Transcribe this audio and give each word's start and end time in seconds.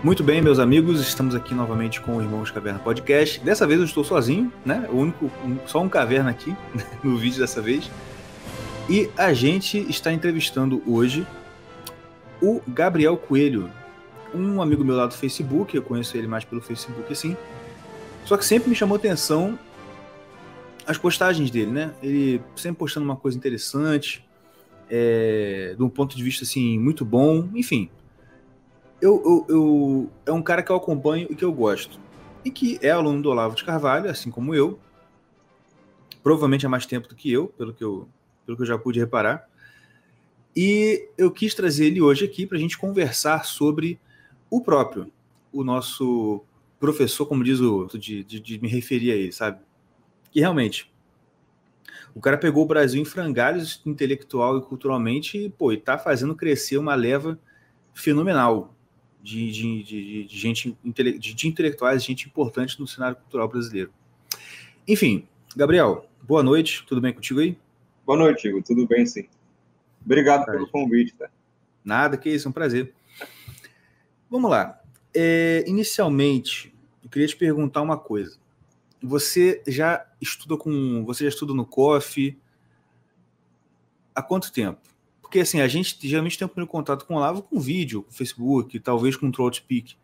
Muito 0.00 0.22
bem, 0.22 0.40
meus 0.40 0.60
amigos, 0.60 1.00
estamos 1.00 1.34
aqui 1.34 1.52
novamente 1.52 2.00
com 2.00 2.16
o 2.16 2.22
Irmãos 2.22 2.52
Caverna 2.52 2.78
Podcast. 2.78 3.40
Dessa 3.40 3.66
vez 3.66 3.80
eu 3.80 3.84
estou 3.84 4.04
sozinho, 4.04 4.52
né? 4.64 4.88
O 4.92 4.98
único, 4.98 5.26
um, 5.44 5.58
só 5.66 5.82
um 5.82 5.88
caverna 5.88 6.30
aqui 6.30 6.54
no 7.02 7.16
vídeo 7.16 7.40
dessa 7.40 7.60
vez. 7.60 7.90
E 8.88 9.10
a 9.16 9.32
gente 9.32 9.76
está 9.90 10.12
entrevistando 10.12 10.80
hoje 10.86 11.26
o 12.40 12.62
Gabriel 12.68 13.16
Coelho, 13.16 13.68
um 14.32 14.62
amigo 14.62 14.84
meu 14.84 14.94
lá 14.94 15.04
do 15.04 15.14
Facebook, 15.14 15.76
eu 15.76 15.82
conheço 15.82 16.16
ele 16.16 16.28
mais 16.28 16.44
pelo 16.44 16.60
Facebook 16.62 17.12
assim. 17.12 17.36
Só 18.24 18.36
que 18.36 18.44
sempre 18.44 18.70
me 18.70 18.76
chamou 18.76 18.96
atenção 18.96 19.58
as 20.86 20.96
postagens 20.96 21.50
dele, 21.50 21.72
né? 21.72 21.92
Ele 22.00 22.40
sempre 22.54 22.78
postando 22.78 23.04
uma 23.04 23.16
coisa 23.16 23.36
interessante, 23.36 24.24
é, 24.88 25.74
de 25.76 25.82
um 25.82 25.88
ponto 25.88 26.16
de 26.16 26.22
vista 26.22 26.44
assim 26.44 26.78
muito 26.78 27.04
bom, 27.04 27.48
enfim 27.52 27.90
eu, 29.00 29.22
eu, 29.24 29.46
eu, 29.48 30.10
é 30.26 30.32
um 30.32 30.42
cara 30.42 30.62
que 30.62 30.70
eu 30.70 30.76
acompanho 30.76 31.28
e 31.30 31.34
que 31.34 31.44
eu 31.44 31.52
gosto. 31.52 31.98
E 32.44 32.50
que 32.50 32.78
é 32.82 32.90
aluno 32.90 33.22
do 33.22 33.30
Olavo 33.30 33.54
de 33.54 33.64
Carvalho, 33.64 34.10
assim 34.10 34.30
como 34.30 34.54
eu. 34.54 34.78
Provavelmente 36.22 36.66
há 36.66 36.68
mais 36.68 36.86
tempo 36.86 37.08
do 37.08 37.14
que 37.14 37.32
eu, 37.32 37.48
pelo 37.48 37.72
que 37.72 37.82
eu, 37.82 38.08
pelo 38.44 38.56
que 38.56 38.62
eu 38.62 38.66
já 38.66 38.78
pude 38.78 38.98
reparar. 38.98 39.48
E 40.54 41.08
eu 41.16 41.30
quis 41.30 41.54
trazer 41.54 41.86
ele 41.86 42.00
hoje 42.00 42.24
aqui 42.24 42.46
para 42.46 42.56
a 42.56 42.60
gente 42.60 42.76
conversar 42.76 43.44
sobre 43.44 44.00
o 44.50 44.60
próprio, 44.60 45.12
o 45.52 45.62
nosso 45.62 46.42
professor, 46.80 47.26
como 47.26 47.44
diz 47.44 47.60
o. 47.60 47.86
de, 47.86 48.24
de, 48.24 48.40
de 48.40 48.58
me 48.60 48.68
referir 48.68 49.12
a 49.12 49.14
ele, 49.14 49.32
sabe? 49.32 49.60
Que 50.32 50.40
realmente. 50.40 50.92
O 52.14 52.20
cara 52.20 52.36
pegou 52.36 52.64
o 52.64 52.66
Brasil 52.66 53.00
em 53.00 53.04
frangalhos 53.04 53.80
intelectual 53.86 54.58
e 54.58 54.62
culturalmente 54.62 55.38
e, 55.38 55.50
pô, 55.50 55.72
e 55.72 55.76
tá 55.76 55.96
fazendo 55.96 56.34
crescer 56.34 56.78
uma 56.78 56.94
leva 56.94 57.38
fenomenal 57.94 58.74
de, 59.28 59.50
de, 59.50 59.82
de, 59.82 60.24
de 60.24 60.38
gente 60.38 60.76
de, 60.82 61.34
de 61.34 61.48
intelectuais, 61.48 62.02
gente 62.02 62.26
importante 62.26 62.80
no 62.80 62.86
cenário 62.86 63.16
cultural 63.16 63.46
brasileiro. 63.46 63.92
Enfim, 64.86 65.28
Gabriel, 65.54 66.08
boa 66.22 66.42
noite, 66.42 66.82
tudo 66.86 66.98
bem 66.98 67.12
contigo 67.12 67.40
aí? 67.40 67.58
Boa 68.06 68.18
noite, 68.18 68.48
Igor, 68.48 68.62
tudo 68.62 68.86
bem 68.86 69.04
sim. 69.04 69.28
Obrigado 70.02 70.46
pelo 70.46 70.66
convite. 70.68 71.14
Tá? 71.14 71.28
Nada, 71.84 72.16
que 72.16 72.30
isso, 72.30 72.48
é 72.48 72.50
um 72.50 72.52
prazer. 72.52 72.94
Vamos 74.30 74.50
lá. 74.50 74.80
É, 75.14 75.62
inicialmente, 75.66 76.74
eu 77.04 77.10
queria 77.10 77.28
te 77.28 77.36
perguntar 77.36 77.82
uma 77.82 77.98
coisa. 77.98 78.38
Você 79.02 79.62
já 79.66 80.06
estuda 80.20 80.56
com. 80.56 81.04
Você 81.04 81.24
já 81.24 81.28
estuda 81.28 81.52
no 81.52 81.66
COF? 81.66 82.36
Há 84.14 84.22
quanto 84.22 84.50
tempo? 84.50 84.80
Porque 85.28 85.40
assim, 85.40 85.60
a 85.60 85.68
gente 85.68 85.94
geralmente 86.08 86.38
tem 86.38 86.46
o 86.46 86.48
primeiro 86.48 86.70
contato 86.70 87.04
com 87.04 87.12
o 87.12 87.16
Olavo 87.18 87.42
com 87.42 87.60
vídeo, 87.60 88.02
com 88.02 88.10
Facebook, 88.10 88.80
talvez 88.80 89.14
com 89.14 89.28
o 89.28 89.30
TrollSpeak. 89.30 89.94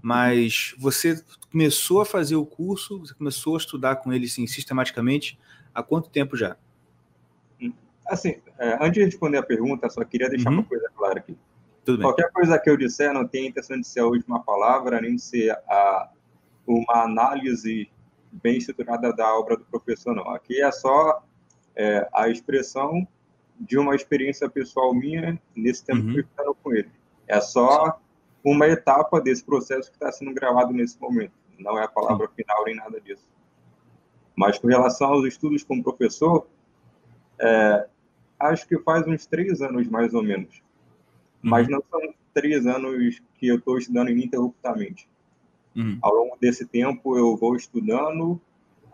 Mas 0.00 0.72
você 0.78 1.20
começou 1.50 2.00
a 2.00 2.06
fazer 2.06 2.36
o 2.36 2.46
curso, 2.46 3.00
você 3.00 3.12
começou 3.12 3.56
a 3.56 3.58
estudar 3.58 3.96
com 3.96 4.12
ele 4.12 4.26
assim, 4.26 4.46
sistematicamente, 4.46 5.36
há 5.74 5.82
quanto 5.82 6.08
tempo 6.08 6.36
já? 6.36 6.56
Assim, 8.06 8.36
é, 8.56 8.74
antes 8.74 8.92
de 8.92 9.04
responder 9.04 9.38
a 9.38 9.42
pergunta, 9.42 9.90
só 9.90 10.04
queria 10.04 10.30
deixar 10.30 10.50
uhum. 10.50 10.58
uma 10.58 10.64
coisa 10.64 10.88
clara 10.96 11.18
aqui. 11.18 11.36
Tudo 11.84 12.02
Qualquer 12.02 12.30
coisa 12.30 12.56
que 12.56 12.70
eu 12.70 12.76
disser 12.76 13.12
não 13.12 13.26
tem 13.26 13.48
intenção 13.48 13.80
de 13.80 13.86
ser 13.86 14.00
a 14.00 14.06
última 14.06 14.40
palavra, 14.44 15.00
nem 15.00 15.16
de 15.16 15.22
ser 15.22 15.50
a, 15.68 16.08
uma 16.64 17.02
análise 17.02 17.90
bem 18.30 18.58
estruturada 18.58 19.12
da 19.12 19.36
obra 19.36 19.56
do 19.56 19.64
professor, 19.64 20.14
não. 20.14 20.28
Aqui 20.30 20.62
é 20.62 20.70
só 20.70 21.20
é, 21.74 22.08
a 22.14 22.28
expressão 22.28 23.08
de 23.58 23.78
uma 23.78 23.94
experiência 23.94 24.48
pessoal 24.48 24.94
minha 24.94 25.40
nesse 25.54 25.84
tempo 25.84 26.06
uhum. 26.06 26.14
que 26.14 26.26
eu 26.38 26.54
com 26.54 26.72
ele. 26.72 26.90
É 27.26 27.40
só 27.40 28.00
uma 28.44 28.66
etapa 28.66 29.20
desse 29.20 29.44
processo 29.44 29.90
que 29.90 29.96
está 29.96 30.10
sendo 30.12 30.32
gravado 30.32 30.72
nesse 30.72 31.00
momento. 31.00 31.32
Não 31.58 31.78
é 31.78 31.84
a 31.84 31.88
palavra 31.88 32.28
Sim. 32.28 32.34
final 32.36 32.64
nem 32.64 32.76
nada 32.76 33.00
disso. 33.00 33.26
Mas 34.36 34.58
com 34.58 34.68
relação 34.68 35.08
aos 35.08 35.26
estudos 35.26 35.64
como 35.64 35.82
professor, 35.82 36.46
é, 37.40 37.88
acho 38.38 38.66
que 38.66 38.78
faz 38.78 39.06
uns 39.06 39.26
três 39.26 39.60
anos 39.60 39.88
mais 39.88 40.14
ou 40.14 40.22
menos. 40.22 40.56
Uhum. 41.42 41.50
Mas 41.50 41.68
não 41.68 41.82
são 41.90 42.00
três 42.32 42.66
anos 42.66 43.20
que 43.34 43.48
eu 43.48 43.56
estou 43.56 43.76
estudando 43.76 44.10
ininterruptamente. 44.10 45.08
Uhum. 45.74 45.98
Ao 46.00 46.14
longo 46.14 46.36
desse 46.40 46.64
tempo 46.64 47.16
eu 47.16 47.36
vou 47.36 47.56
estudando, 47.56 48.40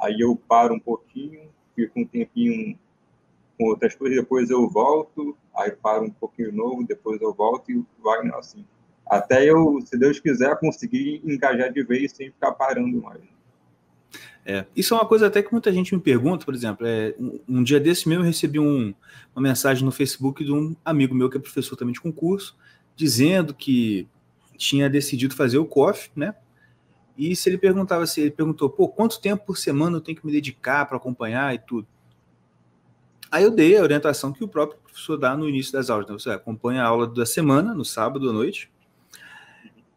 aí 0.00 0.20
eu 0.20 0.34
paro 0.36 0.74
um 0.74 0.80
pouquinho, 0.80 1.50
fico 1.74 2.00
um 2.00 2.06
tempinho 2.06 2.78
com 3.58 3.66
outras 3.66 3.94
coisas, 3.94 4.18
depois 4.18 4.50
eu 4.50 4.68
volto, 4.68 5.36
aí 5.54 5.70
paro 5.70 6.04
um 6.04 6.10
pouquinho 6.10 6.52
novo, 6.52 6.84
depois 6.86 7.20
eu 7.20 7.32
volto 7.32 7.70
e 7.70 7.84
vai 8.02 8.26
assim. 8.38 8.64
Até 9.06 9.44
eu, 9.44 9.80
se 9.84 9.98
Deus 9.98 10.18
quiser, 10.18 10.58
conseguir 10.58 11.20
engajar 11.24 11.72
de 11.72 11.82
vez 11.82 12.12
sem 12.12 12.30
ficar 12.30 12.52
parando 12.52 13.02
mais. 13.02 13.20
É, 14.46 14.66
isso 14.76 14.92
é 14.94 14.96
uma 14.98 15.06
coisa 15.06 15.26
até 15.26 15.42
que 15.42 15.52
muita 15.52 15.72
gente 15.72 15.94
me 15.94 16.00
pergunta, 16.00 16.44
por 16.44 16.54
exemplo, 16.54 16.86
é, 16.86 17.14
um, 17.18 17.40
um 17.48 17.62
dia 17.62 17.80
desse 17.80 18.08
mesmo 18.08 18.22
eu 18.22 18.26
recebi 18.26 18.58
um, 18.58 18.94
uma 19.34 19.42
mensagem 19.42 19.84
no 19.84 19.90
Facebook 19.90 20.44
de 20.44 20.52
um 20.52 20.76
amigo 20.84 21.14
meu 21.14 21.30
que 21.30 21.36
é 21.38 21.40
professor 21.40 21.76
também 21.76 21.94
de 21.94 22.00
concurso, 22.00 22.56
dizendo 22.94 23.54
que 23.54 24.06
tinha 24.56 24.88
decidido 24.88 25.34
fazer 25.34 25.58
o 25.58 25.64
COF, 25.64 26.10
né? 26.14 26.34
E 27.16 27.34
se 27.34 27.48
ele 27.48 27.58
perguntava 27.58 28.06
se 28.06 28.20
ele 28.20 28.30
perguntou, 28.30 28.68
pô, 28.68 28.88
quanto 28.88 29.20
tempo 29.20 29.46
por 29.46 29.56
semana 29.56 29.96
eu 29.96 30.00
tenho 30.00 30.18
que 30.18 30.26
me 30.26 30.32
dedicar 30.32 30.84
para 30.84 30.96
acompanhar 30.96 31.54
e 31.54 31.58
tudo? 31.58 31.86
Aí 33.34 33.42
eu 33.42 33.50
dei 33.50 33.76
a 33.76 33.82
orientação 33.82 34.32
que 34.32 34.44
o 34.44 34.48
próprio 34.48 34.78
professor 34.78 35.16
dá 35.16 35.36
no 35.36 35.48
início 35.48 35.72
das 35.72 35.90
aulas. 35.90 36.06
Né? 36.06 36.12
Você 36.12 36.30
acompanha 36.30 36.84
a 36.84 36.86
aula 36.86 37.04
da 37.04 37.26
semana, 37.26 37.74
no 37.74 37.84
sábado 37.84 38.30
à 38.30 38.32
noite, 38.32 38.70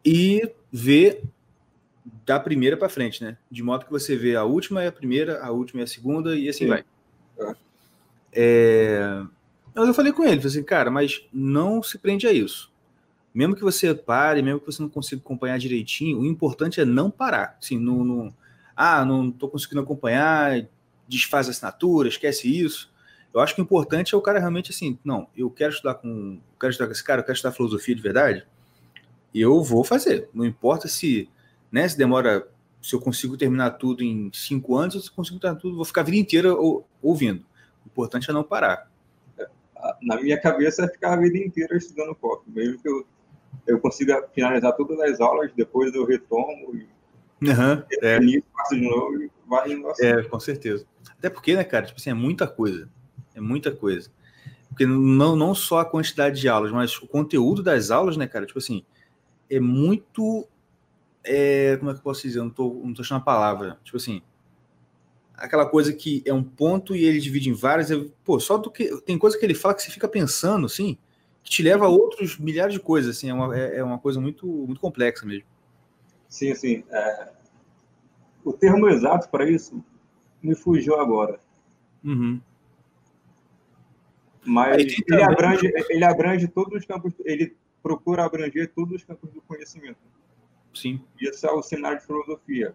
e 0.04 0.42
vê 0.72 1.22
da 2.26 2.40
primeira 2.40 2.76
para 2.76 2.88
frente, 2.88 3.22
né? 3.22 3.38
De 3.48 3.62
modo 3.62 3.84
que 3.84 3.92
você 3.92 4.16
vê 4.16 4.34
a 4.34 4.42
última 4.42 4.82
é 4.82 4.88
a 4.88 4.92
primeira, 4.92 5.40
a 5.40 5.52
última 5.52 5.82
é 5.82 5.84
a 5.84 5.86
segunda, 5.86 6.36
e 6.36 6.48
assim 6.48 6.64
Sim. 6.64 6.70
vai. 6.70 6.84
É. 8.32 9.22
Mas 9.72 9.86
eu 9.86 9.94
falei 9.94 10.12
com 10.12 10.24
ele, 10.24 10.40
falei 10.40 10.48
assim, 10.48 10.64
cara, 10.64 10.90
mas 10.90 11.24
não 11.32 11.80
se 11.80 11.96
prende 11.96 12.26
a 12.26 12.32
isso. 12.32 12.72
Mesmo 13.32 13.54
que 13.54 13.62
você 13.62 13.94
pare, 13.94 14.42
mesmo 14.42 14.58
que 14.58 14.66
você 14.66 14.82
não 14.82 14.88
consiga 14.88 15.22
acompanhar 15.22 15.60
direitinho, 15.60 16.18
o 16.18 16.26
importante 16.26 16.80
é 16.80 16.84
não 16.84 17.08
parar. 17.08 17.56
Assim, 17.62 17.78
não, 17.78 18.02
não 18.02 18.34
ah, 18.74 19.04
não 19.04 19.28
estou 19.28 19.48
conseguindo 19.48 19.80
acompanhar, 19.80 20.66
desfaz 21.06 21.46
a 21.46 21.50
assinatura, 21.52 22.08
esquece 22.08 22.48
isso. 22.48 22.97
Eu 23.32 23.40
acho 23.40 23.54
que 23.54 23.60
o 23.60 23.64
importante 23.64 24.14
é 24.14 24.18
o 24.18 24.22
cara 24.22 24.38
realmente 24.38 24.70
assim, 24.70 24.98
não, 25.04 25.28
eu 25.36 25.50
quero 25.50 25.72
estudar 25.72 25.94
com, 25.94 26.40
quero 26.58 26.70
estudar 26.70 26.86
com 26.86 26.92
esse 26.92 27.04
cara, 27.04 27.20
eu 27.20 27.24
quero 27.24 27.34
estudar 27.34 27.52
filosofia 27.52 27.94
de 27.94 28.02
verdade, 28.02 28.46
e 29.32 29.40
eu 29.40 29.62
vou 29.62 29.84
fazer. 29.84 30.28
Não 30.32 30.44
importa 30.44 30.88
se, 30.88 31.28
né, 31.70 31.86
se 31.88 31.96
demora, 31.96 32.48
se 32.82 32.94
eu 32.94 33.00
consigo 33.00 33.36
terminar 33.36 33.72
tudo 33.72 34.02
em 34.02 34.30
cinco 34.32 34.76
anos, 34.76 34.94
ou 34.94 35.00
se 35.00 35.10
eu 35.10 35.14
consigo 35.14 35.38
terminar 35.38 35.60
tudo, 35.60 35.76
vou 35.76 35.84
ficar 35.84 36.00
a 36.00 36.04
vida 36.04 36.16
inteira 36.16 36.54
ouvindo. 37.02 37.44
O 37.84 37.88
importante 37.88 38.30
é 38.30 38.32
não 38.32 38.42
parar. 38.42 38.90
Na 40.02 40.20
minha 40.20 40.40
cabeça 40.40 40.84
é 40.84 40.88
ficar 40.88 41.14
a 41.14 41.16
vida 41.16 41.38
inteira 41.38 41.76
estudando 41.76 42.14
COF, 42.14 42.42
mesmo 42.48 42.80
que 42.80 42.88
eu, 42.88 43.06
eu 43.66 43.78
consiga 43.78 44.26
finalizar 44.34 44.72
todas 44.72 44.98
as 45.00 45.20
aulas, 45.20 45.52
depois 45.54 45.94
eu 45.94 46.04
retomo 46.04 46.74
e 46.74 46.86
Uhum, 47.40 47.82
é. 48.02 48.18
faço 48.52 48.74
de 48.74 48.80
novo 48.80 49.30
vai 49.46 49.72
assim. 49.72 50.06
É, 50.06 50.22
com 50.24 50.40
certeza. 50.40 50.84
Até 51.10 51.30
porque, 51.30 51.54
né, 51.54 51.64
cara, 51.64 51.86
tipo 51.86 51.98
assim, 51.98 52.10
é 52.10 52.14
muita 52.14 52.46
coisa. 52.46 52.88
É 53.38 53.40
muita 53.40 53.70
coisa. 53.70 54.10
Porque 54.68 54.84
não, 54.84 55.34
não 55.34 55.54
só 55.54 55.78
a 55.78 55.84
quantidade 55.84 56.40
de 56.40 56.48
aulas, 56.48 56.70
mas 56.70 56.96
o 56.96 57.06
conteúdo 57.06 57.62
das 57.62 57.90
aulas, 57.90 58.16
né, 58.16 58.26
cara? 58.26 58.46
Tipo 58.46 58.58
assim, 58.58 58.84
é 59.48 59.58
muito. 59.58 60.46
É, 61.24 61.76
como 61.78 61.90
é 61.90 61.94
que 61.94 62.00
eu 62.00 62.04
posso 62.04 62.22
dizer? 62.22 62.38
Eu 62.40 62.44
não 62.44 62.50
tô, 62.50 62.80
não 62.84 62.92
tô 62.92 63.02
achando 63.02 63.18
a 63.18 63.24
palavra. 63.24 63.78
Tipo 63.82 63.96
assim, 63.96 64.22
aquela 65.34 65.66
coisa 65.66 65.92
que 65.92 66.22
é 66.26 66.32
um 66.32 66.42
ponto 66.42 66.94
e 66.94 67.04
ele 67.04 67.20
divide 67.20 67.48
em 67.48 67.54
várias. 67.54 67.88
Pô, 68.24 68.38
só 68.38 68.58
do 68.58 68.70
que. 68.70 69.00
Tem 69.02 69.18
coisa 69.18 69.38
que 69.38 69.44
ele 69.44 69.54
fala 69.54 69.74
que 69.74 69.82
você 69.82 69.90
fica 69.90 70.08
pensando, 70.08 70.66
assim, 70.66 70.98
que 71.42 71.50
te 71.50 71.62
leva 71.62 71.86
a 71.86 71.88
outros 71.88 72.38
milhares 72.38 72.74
de 72.74 72.80
coisas, 72.80 73.16
assim. 73.16 73.30
É 73.30 73.34
uma, 73.34 73.56
é, 73.56 73.78
é 73.78 73.84
uma 73.84 73.98
coisa 73.98 74.20
muito, 74.20 74.46
muito 74.46 74.80
complexa 74.80 75.24
mesmo. 75.24 75.46
Sim, 76.28 76.54
sim. 76.54 76.84
É... 76.90 77.32
O 78.44 78.52
termo 78.52 78.88
exato 78.88 79.28
para 79.28 79.48
isso 79.48 79.82
me 80.42 80.54
fugiu 80.54 81.00
agora. 81.00 81.40
Uhum. 82.04 82.40
Mas 84.48 84.96
ele 85.06 85.22
abrange, 85.22 85.72
ele 85.90 86.04
abrange 86.04 86.48
todos 86.48 86.80
os 86.80 86.86
campos, 86.86 87.12
ele 87.22 87.54
procura 87.82 88.24
abranger 88.24 88.72
todos 88.74 88.96
os 88.96 89.04
campos 89.04 89.30
do 89.30 89.42
conhecimento. 89.42 89.98
Sim. 90.74 91.00
Isso 91.20 91.46
é 91.46 91.52
o 91.52 91.62
cenário 91.62 91.98
de 91.98 92.06
filosofia. 92.06 92.74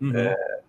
Uhum. 0.00 0.16
É, 0.16 0.60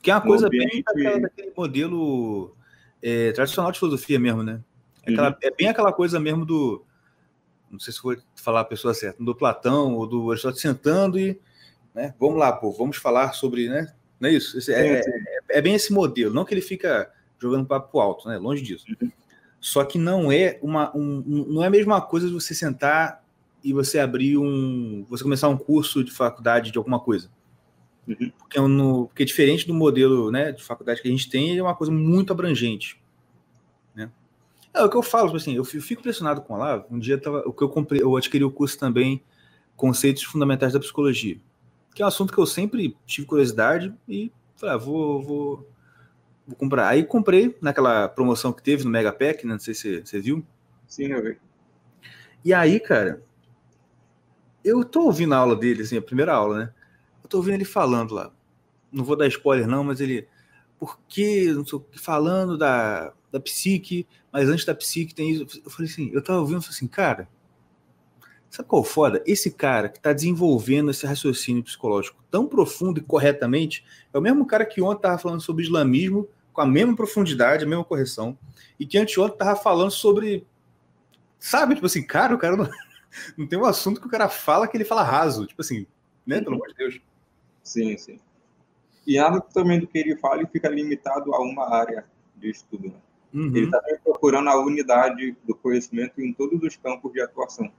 que 0.00 0.10
é 0.10 0.14
uma 0.14 0.22
coisa 0.22 0.46
ambiente... 0.46 0.70
bem 0.72 0.82
daquela, 0.82 1.20
daquele 1.20 1.52
modelo 1.54 2.56
é, 3.02 3.32
tradicional 3.32 3.70
de 3.70 3.78
filosofia 3.78 4.18
mesmo, 4.18 4.42
né? 4.42 4.62
É, 5.04 5.12
aquela, 5.12 5.28
uhum. 5.28 5.36
é, 5.42 5.50
bem 5.50 5.68
aquela 5.68 5.92
coisa 5.92 6.18
mesmo 6.18 6.46
do. 6.46 6.82
Não 7.70 7.78
sei 7.78 7.92
se 7.92 8.02
vou 8.02 8.16
falar 8.34 8.60
a 8.60 8.64
pessoa 8.64 8.94
certa, 8.94 9.22
do 9.22 9.34
Platão 9.34 9.94
ou 9.94 10.06
do 10.06 10.30
Aristóteles 10.30 10.62
sentando 10.62 11.18
e. 11.18 11.38
Né, 11.94 12.14
vamos 12.18 12.38
lá, 12.38 12.50
pô, 12.52 12.72
vamos 12.72 12.96
falar 12.96 13.32
sobre. 13.32 13.68
Né, 13.68 13.92
não 14.18 14.30
é 14.30 14.32
isso? 14.32 14.58
É, 14.70 15.00
é, 15.00 15.02
é, 15.50 15.60
bem 15.60 15.74
esse 15.74 15.92
modelo, 15.92 16.32
não 16.32 16.44
que 16.44 16.54
ele 16.54 16.62
fica 16.62 17.12
jogando 17.38 17.66
papo 17.66 18.00
alto, 18.00 18.26
né? 18.28 18.38
Longe 18.38 18.62
disso. 18.62 18.86
Uhum. 19.00 19.10
Só 19.60 19.84
que 19.84 19.98
não 19.98 20.30
é 20.30 20.58
uma 20.62 20.96
um, 20.96 21.44
não 21.48 21.62
é 21.62 21.66
a 21.66 21.70
mesma 21.70 22.00
coisa 22.00 22.28
de 22.28 22.32
você 22.32 22.54
sentar 22.54 23.24
e 23.62 23.72
você 23.72 23.98
abrir 23.98 24.38
um. 24.38 25.04
você 25.08 25.22
começar 25.22 25.48
um 25.48 25.56
curso 25.56 26.04
de 26.04 26.12
faculdade 26.12 26.70
de 26.70 26.78
alguma 26.78 27.00
coisa. 27.00 27.30
Uhum. 28.06 28.30
Porque, 28.38 28.58
é 28.58 28.60
no, 28.60 29.08
porque 29.08 29.24
diferente 29.24 29.66
do 29.66 29.74
modelo 29.74 30.30
né, 30.30 30.52
de 30.52 30.62
faculdade 30.62 31.02
que 31.02 31.08
a 31.08 31.10
gente 31.10 31.28
tem, 31.28 31.56
é 31.56 31.62
uma 31.62 31.74
coisa 31.74 31.92
muito 31.92 32.32
abrangente. 32.32 33.00
Né? 33.94 34.10
É 34.72 34.82
o 34.84 34.88
que 34.88 34.96
eu 34.96 35.02
falo, 35.02 35.26
tipo 35.26 35.38
assim, 35.38 35.56
eu 35.56 35.64
fico 35.64 36.00
impressionado 36.00 36.42
com 36.42 36.54
Olavo. 36.54 36.86
Um 36.90 36.98
dia 36.98 37.18
tava, 37.18 37.42
o 37.46 37.52
que 37.52 37.62
eu 37.62 37.68
comprei, 37.68 38.00
eu 38.00 38.16
adquiri 38.16 38.44
o 38.44 38.50
curso 38.50 38.78
também 38.78 39.22
Conceitos 39.74 40.22
Fundamentais 40.22 40.72
da 40.72 40.80
Psicologia, 40.80 41.38
que 41.94 42.02
é 42.02 42.04
um 42.04 42.08
assunto 42.08 42.32
que 42.32 42.38
eu 42.38 42.46
sempre 42.46 42.96
tive 43.04 43.26
curiosidade 43.26 43.92
e 44.08 44.30
falei, 44.54 44.74
ah, 44.74 44.78
vou, 44.78 45.22
vou, 45.22 45.68
vou 46.46 46.56
comprar. 46.56 46.88
Aí 46.88 47.04
comprei 47.04 47.56
naquela 47.60 48.08
promoção 48.08 48.52
que 48.52 48.62
teve 48.62 48.84
no 48.84 48.90
Mega 48.90 49.12
Pack, 49.12 49.46
né? 49.46 49.54
não 49.54 49.60
sei 49.60 49.74
se 49.74 50.00
você 50.00 50.20
viu. 50.20 50.44
Sim, 50.86 51.06
eu 51.12 51.22
vi. 51.22 51.38
E 52.44 52.54
aí, 52.54 52.78
cara, 52.78 53.22
eu 54.64 54.84
tô 54.84 55.04
ouvindo 55.04 55.34
a 55.34 55.38
aula 55.38 55.56
dele, 55.56 55.82
assim, 55.82 55.96
a 55.96 56.02
primeira 56.02 56.32
aula, 56.32 56.58
né? 56.58 56.74
Eu 57.22 57.28
tô 57.28 57.38
ouvindo 57.38 57.54
ele 57.54 57.64
falando 57.64 58.14
lá. 58.14 58.32
Não 58.92 59.04
vou 59.04 59.16
dar 59.16 59.26
spoiler, 59.26 59.66
não, 59.66 59.82
mas 59.82 60.00
ele. 60.00 60.28
Porque, 60.78 61.52
não 61.52 61.66
sei 61.66 61.78
o 61.78 61.80
que, 61.80 61.98
falando 61.98 62.56
da, 62.56 63.12
da 63.32 63.40
psique, 63.40 64.06
mas 64.32 64.48
antes 64.48 64.64
da 64.64 64.74
psique 64.74 65.14
tem 65.14 65.30
isso. 65.30 65.60
Eu 65.64 65.70
falei 65.70 65.90
assim, 65.90 66.10
eu 66.12 66.22
tava 66.22 66.38
ouvindo 66.38 66.60
e 66.60 66.62
falei 66.62 66.76
assim, 66.76 66.86
cara, 66.86 67.28
sabe 68.50 68.68
qual 68.68 68.82
é 68.82 68.84
foda? 68.84 69.22
Esse 69.26 69.50
cara 69.50 69.88
que 69.88 70.00
tá 70.00 70.12
desenvolvendo 70.12 70.90
esse 70.90 71.06
raciocínio 71.06 71.64
psicológico 71.64 72.22
tão 72.30 72.46
profundo 72.46 73.00
e 73.00 73.02
corretamente 73.02 73.84
é 74.12 74.18
o 74.18 74.22
mesmo 74.22 74.46
cara 74.46 74.64
que 74.64 74.82
ontem 74.82 75.02
tava 75.02 75.18
falando 75.18 75.40
sobre 75.40 75.64
islamismo 75.64 76.28
com 76.56 76.62
a 76.62 76.66
mesma 76.66 76.96
profundidade, 76.96 77.64
a 77.64 77.68
mesma 77.68 77.84
correção, 77.84 78.36
e 78.80 78.86
que 78.86 78.96
anteontem 78.96 79.36
tava 79.36 79.54
falando 79.54 79.90
sobre. 79.90 80.46
Sabe, 81.38 81.74
tipo 81.74 81.86
assim, 81.86 82.02
cara, 82.02 82.34
o 82.34 82.38
cara 82.38 82.56
não, 82.56 82.66
não 83.36 83.46
tem 83.46 83.58
um 83.58 83.66
assunto 83.66 84.00
que 84.00 84.06
o 84.06 84.10
cara 84.10 84.26
fala 84.30 84.66
que 84.66 84.74
ele 84.74 84.84
fala 84.84 85.02
raso, 85.02 85.46
tipo 85.46 85.60
assim, 85.60 85.86
né? 86.26 86.40
Pelo 86.40 86.56
amor 86.56 86.68
de 86.68 86.74
Deus. 86.74 87.00
Sim, 87.62 87.98
sim. 87.98 88.18
E 89.06 89.18
nada 89.18 89.40
também 89.40 89.78
do 89.78 89.86
que 89.86 89.98
ele 89.98 90.16
fala 90.16 90.44
fica 90.46 90.68
limitado 90.68 91.32
a 91.34 91.40
uma 91.40 91.72
área 91.72 92.06
de 92.34 92.48
estudo. 92.48 92.88
Né? 92.88 92.94
Uhum. 93.34 93.54
Ele 93.54 93.66
está 93.66 93.80
procurando 94.02 94.48
a 94.48 94.58
unidade 94.58 95.36
do 95.46 95.54
conhecimento 95.54 96.20
em 96.22 96.32
todos 96.32 96.60
os 96.62 96.74
campos 96.76 97.12
de 97.12 97.20
atuação. 97.20 97.70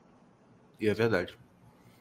E 0.79 0.87
é 0.87 0.93
verdade. 0.93 1.35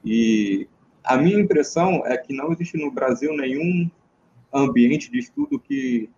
E 0.04 0.68
a 1.02 1.16
minha 1.16 1.40
impressão 1.40 2.06
é 2.06 2.18
que 2.18 2.34
não 2.34 2.52
existe 2.52 2.76
no 2.76 2.90
Brasil 2.90 3.34
nenhum 3.34 3.90
ambiente 4.52 5.10
de 5.10 5.18
estudo 5.18 5.58
que 5.58 6.10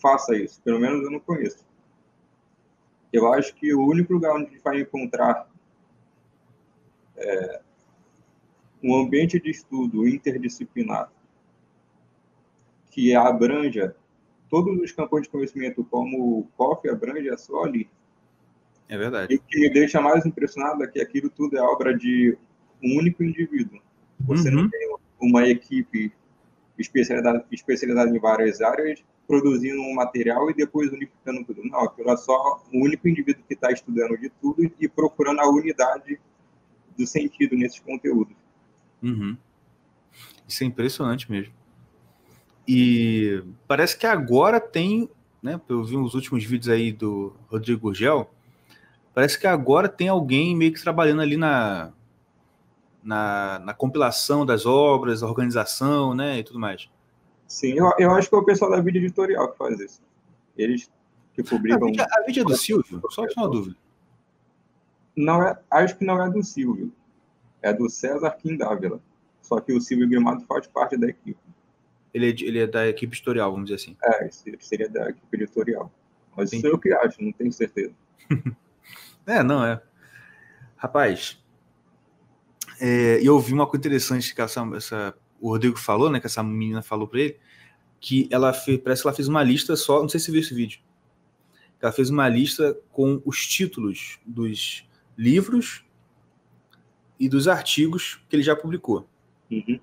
faça 0.00 0.36
isso. 0.36 0.60
Pelo 0.62 0.80
menos 0.80 1.02
eu 1.02 1.10
não 1.10 1.20
conheço. 1.20 1.66
Eu 3.12 3.32
acho 3.32 3.54
que 3.54 3.74
o 3.74 3.86
único 3.86 4.12
lugar 4.12 4.34
onde 4.34 4.46
a 4.46 4.50
gente 4.50 4.62
vai 4.62 4.80
encontrar 4.80 5.48
é, 7.16 7.60
um 8.82 8.96
ambiente 8.96 9.40
de 9.40 9.50
estudo 9.50 10.06
interdisciplinar 10.06 11.10
que 12.90 13.14
abranja 13.14 13.94
todos 14.48 14.78
os 14.80 14.92
campos 14.92 15.22
de 15.22 15.28
conhecimento, 15.28 15.84
como 15.84 16.40
o 16.40 16.48
COF 16.56 16.88
abrange, 16.88 17.28
é 17.28 17.36
só 17.36 17.64
ali. 17.64 17.88
É 18.88 18.96
verdade. 18.96 19.34
E 19.34 19.36
o 19.36 19.42
que 19.42 19.60
me 19.60 19.70
deixa 19.70 20.00
mais 20.00 20.24
impressionado 20.24 20.82
é 20.82 20.86
que 20.86 21.00
aquilo 21.00 21.28
tudo 21.28 21.56
é 21.56 21.60
obra 21.60 21.96
de 21.96 22.36
um 22.82 22.98
único 22.98 23.22
indivíduo. 23.22 23.80
Você 24.20 24.48
uhum. 24.48 24.62
não 24.62 24.70
tem 24.70 24.96
uma 25.20 25.46
equipe 25.46 26.12
especializada, 26.78 27.44
especializada 27.52 28.10
em 28.10 28.18
várias 28.18 28.60
áreas 28.60 29.04
produzindo 29.28 29.82
um 29.82 29.94
material 29.94 30.50
e 30.50 30.54
depois 30.54 30.90
unificando 30.90 31.44
tudo. 31.44 31.62
Não, 31.62 31.80
aquilo 31.80 32.10
é 32.10 32.16
só 32.16 32.62
um 32.72 32.82
único 32.82 33.06
indivíduo 33.06 33.44
que 33.46 33.52
está 33.52 33.70
estudando 33.70 34.16
de 34.16 34.30
tudo 34.40 34.72
e 34.80 34.88
procurando 34.88 35.40
a 35.40 35.48
unidade 35.48 36.18
do 36.96 37.06
sentido 37.06 37.54
nesses 37.54 37.78
conteúdos. 37.78 38.34
Uhum. 39.02 39.36
Isso 40.48 40.64
é 40.64 40.66
impressionante 40.66 41.30
mesmo. 41.30 41.52
E 42.66 43.44
parece 43.66 43.98
que 43.98 44.06
agora 44.06 44.58
tem, 44.58 45.10
né? 45.42 45.60
Eu 45.68 45.84
vi 45.84 45.96
uns 45.96 46.14
últimos 46.14 46.42
vídeos 46.42 46.70
aí 46.70 46.90
do 46.90 47.36
Rodrigo 47.48 47.82
Gurgel. 47.82 48.30
Parece 49.12 49.38
que 49.38 49.46
agora 49.46 49.88
tem 49.88 50.08
alguém 50.08 50.56
meio 50.56 50.72
que 50.72 50.82
trabalhando 50.82 51.20
ali 51.20 51.36
na, 51.36 51.92
na, 53.02 53.58
na 53.58 53.74
compilação 53.74 54.46
das 54.46 54.64
obras, 54.64 55.22
organização, 55.22 56.14
né? 56.14 56.38
E 56.38 56.42
tudo 56.42 56.58
mais. 56.58 56.88
Sim, 57.48 57.72
eu, 57.72 57.90
eu 57.98 58.10
acho 58.12 58.28
que 58.28 58.34
é 58.34 58.38
o 58.38 58.44
pessoal 58.44 58.70
da 58.70 58.80
vídeo 58.80 59.00
editorial 59.00 59.50
que 59.50 59.58
faz 59.58 59.80
isso. 59.80 60.00
Eles 60.56 60.88
que 61.32 61.42
publicam. 61.42 61.88
A 61.88 61.90
vídeo, 61.90 62.06
a 62.10 62.26
vídeo 62.26 62.40
é 62.42 62.44
do 62.44 62.56
Silvio? 62.56 63.02
Só 63.10 63.24
uma 63.36 63.48
dúvida. 63.48 63.76
Não 65.16 65.42
é, 65.42 65.58
acho 65.70 65.96
que 65.96 66.04
não 66.04 66.22
é 66.22 66.30
do 66.30 66.42
Silvio 66.44 66.92
é 67.62 67.72
do 67.72 67.88
César 67.88 68.30
Quindávila. 68.32 69.00
Só 69.42 69.60
que 69.60 69.72
o 69.72 69.80
Silvio 69.80 70.08
Grimado 70.08 70.44
faz 70.44 70.66
parte 70.66 70.96
da 70.96 71.08
equipe. 71.08 71.38
Ele 72.12 72.26
é, 72.26 72.30
ele 72.30 72.58
é 72.58 72.66
da 72.66 72.86
equipe 72.86 73.14
editorial, 73.14 73.50
vamos 73.50 73.70
dizer 73.70 73.76
assim. 73.76 73.96
É, 74.02 74.28
seria 74.30 74.88
da 74.88 75.10
equipe 75.10 75.36
editorial. 75.36 75.92
Mas 76.36 76.52
isso 76.52 76.66
é 76.66 76.70
o 76.70 76.78
que 76.78 76.92
acho, 76.92 77.22
não 77.22 77.32
tenho 77.32 77.52
certeza. 77.52 77.94
é, 79.26 79.42
não, 79.42 79.64
é. 79.64 79.80
Rapaz, 80.76 81.42
é, 82.80 83.20
eu 83.22 83.34
ouvi 83.34 83.52
uma 83.52 83.66
coisa 83.66 83.86
interessante 83.86 84.34
que 84.34 84.40
essa, 84.40 84.60
essa, 84.76 85.14
o 85.40 85.50
Rodrigo 85.50 85.78
falou, 85.78 86.10
né? 86.10 86.20
Que 86.20 86.26
essa 86.26 86.42
menina 86.42 86.82
falou 86.82 87.06
para 87.06 87.20
ele, 87.20 87.36
que 88.00 88.28
ela 88.30 88.52
fez, 88.52 88.78
parece 88.78 89.02
que 89.02 89.08
ela 89.08 89.16
fez 89.16 89.28
uma 89.28 89.42
lista 89.42 89.76
só, 89.76 90.00
não 90.00 90.08
sei 90.08 90.20
se 90.20 90.26
você 90.26 90.32
viu 90.32 90.40
esse 90.40 90.54
vídeo. 90.54 90.80
Ela 91.80 91.92
fez 91.92 92.10
uma 92.10 92.28
lista 92.28 92.76
com 92.90 93.22
os 93.24 93.46
títulos 93.46 94.18
dos 94.26 94.88
livros 95.16 95.84
e 97.18 97.28
dos 97.28 97.48
artigos 97.48 98.20
que 98.28 98.36
ele 98.36 98.42
já 98.42 98.54
publicou. 98.54 99.08
Uhum. 99.50 99.80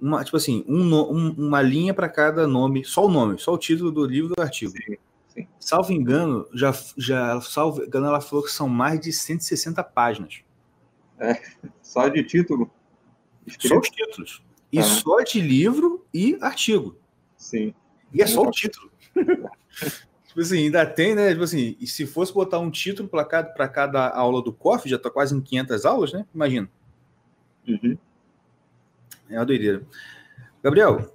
Uma, 0.00 0.24
tipo 0.24 0.36
assim, 0.36 0.64
um, 0.66 0.94
um, 0.94 1.30
uma 1.32 1.62
linha 1.62 1.94
para 1.94 2.08
cada 2.08 2.46
nome, 2.46 2.84
só 2.84 3.06
o 3.06 3.10
nome, 3.10 3.38
só 3.38 3.52
o 3.52 3.58
título 3.58 3.90
do 3.90 4.04
livro 4.04 4.34
do 4.34 4.42
artigo. 4.42 4.72
Sim, 4.72 4.96
sim. 5.28 5.48
Salvo 5.60 5.92
engano, 5.92 6.46
já, 6.52 6.72
já 6.96 7.40
salvo 7.40 7.84
engano, 7.84 8.06
ela 8.06 8.20
falou 8.20 8.44
que 8.44 8.50
são 8.50 8.68
mais 8.68 9.00
de 9.00 9.12
160 9.12 9.82
páginas. 9.84 10.42
É, 11.18 11.40
só 11.80 12.08
de 12.08 12.24
título? 12.24 12.68
Escrito. 13.46 13.74
Só 13.74 13.78
os 13.78 13.88
títulos. 13.90 14.42
E 14.72 14.78
ah. 14.78 14.82
só 14.82 15.20
de 15.20 15.40
livro 15.40 16.04
e 16.12 16.38
artigo. 16.40 16.96
Sim. 17.36 17.74
E 18.12 18.22
é 18.22 18.26
só 18.26 18.42
o 18.42 18.50
título. 18.50 18.90
Tipo 20.32 20.40
assim, 20.40 20.64
ainda 20.64 20.86
tem, 20.86 21.14
né? 21.14 21.30
Tipo 21.30 21.44
assim, 21.44 21.76
e 21.78 21.86
se 21.86 22.06
fosse 22.06 22.32
botar 22.32 22.58
um 22.58 22.70
título 22.70 23.06
para 23.06 23.22
cada, 23.22 23.68
cada 23.68 24.08
aula 24.08 24.40
do 24.40 24.50
COF, 24.50 24.88
já 24.88 24.98
tá 24.98 25.10
quase 25.10 25.36
em 25.36 25.42
500 25.42 25.84
aulas, 25.84 26.12
né? 26.14 26.24
Imagina. 26.34 26.70
Uhum. 27.68 27.98
É 29.28 29.38
uma 29.38 29.44
doideira. 29.44 29.82
Gabriel, 30.62 31.12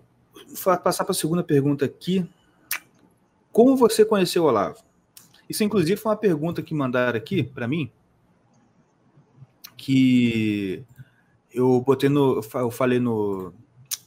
vou 0.64 0.78
passar 0.78 1.04
para 1.04 1.14
a 1.14 1.16
segunda 1.16 1.44
pergunta 1.44 1.84
aqui. 1.84 2.30
Como 3.52 3.76
você 3.76 4.06
conheceu 4.06 4.44
o 4.44 4.46
Olavo? 4.46 4.84
Isso, 5.50 5.64
inclusive, 5.64 6.00
foi 6.00 6.12
uma 6.12 6.18
pergunta 6.18 6.62
que 6.62 6.76
mandaram 6.76 7.18
aqui 7.18 7.42
para 7.42 7.68
mim, 7.68 7.90
que 9.76 10.84
eu 11.58 11.82
botei 11.82 12.10
no. 12.10 12.42
Eu 12.54 12.72
falei 12.72 13.00
no, 13.00 13.54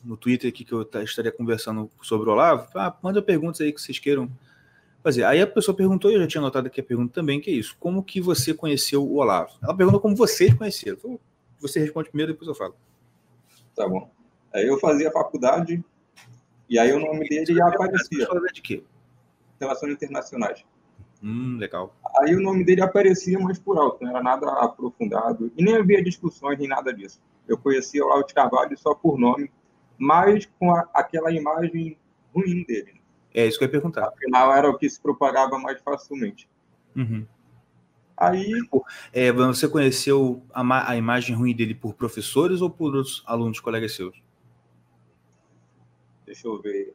no 0.04 0.16
Twitter 0.16 0.49
aqui 0.49 0.64
que 0.64 0.73
eu 0.73 0.83
estaria 0.83 1.33
conversando 1.33 1.90
sobre 2.02 2.28
o 2.28 2.33
Olavo. 2.33 2.69
Ah, 2.75 2.95
manda 3.02 3.21
perguntas 3.21 3.61
aí 3.61 3.73
que 3.73 3.80
vocês 3.80 3.99
queiram 3.99 4.30
fazer. 5.02 5.25
Aí 5.25 5.40
a 5.40 5.47
pessoa 5.47 5.76
perguntou, 5.76 6.11
e 6.11 6.14
eu 6.14 6.21
já 6.21 6.26
tinha 6.26 6.40
notado 6.40 6.66
aqui 6.66 6.80
a 6.80 6.85
pergunta 6.85 7.12
também, 7.12 7.40
que 7.40 7.50
é 7.50 7.54
isso. 7.54 7.76
Como 7.80 8.02
que 8.02 8.21
você 8.21 8.54
conheceu 8.54 9.04
o 9.04 9.16
Olavo? 9.16 9.52
Ela 9.62 9.76
perguntou 9.76 10.00
como 10.00 10.14
vocês 10.16 10.54
conheceram. 10.54 11.19
Você 11.59 11.80
responde 11.80 12.09
primeiro, 12.09 12.33
depois 12.33 12.49
eu 12.49 12.54
falo. 12.54 12.75
Tá 13.75 13.88
bom. 13.88 14.11
Aí 14.54 14.66
eu 14.66 14.78
fazia 14.78 15.11
faculdade, 15.11 15.83
e 16.69 16.78
aí 16.78 16.92
o 16.92 16.99
nome 16.99 17.28
dele 17.28 17.54
já 17.54 17.69
aparecia. 17.69 18.26
de 18.52 18.62
quê? 18.62 18.83
Relações 19.61 19.92
Internacionais. 19.92 20.64
Hum, 21.23 21.59
legal. 21.59 21.95
Aí 22.19 22.35
o 22.35 22.40
nome 22.40 22.64
dele 22.64 22.80
aparecia 22.80 23.38
mais 23.38 23.59
por 23.59 23.76
alto, 23.76 24.02
não 24.02 24.11
era 24.11 24.23
nada 24.23 24.50
aprofundado, 24.52 25.52
e 25.57 25.62
nem 25.62 25.76
havia 25.76 26.02
discussões 26.02 26.59
nem 26.59 26.66
nada 26.66 26.92
disso. 26.92 27.21
Eu 27.50 27.59
conhecia 27.59 28.00
o 28.04 28.07
Olavo 28.07 28.25
de 28.28 28.33
Carvalho 28.33 28.78
só 28.78 28.95
por 28.95 29.19
nome, 29.19 29.50
mas 29.99 30.47
com 30.57 30.73
a, 30.73 30.88
aquela 30.95 31.33
imagem 31.33 31.99
ruim 32.33 32.62
dele. 32.62 33.00
É 33.35 33.45
isso 33.45 33.59
que 33.59 33.64
eu 33.64 33.66
ia 33.66 33.73
perguntar. 33.73 34.07
Afinal, 34.07 34.54
era 34.54 34.71
o 34.71 34.78
que 34.78 34.88
se 34.88 35.00
propagava 35.00 35.59
mais 35.59 35.80
facilmente. 35.83 36.49
Uhum. 36.95 37.26
Aí. 38.16 38.52
É, 39.12 39.33
você 39.33 39.69
conheceu 39.69 40.40
a, 40.54 40.90
a, 40.92 40.97
imagem 40.97 41.35
ruim 41.35 41.52
dele 41.52 41.75
por 41.75 41.95
professores 41.95 42.61
ou 42.61 42.71
por 42.71 42.95
os 42.95 43.25
alunos, 43.26 43.59
colegas 43.59 43.97
seus? 43.97 44.23
Deixa 46.25 46.47
eu 46.47 46.62
ver. 46.62 46.95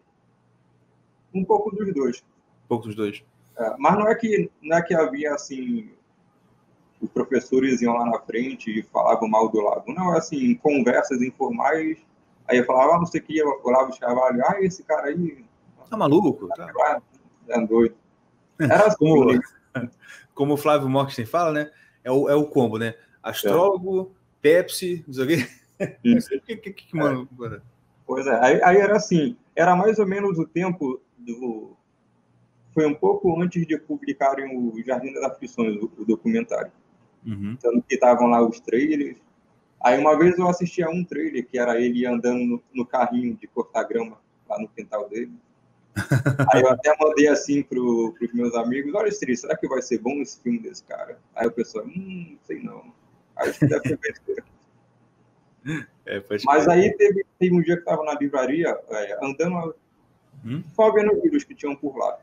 Um 1.33 1.43
pouco 1.43 1.75
dos 1.75 1.93
dois. 1.93 2.23
Um 2.63 2.67
pouco 2.69 2.85
dos 2.85 2.95
dois. 2.95 3.25
É, 3.57 3.75
mas 3.77 3.97
não 3.97 4.07
é 4.07 4.15
que 4.15 4.49
não 4.61 4.77
é 4.77 4.81
que 4.81 4.93
havia 4.93 5.33
assim 5.33 5.91
os 7.05 7.11
professores 7.11 7.81
iam 7.81 7.93
lá 7.93 8.05
na 8.05 8.19
frente 8.19 8.79
e 8.79 8.83
falavam 8.83 9.27
mal 9.27 9.49
do 9.49 9.61
lado. 9.61 9.83
Não, 9.87 10.13
é 10.13 10.17
assim, 10.17 10.55
conversas 10.55 11.21
informais. 11.21 11.97
Aí 12.47 12.57
eu 12.57 12.65
falava, 12.65 12.95
ah, 12.95 12.99
não 12.99 13.05
sei 13.05 13.21
o 13.21 13.23
que, 13.23 13.43
Olavo 13.43 13.91
de 13.91 13.99
Carvalho, 13.99 14.41
ah, 14.45 14.57
esse 14.61 14.83
cara 14.83 15.07
aí 15.07 15.43
Tá 15.89 15.97
maluco? 15.97 16.47
Tá. 16.49 17.01
É 17.47 17.61
doido. 17.65 17.95
Era 18.59 18.87
assim, 18.87 18.97
como, 18.97 19.39
como 20.33 20.53
o 20.53 20.57
Flávio 20.57 20.89
Morkstein 20.89 21.25
fala, 21.25 21.51
né? 21.51 21.71
É 22.03 22.11
o, 22.11 22.29
é 22.29 22.35
o 22.35 22.45
combo, 22.45 22.77
né? 22.77 22.95
astrólogo, 23.25 24.15
Pepsi, 24.39 25.03
não 25.07 25.13
sei 25.13 25.23
o 25.23 25.27
quê. 25.27 25.47
Que, 26.45 26.55
que, 26.55 26.71
que, 26.71 26.95
mano? 26.95 27.27
Pois 28.07 28.25
é, 28.25 28.39
aí, 28.41 28.63
aí, 28.63 28.77
era 28.77 28.95
assim, 28.95 29.35
era 29.53 29.75
mais 29.75 29.99
ou 29.99 30.07
menos 30.07 30.39
o 30.39 30.47
tempo 30.47 31.01
do... 31.17 31.75
Foi 32.73 32.85
um 32.85 32.93
pouco 32.93 33.41
antes 33.41 33.67
de 33.67 33.77
publicarem 33.77 34.57
o 34.57 34.81
Jardim 34.85 35.13
das 35.13 35.23
Aflições, 35.25 35.75
o, 35.75 35.91
o 35.97 36.05
documentário. 36.05 36.71
Uhum. 37.25 37.55
Então, 37.57 37.81
que 37.81 37.95
estavam 37.95 38.27
lá 38.27 38.45
os 38.45 38.59
trailers. 38.59 39.17
Aí 39.83 39.99
uma 39.99 40.17
vez 40.17 40.37
eu 40.37 40.47
assisti 40.47 40.83
a 40.83 40.89
um 40.89 41.03
trailer, 41.03 41.45
que 41.45 41.57
era 41.57 41.79
ele 41.79 42.05
andando 42.05 42.43
no, 42.43 42.63
no 42.73 42.85
carrinho 42.85 43.35
de 43.35 43.47
cortar 43.47 43.83
grama 43.83 44.17
lá 44.49 44.59
no 44.59 44.67
quintal 44.67 45.09
dele. 45.09 45.33
Aí 46.51 46.61
eu 46.61 46.69
até 46.69 46.95
mandei 46.99 47.27
assim 47.27 47.63
para 47.63 47.79
os 47.79 48.33
meus 48.33 48.53
amigos, 48.55 48.93
olha, 48.93 49.07
Estri, 49.07 49.35
será 49.35 49.55
que 49.55 49.67
vai 49.67 49.81
ser 49.81 49.99
bom 49.99 50.21
esse 50.21 50.39
filme 50.41 50.59
desse 50.59 50.83
cara? 50.83 51.17
Aí 51.35 51.47
o 51.47 51.51
pessoal, 51.51 51.85
hum, 51.85 52.31
não 52.31 52.39
sei 52.45 52.61
não. 52.61 52.93
Acho 53.37 53.59
que 53.59 53.67
deve 53.67 53.87
ser 53.87 53.97
besteira. 53.97 54.43
É, 56.05 56.23
Mas 56.45 56.67
aí 56.67 56.95
teve, 56.95 57.25
teve, 57.39 57.55
um 57.55 57.59
dia 57.59 57.75
que 57.75 57.81
estava 57.81 58.03
na 58.03 58.13
livraria, 58.13 58.77
é, 58.87 59.17
andando, 59.25 59.75
hum? 60.45 60.63
só 60.75 60.91
vendo 60.91 61.19
livros 61.23 61.43
que 61.43 61.55
tinham 61.55 61.75
por 61.75 61.97
lá. 61.97 62.19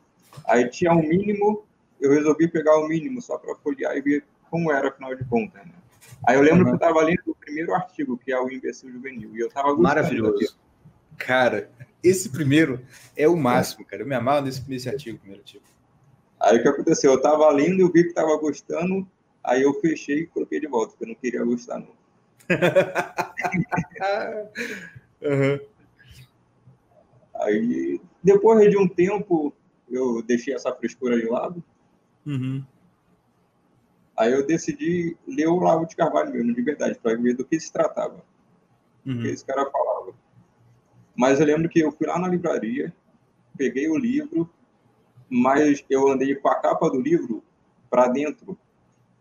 Aí 0.46 0.70
tinha 0.70 0.92
um 0.92 1.02
mínimo, 1.02 1.64
eu 2.00 2.12
resolvi 2.12 2.46
pegar 2.46 2.78
o 2.78 2.86
mínimo 2.86 3.20
só 3.20 3.36
para 3.36 3.56
folhear 3.56 3.96
e 3.96 4.00
ver 4.00 4.24
como 4.52 4.70
era, 4.70 4.88
afinal 4.88 5.14
de 5.14 5.24
contas. 5.24 5.64
Né? 5.64 5.72
Aí 6.28 6.36
eu 6.36 6.42
lembro 6.42 6.58
uhum. 6.58 6.64
que 6.66 6.70
eu 6.72 6.74
estava 6.74 7.02
lendo 7.02 7.22
o 7.26 7.34
primeiro 7.34 7.74
artigo, 7.74 8.18
que 8.18 8.30
é 8.30 8.38
o 8.38 8.50
Imbecil 8.50 8.92
Juvenil, 8.92 9.34
e 9.34 9.40
eu 9.40 9.48
estava 9.48 9.74
Maravilhoso. 9.74 10.58
Cara, 11.16 11.70
esse 12.02 12.28
primeiro 12.28 12.84
é 13.16 13.26
o 13.26 13.34
máximo, 13.34 13.86
cara. 13.86 14.02
Eu 14.02 14.06
me 14.06 14.14
amarro 14.14 14.44
nesse, 14.44 14.68
nesse 14.68 14.90
artigo, 14.90 15.18
primeiro 15.18 15.40
artigo. 15.40 15.64
Aí 16.38 16.58
o 16.58 16.62
que 16.62 16.68
aconteceu? 16.68 17.12
Eu 17.12 17.16
estava 17.16 17.50
lendo, 17.50 17.80
eu 17.80 17.90
vi 17.90 18.02
que 18.02 18.10
estava 18.10 18.36
gostando, 18.36 19.08
aí 19.42 19.62
eu 19.62 19.72
fechei 19.80 20.18
e 20.18 20.26
coloquei 20.26 20.60
de 20.60 20.66
volta, 20.66 20.90
porque 20.90 21.04
eu 21.04 21.08
não 21.08 21.14
queria 21.14 21.42
gostar, 21.44 21.78
não. 21.78 22.02
uhum. 25.22 25.60
Aí, 27.36 27.98
depois 28.22 28.70
de 28.70 28.76
um 28.76 28.86
tempo, 28.86 29.54
eu 29.88 30.22
deixei 30.22 30.54
essa 30.54 30.74
frescura 30.74 31.18
de 31.18 31.26
lado. 31.26 31.64
Uhum. 32.26 32.62
Aí 34.16 34.32
eu 34.32 34.46
decidi 34.46 35.16
ler 35.26 35.48
o 35.48 35.58
Lavo 35.58 35.86
de 35.86 35.96
Carvalho 35.96 36.32
mesmo, 36.32 36.54
de 36.54 36.62
verdade, 36.62 36.98
para 36.98 37.16
ver 37.16 37.34
do 37.34 37.44
que 37.44 37.58
se 37.58 37.72
tratava. 37.72 38.22
Uhum. 39.06 39.18
O 39.18 39.22
que 39.22 39.28
esse 39.28 39.44
cara 39.44 39.68
falava. 39.70 40.12
Mas 41.16 41.40
eu 41.40 41.46
lembro 41.46 41.68
que 41.68 41.80
eu 41.80 41.92
fui 41.92 42.06
lá 42.06 42.18
na 42.18 42.28
livraria, 42.28 42.92
peguei 43.56 43.88
o 43.88 43.96
livro, 43.96 44.48
mas 45.28 45.84
eu 45.88 46.08
andei 46.08 46.34
com 46.34 46.48
a 46.48 46.56
capa 46.56 46.90
do 46.90 47.00
livro 47.00 47.42
para 47.90 48.08
dentro. 48.08 48.58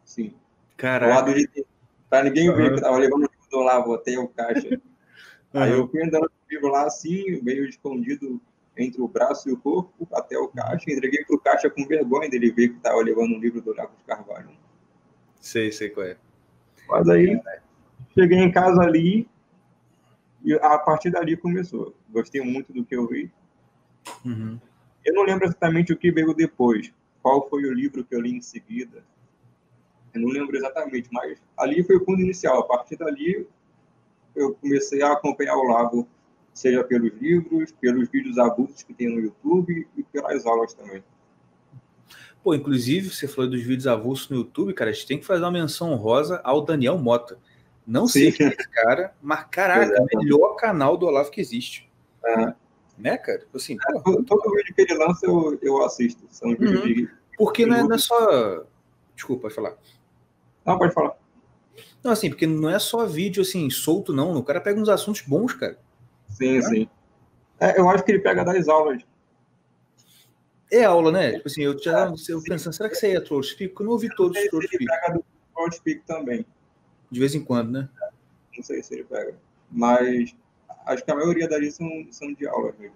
Sim. 0.03 0.33
Caraca. 0.77 1.33
de. 1.33 1.65
Para 2.09 2.23
ninguém 2.25 2.49
uhum. 2.49 2.55
ver 2.55 2.63
que 2.63 2.71
eu 2.71 2.75
estava 2.75 2.97
levando 2.97 3.23
o 3.23 3.31
livro 3.31 3.49
do 3.49 3.57
Olavo 3.57 3.93
até 3.93 4.17
o 4.17 4.27
caixa. 4.27 4.81
Uhum. 5.53 5.61
Aí 5.61 5.71
eu 5.73 5.85
fui 5.89 6.01
andando 6.01 6.29
com 6.29 6.45
o 6.47 6.49
livro 6.49 6.69
lá 6.69 6.85
assim, 6.85 7.41
meio 7.41 7.65
escondido 7.65 8.39
entre 8.77 9.01
o 9.01 9.07
braço 9.09 9.49
e 9.49 9.51
o 9.51 9.57
corpo, 9.57 10.07
até 10.13 10.37
o 10.37 10.47
caixa. 10.47 10.89
Entreguei 10.89 11.25
para 11.25 11.35
o 11.35 11.39
caixa 11.39 11.69
com 11.69 11.85
vergonha 11.85 12.29
dele 12.29 12.53
ver 12.53 12.69
que 12.69 12.77
estava 12.77 13.01
levando 13.01 13.35
um 13.35 13.37
livro 13.37 13.59
do 13.59 13.71
Olavo 13.71 13.91
de 13.97 14.03
Carvalho. 14.05 14.49
Sei, 15.41 15.71
sei 15.71 15.89
qual 15.89 16.05
é. 16.05 16.17
Mas 16.87 17.09
aí, 17.09 17.41
cheguei 18.13 18.37
em 18.37 18.51
casa 18.51 18.81
ali, 18.81 19.27
e 20.43 20.53
a 20.53 20.77
partir 20.77 21.09
dali 21.09 21.35
começou. 21.35 21.95
Gostei 22.09 22.41
muito 22.41 22.71
do 22.71 22.85
que 22.85 22.95
eu 22.95 23.07
vi. 23.07 23.31
Uhum. 24.23 24.59
Eu 25.03 25.13
não 25.13 25.23
lembro 25.23 25.45
exatamente 25.45 25.91
o 25.91 25.97
que 25.97 26.11
veio 26.11 26.33
depois, 26.33 26.93
qual 27.21 27.49
foi 27.49 27.65
o 27.65 27.73
livro 27.73 28.03
que 28.03 28.15
eu 28.15 28.21
li 28.21 28.35
em 28.35 28.41
seguida. 28.41 29.03
Eu 30.13 30.21
não 30.21 30.29
lembro 30.29 30.55
exatamente, 30.55 31.09
mas 31.11 31.41
ali 31.57 31.83
foi 31.83 31.95
o 31.95 32.05
ponto 32.05 32.21
inicial. 32.21 32.59
A 32.59 32.67
partir 32.67 32.97
dali, 32.97 33.47
eu 34.35 34.53
comecei 34.55 35.01
a 35.01 35.13
acompanhar 35.13 35.55
o 35.55 35.63
Lago, 35.63 36.07
seja 36.53 36.83
pelos 36.83 37.13
livros, 37.13 37.71
pelos 37.73 38.09
vídeos 38.09 38.37
avulsos 38.37 38.83
que 38.83 38.93
tem 38.93 39.09
no 39.09 39.21
YouTube 39.21 39.87
e 39.97 40.03
pelas 40.03 40.45
aulas 40.45 40.73
também. 40.73 41.03
Pô, 42.43 42.55
inclusive, 42.55 43.09
você 43.09 43.27
falou 43.27 43.49
dos 43.49 43.61
vídeos 43.61 43.87
avulsos 43.87 44.29
no 44.29 44.37
YouTube, 44.37 44.73
cara, 44.73 44.89
a 44.89 44.93
gente 44.93 45.05
tem 45.05 45.19
que 45.19 45.25
fazer 45.25 45.43
uma 45.43 45.51
menção 45.51 45.91
honrosa 45.91 46.41
ao 46.43 46.61
Daniel 46.61 46.97
Mota. 46.97 47.37
Não 47.85 48.07
sei 48.07 48.31
quem 48.31 48.47
é 48.47 48.49
esse 48.49 48.69
cara, 48.69 49.13
mas 49.21 49.45
caraca, 49.51 49.93
é. 49.93 50.17
melhor 50.17 50.55
canal 50.55 50.97
do 50.97 51.05
Olavo 51.05 51.31
que 51.31 51.41
existe. 51.41 51.89
É. 52.25 52.53
Né, 52.97 53.17
cara? 53.17 53.39
Tipo 53.39 53.57
assim, 53.57 53.77
é, 53.89 53.99
todo, 53.99 54.23
todo 54.23 54.55
vídeo 54.55 54.73
que 54.75 54.81
ele 54.81 54.93
lança 54.95 55.25
eu, 55.25 55.57
eu 55.61 55.83
assisto. 55.83 56.23
São 56.29 56.49
uhum. 56.49 56.55
vídeos 56.55 56.83
de. 56.83 57.09
Porque 57.37 57.65
não 57.65 57.75
é, 57.75 57.83
não 57.83 57.95
é 57.95 57.97
só. 57.97 58.63
Desculpa, 59.15 59.43
pode 59.43 59.55
falar. 59.55 59.73
Não, 60.65 60.77
pode 60.77 60.93
falar. 60.93 61.15
Não, 62.03 62.11
assim, 62.11 62.29
porque 62.29 62.47
não 62.47 62.69
é 62.69 62.79
só 62.79 63.05
vídeo 63.05 63.41
assim, 63.41 63.69
solto, 63.69 64.13
não. 64.13 64.35
O 64.35 64.43
cara 64.43 64.61
pega 64.61 64.79
uns 64.79 64.89
assuntos 64.89 65.21
bons, 65.21 65.53
cara. 65.53 65.77
Sim, 66.29 66.55
né? 66.55 66.61
sim. 66.61 66.89
É, 67.59 67.79
eu 67.79 67.89
acho 67.89 68.03
que 68.03 68.11
ele 68.11 68.19
pega 68.19 68.43
das 68.43 68.67
aulas. 68.67 69.03
É 70.71 70.85
aula, 70.85 71.11
né? 71.11 71.33
Tipo 71.33 71.47
assim, 71.47 71.63
eu 71.63 71.77
já 71.77 72.13
eu 72.29 72.41
pensando, 72.41 72.73
será 72.73 72.87
que 72.87 72.95
isso 72.95 73.05
aí 73.05 73.15
é 73.15 73.43
Speak? 73.43 73.75
Eu 73.77 73.85
não 73.85 73.91
ouvi 73.91 74.09
todos 74.15 74.37
os 74.37 74.43
Speak. 74.45 74.75
Ele 74.75 74.85
pega 74.85 75.13
do 75.13 76.05
também. 76.07 76.45
De 77.11 77.19
vez 77.19 77.35
em 77.35 77.43
quando, 77.43 77.71
né? 77.71 77.89
Não 78.55 78.63
sei 78.63 78.81
se 78.81 78.93
ele 78.93 79.03
pega. 79.03 79.35
Mas 79.69 80.33
acho 80.85 81.03
que 81.03 81.11
a 81.11 81.15
maioria 81.15 81.47
das 81.47 81.75
são, 81.75 81.89
são 82.09 82.33
de 82.33 82.47
aula 82.47 82.73
mesmo. 82.79 82.95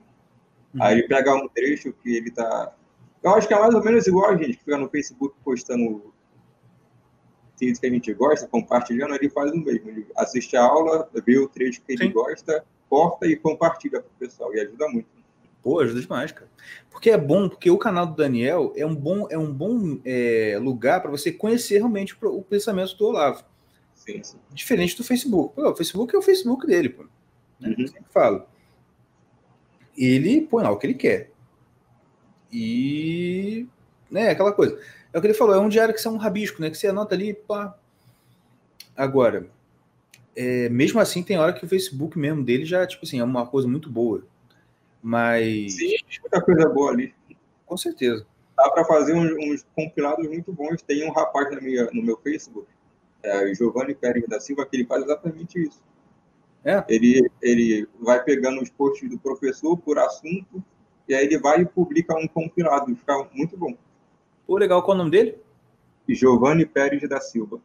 Uhum. 0.74 0.84
Aí 0.84 1.00
ele 1.00 1.08
pega 1.08 1.36
um 1.36 1.48
trecho 1.50 1.94
que 2.02 2.16
ele 2.16 2.32
tá. 2.32 2.74
Eu 3.22 3.32
acho 3.32 3.48
que 3.48 3.54
é 3.54 3.60
mais 3.60 3.74
ou 3.74 3.84
menos 3.84 4.08
igual 4.08 4.30
a 4.30 4.38
gente, 4.38 4.54
que 4.54 4.64
fica 4.64 4.78
no 4.78 4.90
Facebook 4.90 5.36
postando 5.44 6.14
vídeos 7.60 7.80
que 7.80 7.88
a 7.88 7.90
gente 7.90 8.14
gosta, 8.14 8.48
compartilhando, 8.48 9.16
ele 9.16 9.30
faz 9.30 9.52
o 9.52 9.58
mesmo. 9.58 9.90
Ele 9.90 10.08
assiste 10.16 10.56
a 10.56 10.64
aula, 10.64 11.10
vê 11.26 11.38
o 11.38 11.48
trecho 11.48 11.82
que 11.82 11.94
ele 11.94 12.08
Sim. 12.08 12.12
gosta, 12.12 12.66
corta 12.90 13.26
e 13.26 13.36
compartilha 13.36 14.02
para 14.02 14.10
o 14.10 14.20
pessoal. 14.20 14.54
E 14.54 14.60
ajuda 14.60 14.88
muito. 14.90 15.15
Pô, 15.66 15.80
ajuda 15.80 16.00
demais, 16.00 16.32
cara. 16.32 16.48
Porque 16.92 17.10
é 17.10 17.18
bom, 17.18 17.50
porque 17.50 17.72
o 17.72 17.78
canal 17.80 18.06
do 18.06 18.16
Daniel 18.16 18.72
é 18.76 18.86
um 18.86 18.94
bom, 18.94 19.26
é 19.32 19.36
um 19.36 19.52
bom 19.52 20.00
é, 20.06 20.60
lugar 20.62 21.02
para 21.02 21.10
você 21.10 21.32
conhecer 21.32 21.80
realmente 21.80 22.16
o 22.22 22.44
pensamento 22.44 22.96
do 22.96 23.08
Olavo. 23.08 23.44
Sim, 23.96 24.22
sim. 24.22 24.38
Diferente 24.54 24.96
do 24.96 25.04
Facebook. 25.04 25.56
Pô, 25.56 25.72
o 25.72 25.76
Facebook 25.76 26.16
é 26.16 26.20
o 26.20 26.22
Facebook 26.22 26.68
dele, 26.68 26.90
pô. 26.90 27.06
Né? 27.60 27.70
Uhum. 27.70 27.76
Eu 27.80 27.88
sempre 27.88 28.12
falo. 28.12 28.46
Ele 29.98 30.42
põe 30.42 30.64
lá 30.64 30.70
o 30.70 30.78
que 30.78 30.86
ele 30.86 30.94
quer. 30.94 31.32
E. 32.52 33.66
Né, 34.12 34.30
aquela 34.30 34.52
coisa. 34.52 34.80
É 35.12 35.18
o 35.18 35.22
que 35.22 35.26
ele 35.26 35.34
falou, 35.34 35.56
é 35.56 35.60
um 35.60 35.68
diário 35.68 35.96
que 35.96 36.00
você 36.00 36.08
é 36.08 36.12
um 36.12 36.18
rabisco, 36.18 36.62
né? 36.62 36.70
Que 36.70 36.78
você 36.78 36.90
anota 36.90 37.16
ali, 37.16 37.34
pá. 37.34 37.76
Agora, 38.96 39.50
é, 40.36 40.70
mesmo 40.70 41.00
assim, 41.00 41.24
tem 41.24 41.40
hora 41.40 41.54
que 41.54 41.66
o 41.66 41.68
Facebook 41.68 42.20
mesmo 42.20 42.44
dele 42.44 42.66
já, 42.66 42.86
tipo 42.86 43.04
assim, 43.04 43.20
é 43.20 43.24
uma 43.24 43.48
coisa 43.48 43.68
muito 43.68 43.90
boa. 43.90 44.24
Mas. 45.06 45.76
Sim, 45.76 45.96
muita 46.20 46.42
coisa 46.42 46.68
boa 46.68 46.92
ali. 46.92 47.14
Com 47.64 47.78
certeza. 47.78 48.26
Dá 48.58 48.72
para 48.72 48.84
fazer 48.86 49.14
uns, 49.14 49.32
uns, 49.38 49.64
compilados 49.76 50.28
muito 50.28 50.52
bons. 50.52 50.82
Tem 50.82 51.08
um 51.08 51.14
rapaz 51.14 51.52
na 51.52 51.62
minha, 51.62 51.88
no 51.94 52.02
meu 52.02 52.18
Facebook 52.18 52.68
é, 53.22 53.54
Giovanni 53.54 53.94
Pérez 53.94 54.28
da 54.28 54.40
Silva, 54.40 54.66
que 54.66 54.78
ele 54.78 54.86
faz 54.86 55.04
exatamente 55.04 55.62
isso. 55.62 55.80
É. 56.64 56.84
Ele, 56.90 57.30
ele 57.40 57.88
vai 58.02 58.24
pegando 58.24 58.60
os 58.64 58.70
posts 58.72 59.08
do 59.08 59.20
professor 59.20 59.78
por 59.78 60.00
assunto, 60.00 60.64
e 61.08 61.14
aí 61.14 61.26
ele 61.26 61.38
vai 61.38 61.62
e 61.62 61.66
publica 61.66 62.18
um 62.18 62.28
compilado, 62.28 62.96
fica 62.96 63.30
muito 63.32 63.56
bom. 63.56 63.78
Pô, 64.48 64.58
legal, 64.58 64.82
qual 64.82 64.94
é 64.94 64.96
o 64.96 65.04
nome 65.04 65.12
dele? 65.12 65.38
Giovanni 66.10 66.66
Pérez 66.66 67.08
da 67.08 67.22
Silva. 67.22 67.60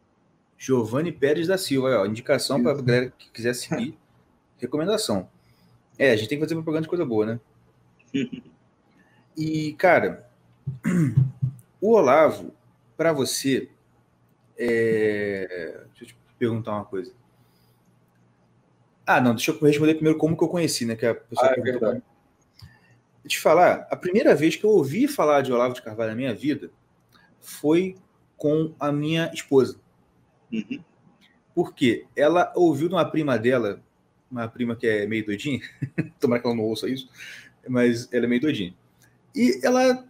Giovanni 0.59 1.11
Pérez 1.11 1.47
da 1.47 1.57
Silva, 1.57 2.01
ó, 2.01 2.05
indicação 2.05 2.61
para 2.61 2.73
a 2.73 2.81
galera 2.81 3.13
que 3.17 3.31
quiser 3.31 3.55
seguir. 3.55 3.97
Recomendação. 4.59 5.27
É, 6.01 6.13
a 6.13 6.15
gente 6.15 6.29
tem 6.29 6.39
que 6.39 6.43
fazer 6.43 6.55
propaganda 6.55 6.81
de 6.81 6.87
coisa 6.89 7.05
boa, 7.05 7.27
né? 7.27 7.39
e, 9.37 9.73
cara, 9.73 10.27
o 11.79 11.91
Olavo, 11.91 12.55
para 12.97 13.13
você, 13.13 13.69
é... 14.57 15.85
Deixa 15.89 16.03
eu 16.03 16.07
te 16.07 16.17
perguntar 16.39 16.71
uma 16.71 16.85
coisa. 16.85 17.13
Ah, 19.05 19.21
não, 19.21 19.35
deixa 19.35 19.51
eu 19.51 19.59
responder 19.59 19.93
primeiro 19.93 20.17
como 20.17 20.35
que 20.35 20.43
eu 20.43 20.47
conheci, 20.47 20.85
né? 20.85 20.95
Que 20.95 21.05
a 21.05 21.13
pessoa 21.13 21.51
ah, 21.51 21.55
é 21.55 21.61
verdade. 21.61 22.01
Deixa 22.01 22.73
eu 23.23 23.29
te 23.29 23.39
falar, 23.39 23.87
a 23.91 23.95
primeira 23.95 24.33
vez 24.33 24.55
que 24.55 24.63
eu 24.63 24.71
ouvi 24.71 25.07
falar 25.07 25.41
de 25.41 25.53
Olavo 25.53 25.75
de 25.75 25.83
Carvalho 25.83 26.09
na 26.09 26.17
minha 26.17 26.33
vida 26.33 26.71
foi 27.39 27.95
com 28.35 28.73
a 28.79 28.91
minha 28.91 29.31
esposa. 29.31 29.79
Uhum. 30.51 30.83
Porque 31.53 32.07
ela 32.15 32.51
ouviu 32.55 32.87
de 32.87 32.95
uma 32.95 33.05
prima 33.05 33.37
dela, 33.37 33.83
uma 34.31 34.47
prima 34.47 34.75
que 34.75 34.87
é 34.87 35.05
meio 35.05 35.25
doidinha, 35.25 35.61
tomara 36.19 36.41
que 36.41 36.47
ela 36.47 36.55
não 36.55 36.63
ouça 36.63 36.89
isso, 36.89 37.09
mas 37.67 38.11
ela 38.11 38.25
é 38.25 38.27
meio 38.27 38.41
doidinha. 38.41 38.73
E 39.35 39.59
ela 39.63 40.07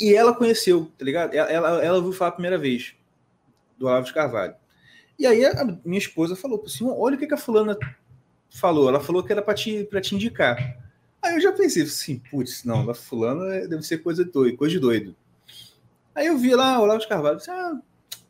e 0.00 0.14
ela 0.14 0.34
conheceu, 0.34 0.90
tá 0.96 1.04
ligado? 1.04 1.34
Ela, 1.34 1.82
ela, 1.82 1.96
ouviu 1.96 2.12
falar 2.12 2.28
a 2.28 2.32
primeira 2.32 2.56
vez 2.56 2.94
do 3.76 3.86
Olavo 3.86 4.06
de 4.06 4.14
Carvalho. 4.14 4.54
E 5.18 5.26
aí 5.26 5.44
a 5.44 5.64
minha 5.84 5.98
esposa 5.98 6.36
falou 6.36 6.62
assim: 6.64 6.88
olha 6.88 7.16
o 7.16 7.18
que, 7.18 7.32
a 7.32 7.36
fulana 7.36 7.76
falou. 8.48 8.88
Ela 8.88 9.00
falou 9.00 9.24
que 9.24 9.32
era 9.32 9.42
para 9.42 9.54
te, 9.54 9.84
pra 9.84 10.00
te 10.00 10.14
indicar. 10.14 10.78
Aí 11.20 11.34
eu 11.34 11.40
já 11.40 11.52
pensei 11.52 11.82
assim, 11.82 12.22
putz, 12.30 12.62
não, 12.62 12.88
a 12.88 12.94
fulana 12.94 13.66
deve 13.66 13.82
ser 13.82 13.98
coisa 13.98 14.24
doida, 14.24 14.56
coisa 14.56 14.74
de 14.74 14.80
doido. 14.80 15.16
Aí 16.14 16.26
eu 16.26 16.38
vi 16.38 16.54
lá 16.54 16.78
o 16.78 16.82
Olavo 16.82 17.00
de 17.00 17.08
Carvalho, 17.08 17.38
disse, 17.38 17.50
ah, 17.50 17.80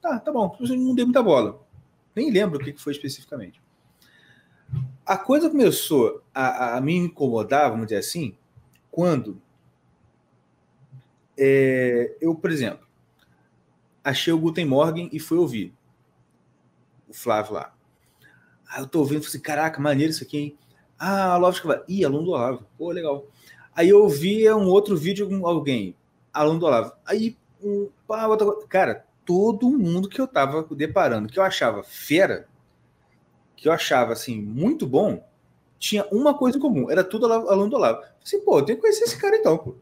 Tá, 0.00 0.18
tá 0.18 0.32
bom. 0.32 0.56
Não 0.60 0.94
dei 0.94 1.04
muita 1.04 1.22
bola. 1.22 1.60
Nem 2.14 2.30
lembro 2.30 2.58
o 2.58 2.64
que 2.64 2.72
foi 2.80 2.92
especificamente. 2.92 3.60
A 5.08 5.16
coisa 5.16 5.48
começou 5.48 6.22
a, 6.34 6.76
a 6.76 6.80
me 6.82 6.94
incomodar, 6.94 7.70
vamos 7.70 7.86
dizer 7.86 7.96
assim, 7.96 8.36
quando 8.90 9.40
é, 11.34 12.14
eu, 12.20 12.34
por 12.34 12.50
exemplo, 12.50 12.86
achei 14.04 14.34
o 14.34 14.38
Guten 14.38 14.66
Morgen 14.66 15.08
e 15.10 15.18
fui 15.18 15.38
ouvir 15.38 15.74
o 17.08 17.14
Flávio 17.14 17.54
lá. 17.54 17.74
Aí 18.68 18.82
eu 18.82 18.86
tô 18.86 18.98
ouvindo, 18.98 19.20
falei 19.20 19.28
assim, 19.30 19.40
caraca, 19.40 19.80
maneiro 19.80 20.10
isso 20.10 20.22
aqui, 20.22 20.36
hein? 20.36 20.58
Ah, 20.98 21.38
Olavo 21.38 21.56
Escobar. 21.56 21.84
Ih, 21.88 22.04
aluno 22.04 22.24
do 22.24 22.30
Olavo. 22.32 22.66
Pô, 22.76 22.90
legal. 22.90 23.24
Aí 23.74 23.88
eu 23.88 24.06
via 24.10 24.54
um 24.58 24.68
outro 24.68 24.94
vídeo 24.94 25.26
com 25.26 25.46
alguém, 25.46 25.96
aluno 26.34 26.60
do 26.60 26.66
Olavo. 26.66 26.92
Aí, 27.06 27.34
um, 27.62 27.88
pá, 28.06 28.26
outra... 28.26 28.46
cara, 28.68 29.06
todo 29.24 29.70
mundo 29.70 30.06
que 30.06 30.20
eu 30.20 30.28
tava 30.28 30.64
deparando, 30.74 31.28
que 31.28 31.38
eu 31.38 31.42
achava 31.42 31.82
fera, 31.82 32.46
que 33.58 33.66
eu 33.66 33.72
achava, 33.72 34.12
assim, 34.12 34.40
muito 34.40 34.86
bom, 34.86 35.26
tinha 35.80 36.06
uma 36.12 36.32
coisa 36.32 36.56
em 36.56 36.60
comum. 36.60 36.88
Era 36.88 37.02
tudo 37.02 37.30
aluno 37.32 37.68
do 37.68 37.76
Olavo. 37.76 38.02
Assim, 38.24 38.40
pô, 38.40 38.58
eu 38.58 38.64
tenho 38.64 38.78
que 38.78 38.82
conhecer 38.82 39.04
esse 39.04 39.20
cara 39.20 39.36
então, 39.36 39.58
pô. 39.58 39.74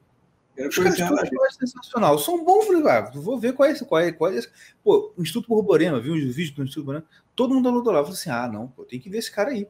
Eu 0.57 0.71
Os 0.71 0.77
caras 0.77 0.99
é 0.99 1.51
sensacional. 1.51 2.19
São 2.19 2.43
bons, 2.43 2.65
falei, 2.67 2.83
ah, 2.89 3.11
vou 3.15 3.39
ver 3.39 3.53
qual 3.53 3.69
é 3.69 3.73
esse, 3.73 3.85
qual 3.85 4.01
é, 4.01 4.11
qual 4.13 4.33
é 4.33 4.37
esse. 4.37 4.49
Pô, 4.83 5.13
o 5.15 5.21
Instituto 5.21 5.49
Borborema, 5.49 6.01
viu 6.01 6.15
os 6.15 6.35
vídeos 6.35 6.53
do 6.53 6.63
Instituto 6.63 6.87
Borborema? 6.87 7.07
Todo 7.35 7.55
mundo 7.55 7.69
aluno 7.69 7.85
do 7.85 7.91
Olavo. 7.91 8.07
Falei 8.07 8.19
assim, 8.19 8.31
ah, 8.31 8.49
não, 8.51 8.69
pô, 8.69 8.85
tem 8.85 8.99
que 8.99 9.11
ver 9.11 9.19
esse 9.19 9.31
cara 9.31 9.51
aí. 9.51 9.69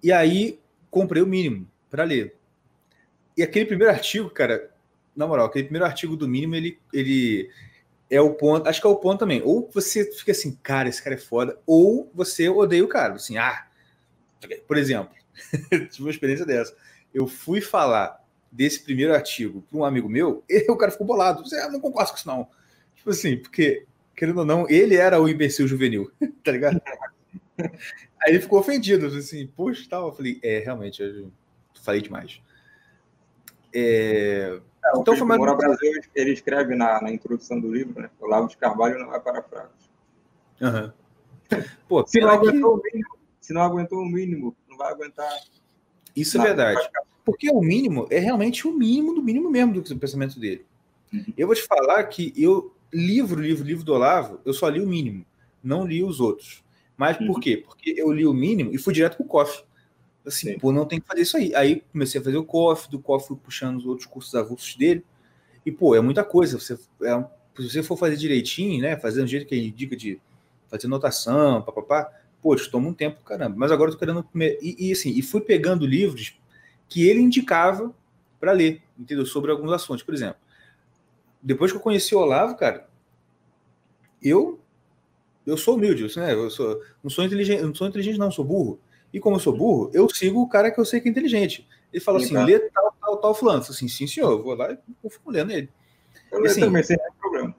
E 0.00 0.12
aí 0.12 0.60
comprei 0.88 1.20
o 1.20 1.26
mínimo 1.26 1.68
para 1.90 2.04
ler. 2.04 2.36
E 3.36 3.42
aquele 3.42 3.66
primeiro 3.66 3.92
artigo, 3.92 4.30
cara, 4.30 4.70
na 5.16 5.26
moral, 5.26 5.46
aquele 5.46 5.64
primeiro 5.64 5.84
artigo 5.84 6.16
do 6.16 6.28
mínimo, 6.28 6.54
ele, 6.54 6.78
ele 6.92 7.50
é 8.10 8.20
o 8.20 8.34
ponto, 8.34 8.68
acho 8.68 8.80
que 8.80 8.86
é 8.86 8.90
o 8.90 8.96
ponto 8.96 9.20
também. 9.20 9.42
Ou 9.44 9.68
você 9.72 10.04
fica 10.12 10.32
assim, 10.32 10.58
cara, 10.62 10.88
esse 10.88 11.02
cara 11.02 11.14
é 11.14 11.18
foda, 11.18 11.58
ou 11.66 12.10
você 12.14 12.48
odeia 12.48 12.84
o 12.84 12.88
cara, 12.88 13.14
assim, 13.14 13.36
ah, 13.36 13.66
por 14.66 14.76
exemplo, 14.76 15.14
tive 15.90 16.02
uma 16.02 16.10
experiência 16.10 16.46
dessa. 16.46 16.74
Eu 17.12 17.26
fui 17.26 17.60
falar 17.60 18.24
desse 18.50 18.82
primeiro 18.82 19.14
artigo 19.14 19.62
para 19.62 19.78
um 19.78 19.84
amigo 19.84 20.08
meu, 20.08 20.42
e 20.48 20.70
o 20.70 20.76
cara 20.76 20.92
ficou 20.92 21.06
bolado. 21.06 21.44
Você 21.44 21.56
ah, 21.56 21.68
não 21.68 21.80
concordo 21.80 22.10
com 22.10 22.16
isso, 22.16 22.28
não. 22.28 22.48
Tipo 22.94 23.10
assim, 23.10 23.36
porque, 23.36 23.86
querendo 24.16 24.38
ou 24.38 24.44
não, 24.44 24.68
ele 24.68 24.96
era 24.96 25.20
o 25.20 25.28
imbecil 25.28 25.68
juvenil, 25.68 26.10
tá 26.42 26.52
ligado? 26.52 26.80
Aí 28.22 28.32
ele 28.32 28.40
ficou 28.40 28.58
ofendido, 28.58 29.06
assim, 29.06 29.46
poxa, 29.46 29.86
tal. 29.88 30.08
Eu 30.08 30.14
falei, 30.14 30.38
é, 30.42 30.60
realmente, 30.60 31.02
eu 31.02 31.30
falei 31.82 32.00
demais. 32.00 32.40
É... 33.72 34.60
É, 34.94 34.98
então, 34.98 35.16
foi 35.16 35.26
mais... 35.26 35.40
Brasil, 35.40 36.00
ele 36.14 36.32
escreve 36.32 36.74
na, 36.74 37.00
na, 37.00 37.10
introdução 37.10 37.60
do 37.60 37.72
livro, 37.72 38.00
né? 38.00 38.10
O 38.20 38.26
Lavo 38.26 38.48
de 38.48 38.56
Carvalho 38.56 38.98
não 38.98 39.14
é 39.14 39.20
para 39.20 39.42
fracos. 39.42 39.88
Uhum. 40.60 40.92
Pô, 41.88 42.06
se, 42.06 42.20
não 42.20 42.30
aguentou 42.30 42.78
que... 42.78 42.88
o 42.88 42.92
mínimo, 42.92 43.18
se 43.40 43.52
não 43.52 43.62
aguentou 43.62 43.98
o 44.00 44.06
mínimo, 44.06 44.56
não 44.68 44.76
vai 44.76 44.92
aguentar. 44.92 45.30
Isso 46.14 46.36
é 46.36 46.40
nada, 46.40 46.62
é 46.62 46.74
verdade. 46.74 46.90
Porque 47.24 47.50
o 47.50 47.60
mínimo 47.60 48.06
é 48.10 48.18
realmente 48.18 48.66
o 48.66 48.72
mínimo 48.72 49.14
do 49.14 49.22
mínimo 49.22 49.50
mesmo 49.50 49.74
do, 49.74 49.82
do 49.82 49.98
pensamento 49.98 50.40
dele. 50.40 50.64
Uhum. 51.12 51.32
Eu 51.36 51.46
vou 51.46 51.56
te 51.56 51.62
falar 51.62 52.04
que 52.04 52.32
eu, 52.36 52.74
livro, 52.92 53.40
livro, 53.40 53.64
livro 53.64 53.84
do 53.84 53.94
Olavo, 53.94 54.40
eu 54.44 54.52
só 54.52 54.68
li 54.68 54.80
o 54.80 54.86
mínimo, 54.86 55.24
não 55.62 55.86
li 55.86 56.02
os 56.02 56.20
outros. 56.20 56.62
Mas 56.96 57.18
uhum. 57.18 57.26
por 57.28 57.40
quê? 57.40 57.62
Porque 57.64 57.94
eu 57.96 58.10
li 58.12 58.26
o 58.26 58.32
mínimo 58.32 58.72
e 58.72 58.78
fui 58.78 58.92
direto 58.92 59.16
pro 59.16 59.26
COF. 59.26 59.62
Assim, 60.28 60.52
Sim. 60.52 60.58
pô, 60.58 60.70
não 60.70 60.86
tem 60.86 61.00
que 61.00 61.06
fazer 61.06 61.22
isso 61.22 61.36
aí. 61.36 61.54
Aí 61.54 61.82
comecei 61.90 62.20
a 62.20 62.24
fazer 62.24 62.36
o 62.36 62.44
COF, 62.44 62.90
do 62.90 62.98
COF 62.98 63.28
fui 63.28 63.36
puxando 63.36 63.78
os 63.78 63.86
outros 63.86 64.06
cursos 64.06 64.34
avulsos 64.34 64.76
dele. 64.76 65.04
E, 65.64 65.72
pô, 65.72 65.94
é 65.94 66.00
muita 66.00 66.22
coisa. 66.22 66.58
Você, 66.58 66.74
é, 67.02 67.24
se 67.56 67.70
você 67.70 67.82
for 67.82 67.96
fazer 67.96 68.16
direitinho, 68.16 68.80
né? 68.80 68.96
Fazer 68.96 69.22
do 69.22 69.26
jeito 69.26 69.46
que 69.46 69.54
ele 69.54 69.68
indica 69.68 69.96
de 69.96 70.20
fazer 70.68 70.86
notação, 70.86 71.62
papapá, 71.62 72.12
pô, 72.42 72.54
isso 72.54 72.70
toma 72.70 72.88
um 72.88 72.94
tempo, 72.94 73.24
caramba. 73.24 73.56
Mas 73.56 73.72
agora 73.72 73.90
eu 73.90 73.94
tô 73.94 73.98
querendo 73.98 74.22
comer. 74.22 74.58
E, 74.60 74.88
e 74.88 74.92
assim, 74.92 75.10
e 75.10 75.22
fui 75.22 75.40
pegando 75.40 75.86
livros 75.86 76.38
que 76.88 77.08
ele 77.08 77.20
indicava 77.20 77.94
para 78.38 78.52
ler, 78.52 78.82
entendeu? 78.98 79.26
Sobre 79.26 79.50
alguns 79.50 79.72
assuntos. 79.72 80.04
Por 80.04 80.14
exemplo, 80.14 80.36
depois 81.42 81.72
que 81.72 81.78
eu 81.78 81.82
conheci 81.82 82.14
o 82.14 82.18
Olavo, 82.18 82.56
cara, 82.56 82.88
eu 84.22 84.60
eu 85.46 85.56
sou 85.56 85.76
humilde, 85.76 86.04
né? 86.18 86.34
Eu 86.34 86.50
sou, 86.50 86.78
não 87.02 87.08
sou 87.08 87.24
inteligente, 87.24 87.62
não 87.62 87.74
sou 87.74 87.88
inteligente, 87.88 88.18
não, 88.18 88.30
sou 88.30 88.44
burro. 88.44 88.78
E 89.12 89.20
como 89.20 89.36
eu 89.36 89.40
sou 89.40 89.56
burro, 89.56 89.90
eu 89.92 90.08
sigo 90.08 90.42
o 90.42 90.48
cara 90.48 90.70
que 90.70 90.78
eu 90.78 90.84
sei 90.84 91.00
que 91.00 91.08
é 91.08 91.10
inteligente. 91.10 91.66
Ele 91.92 92.02
fala 92.02 92.18
assim, 92.18 92.36
lê 92.36 92.58
tal, 92.58 92.94
tal, 93.00 93.16
tal 93.16 93.34
fulano. 93.34 93.62
Eu 93.62 93.70
assim, 93.70 93.88
sim, 93.88 94.06
senhor, 94.06 94.32
eu 94.32 94.42
vou 94.42 94.54
lá 94.54 94.72
e 94.72 95.10
fico 95.10 95.30
lendo 95.30 95.50
ele. 95.50 95.70
Eu 96.30 96.44
assim, 96.44 96.60
também, 96.60 96.82
sem 96.82 96.98
problema. 97.18 97.54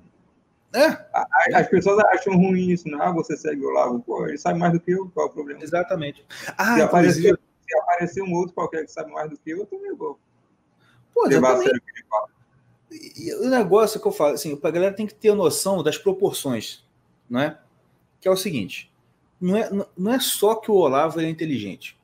É? 0.71 1.55
As 1.55 1.67
pessoas 1.67 1.97
acham 2.11 2.35
ruim 2.35 2.69
isso, 2.69 2.87
não? 2.87 3.01
Ah, 3.01 3.11
você 3.11 3.35
segue 3.35 3.65
o 3.65 3.71
Lago, 3.71 3.99
pô, 4.01 4.27
ele 4.27 4.37
sabe 4.37 4.59
mais 4.59 4.71
do 4.71 4.79
que 4.79 4.91
eu, 4.91 5.09
qual 5.09 5.25
é 5.27 5.29
o 5.29 5.33
problema? 5.33 5.63
Exatamente. 5.63 6.23
Ah, 6.55 6.75
se, 6.75 6.81
aparecer, 6.81 7.39
se 7.67 7.77
aparecer 7.79 8.21
um 8.21 8.33
outro 8.33 8.53
qualquer 8.53 8.85
que 8.85 8.91
sabe 8.91 9.11
mais 9.11 9.29
do 9.29 9.37
que 9.37 9.49
eu, 9.49 9.59
eu 9.59 9.65
também 9.65 9.95
vou. 9.95 10.19
Pô, 11.11 11.27
exatamente. 11.27 11.81
E 12.91 13.33
o 13.35 13.49
negócio 13.49 13.99
que 13.99 14.07
eu 14.07 14.11
falo, 14.11 14.35
assim, 14.35 14.59
a 14.61 14.71
galera 14.71 14.93
tem 14.93 15.07
que 15.07 15.15
ter 15.15 15.33
noção 15.33 15.81
das 15.81 15.97
proporções, 15.97 16.85
não 17.27 17.39
é? 17.39 17.57
que 18.19 18.27
é 18.27 18.31
o 18.31 18.37
seguinte: 18.37 18.91
não 19.39 19.57
é, 19.57 19.69
não 19.97 20.11
é 20.11 20.19
só 20.19 20.55
que 20.55 20.69
o 20.69 20.75
Olavo 20.75 21.19
é 21.19 21.29
inteligente. 21.29 21.97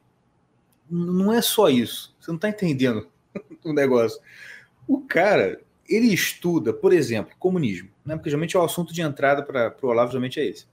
Não 0.90 1.34
é 1.34 1.42
só 1.42 1.70
isso. 1.70 2.16
Você 2.20 2.32
não 2.32 2.36
está 2.36 2.50
entendendo 2.50 3.08
o 3.64 3.74
negócio. 3.74 4.22
O 4.88 5.02
cara, 5.02 5.62
ele 5.88 6.14
estuda, 6.14 6.74
por 6.74 6.94
exemplo, 6.94 7.36
comunismo, 7.38 7.90
né? 8.06 8.16
porque 8.16 8.30
geralmente 8.30 8.56
é 8.56 8.60
o 8.60 8.64
assunto 8.64 8.94
de 8.94 9.02
entrada 9.02 9.44
para 9.44 9.76
o 9.82 9.88
Olavo, 9.88 10.12
geralmente 10.12 10.40
é 10.40 10.46
esse. 10.46 10.68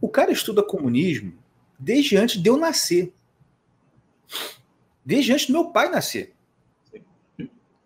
O 0.00 0.08
cara 0.08 0.30
estuda 0.30 0.62
comunismo 0.62 1.32
desde 1.78 2.16
antes 2.16 2.40
de 2.40 2.48
eu 2.48 2.56
nascer. 2.56 3.12
Desde 5.04 5.32
antes 5.32 5.46
do 5.46 5.52
meu 5.52 5.70
pai 5.70 5.88
nascer. 5.88 6.34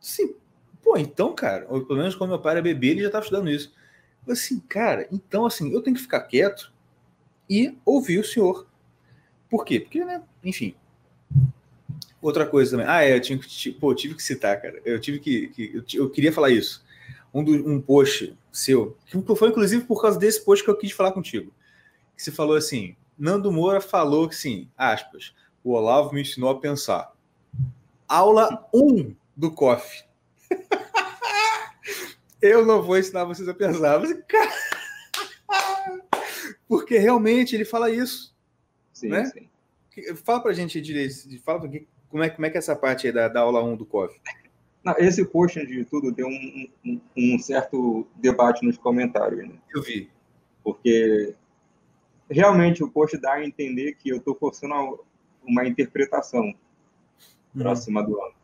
Sim. 0.01 0.35
Pô, 0.83 0.97
então, 0.97 1.35
cara, 1.35 1.67
pelo 1.67 1.97
menos 1.97 2.15
quando 2.15 2.31
meu 2.31 2.41
pai 2.41 2.55
era 2.55 2.63
bebê, 2.63 2.89
ele 2.89 3.01
já 3.01 3.07
estava 3.07 3.25
estudando 3.25 3.51
isso 3.51 3.73
assim, 4.33 4.61
cara, 4.61 5.09
então 5.11 5.47
assim, 5.47 5.73
eu 5.73 5.83
tenho 5.83 5.97
que 5.97 6.03
ficar 6.03 6.21
quieto 6.23 6.73
e 7.49 7.77
ouvir 7.85 8.19
o 8.19 8.25
senhor. 8.25 8.67
Por 9.49 9.65
quê? 9.65 9.81
Porque, 9.81 10.05
né, 10.05 10.23
enfim. 10.45 10.75
Outra 12.21 12.47
coisa 12.47 12.73
também. 12.73 12.87
Ah, 12.87 13.03
é, 13.05 13.15
eu 13.15 13.21
tinha 13.21 13.39
que, 13.39 13.73
pô, 13.73 13.95
tive 13.95 14.15
que 14.15 14.23
citar, 14.23 14.61
cara. 14.61 14.81
Eu 14.85 15.01
tive 15.01 15.21
que, 15.21 15.49
que 15.49 15.73
eu, 15.75 16.03
eu, 16.03 16.11
queria 16.11 16.33
falar 16.33 16.51
isso. 16.51 16.85
Um, 17.33 17.45
do, 17.45 17.53
um 17.53 17.81
post 17.81 18.37
seu, 18.51 18.97
que 19.07 19.37
foi 19.37 19.49
inclusive 19.49 19.85
por 19.85 20.01
causa 20.01 20.19
desse 20.19 20.45
post 20.45 20.65
que 20.65 20.71
eu 20.71 20.77
quis 20.77 20.93
falar 20.93 21.13
contigo. 21.13 21.53
Que 22.17 22.23
você 22.23 22.33
falou 22.33 22.57
assim: 22.57 22.97
Nando 23.19 23.53
Moura 23.53 23.81
falou 23.81 24.29
que 24.29 24.35
sim, 24.35 24.69
aspas, 24.77 25.35
o 25.63 25.73
Olavo 25.73 26.13
me 26.15 26.23
ensinou 26.23 26.51
a 26.51 26.59
pensar. 26.59 27.13
Aula 28.09 28.67
1 28.75 29.15
do 29.37 29.51
COF. 29.51 30.05
Eu 32.41 32.65
não 32.65 32.83
vou 32.83 32.97
ensinar 32.97 33.25
vocês 33.25 33.49
a 33.49 33.55
pensar. 33.55 34.01
Mas, 34.01 34.13
cara... 34.27 34.68
Porque 36.89 36.97
realmente 36.97 37.55
ele 37.55 37.67
fala 37.67 37.91
isso. 37.91 38.35
Sim, 38.95 39.09
né? 39.09 39.27
sim. 39.27 39.47
Fala 40.25 40.41
pra 40.41 40.55
gente 40.55 40.81
direito, 40.81 41.15
fala 41.45 41.61
pra 41.61 41.69
como 42.09 42.23
é, 42.23 42.31
como 42.31 42.47
é 42.47 42.51
que 42.51 42.57
é 42.57 42.61
essa 42.61 42.75
parte 42.75 43.07
aí 43.07 43.13
da, 43.13 43.29
da 43.29 43.41
aula 43.41 43.63
1 43.63 43.77
do 43.77 43.85
COF? 43.85 44.19
Não, 44.83 44.95
esse 44.97 45.23
post 45.27 45.67
de 45.67 45.85
tudo 45.85 46.15
tem 46.15 46.25
um, 46.25 46.69
um, 46.83 47.01
um, 47.15 47.39
certo 47.39 48.07
debate 48.17 48.65
nos 48.65 48.79
comentários. 48.79 49.47
Né? 49.47 49.55
Eu 49.75 49.83
vi. 49.83 50.09
Porque 50.65 51.35
realmente 52.31 52.83
o 52.83 52.91
post 52.91 53.19
dá 53.19 53.35
a 53.35 53.45
entender 53.45 53.93
que 53.97 54.09
eu 54.09 54.17
estou 54.17 54.35
forçando 54.35 55.05
uma 55.47 55.67
interpretação 55.67 56.41
uhum. 56.41 56.55
próxima 57.55 58.03
do 58.03 58.19
ano. 58.19 58.35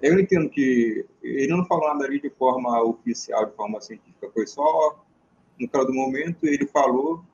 Eu 0.00 0.20
entendo 0.20 0.48
que 0.48 1.04
ele 1.20 1.48
não 1.48 1.66
falou 1.66 1.88
nada 1.88 2.04
ali 2.04 2.20
de 2.20 2.30
forma 2.30 2.80
oficial, 2.84 3.46
de 3.46 3.56
forma 3.56 3.80
científica, 3.80 4.30
foi 4.32 4.46
só 4.46 5.04
no 5.58 5.68
caso 5.68 5.86
do 5.86 5.94
momento 5.94 6.46
ele 6.46 6.66
falou 6.66 7.24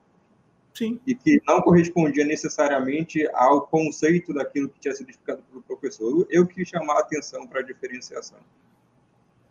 Sim. 0.73 0.99
e 1.05 1.13
que 1.13 1.41
não 1.47 1.61
correspondia 1.61 2.25
necessariamente 2.25 3.27
ao 3.33 3.61
conceito 3.67 4.33
daquilo 4.33 4.69
que 4.69 4.79
tinha 4.79 4.93
sido 4.93 5.09
explicado 5.09 5.43
pelo 5.43 5.61
professor. 5.61 6.25
Eu 6.29 6.47
quis 6.47 6.67
chamar 6.67 6.95
a 6.95 6.99
atenção 6.99 7.45
para 7.47 7.59
a 7.59 7.63
diferenciação. 7.63 8.39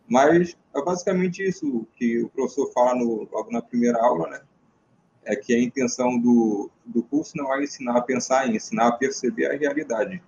Mas 0.07 0.57
é 0.75 0.81
basicamente 0.81 1.41
isso 1.41 1.87
que 1.95 2.21
o 2.21 2.29
professor 2.29 2.71
fala 2.73 2.95
no, 2.95 3.27
logo 3.31 3.51
na 3.51 3.61
primeira 3.61 3.97
aula, 3.99 4.29
né? 4.29 4.41
É 5.23 5.35
que 5.35 5.55
a 5.55 5.61
intenção 5.61 6.19
do, 6.19 6.69
do 6.85 7.01
curso 7.03 7.37
não 7.37 7.53
é 7.53 7.63
ensinar 7.63 7.97
a 7.97 8.01
pensar, 8.01 8.45
é 8.45 8.55
ensinar 8.55 8.89
a 8.89 8.91
perceber 8.91 9.45
a 9.45 9.55
realidade 9.55 10.21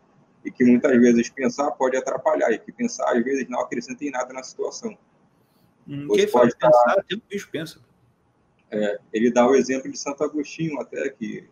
e 0.46 0.52
que 0.52 0.64
muitas 0.64 0.96
vezes 1.02 1.28
pensar 1.28 1.72
pode 1.72 1.98
atrapalhar, 1.98 2.52
e 2.52 2.60
que 2.60 2.72
pensar 2.72 3.12
às 3.12 3.24
vezes 3.24 3.50
não 3.50 3.60
acrescenta 3.60 4.06
em 4.06 4.12
nada 4.12 4.32
na 4.32 4.44
situação. 4.44 4.96
Hum, 5.88 6.08
quem 6.14 6.30
pode 6.30 6.56
pensar, 6.56 7.00
até 7.00 7.16
o 7.16 7.22
bicho 7.28 7.50
pensa. 7.52 7.80
É, 8.76 9.00
ele 9.14 9.32
dá 9.32 9.48
o 9.48 9.56
exemplo 9.56 9.90
de 9.90 9.98
Santo 9.98 10.24
Agostinho, 10.24 10.80
até 10.80 11.10
que. 11.10 11.48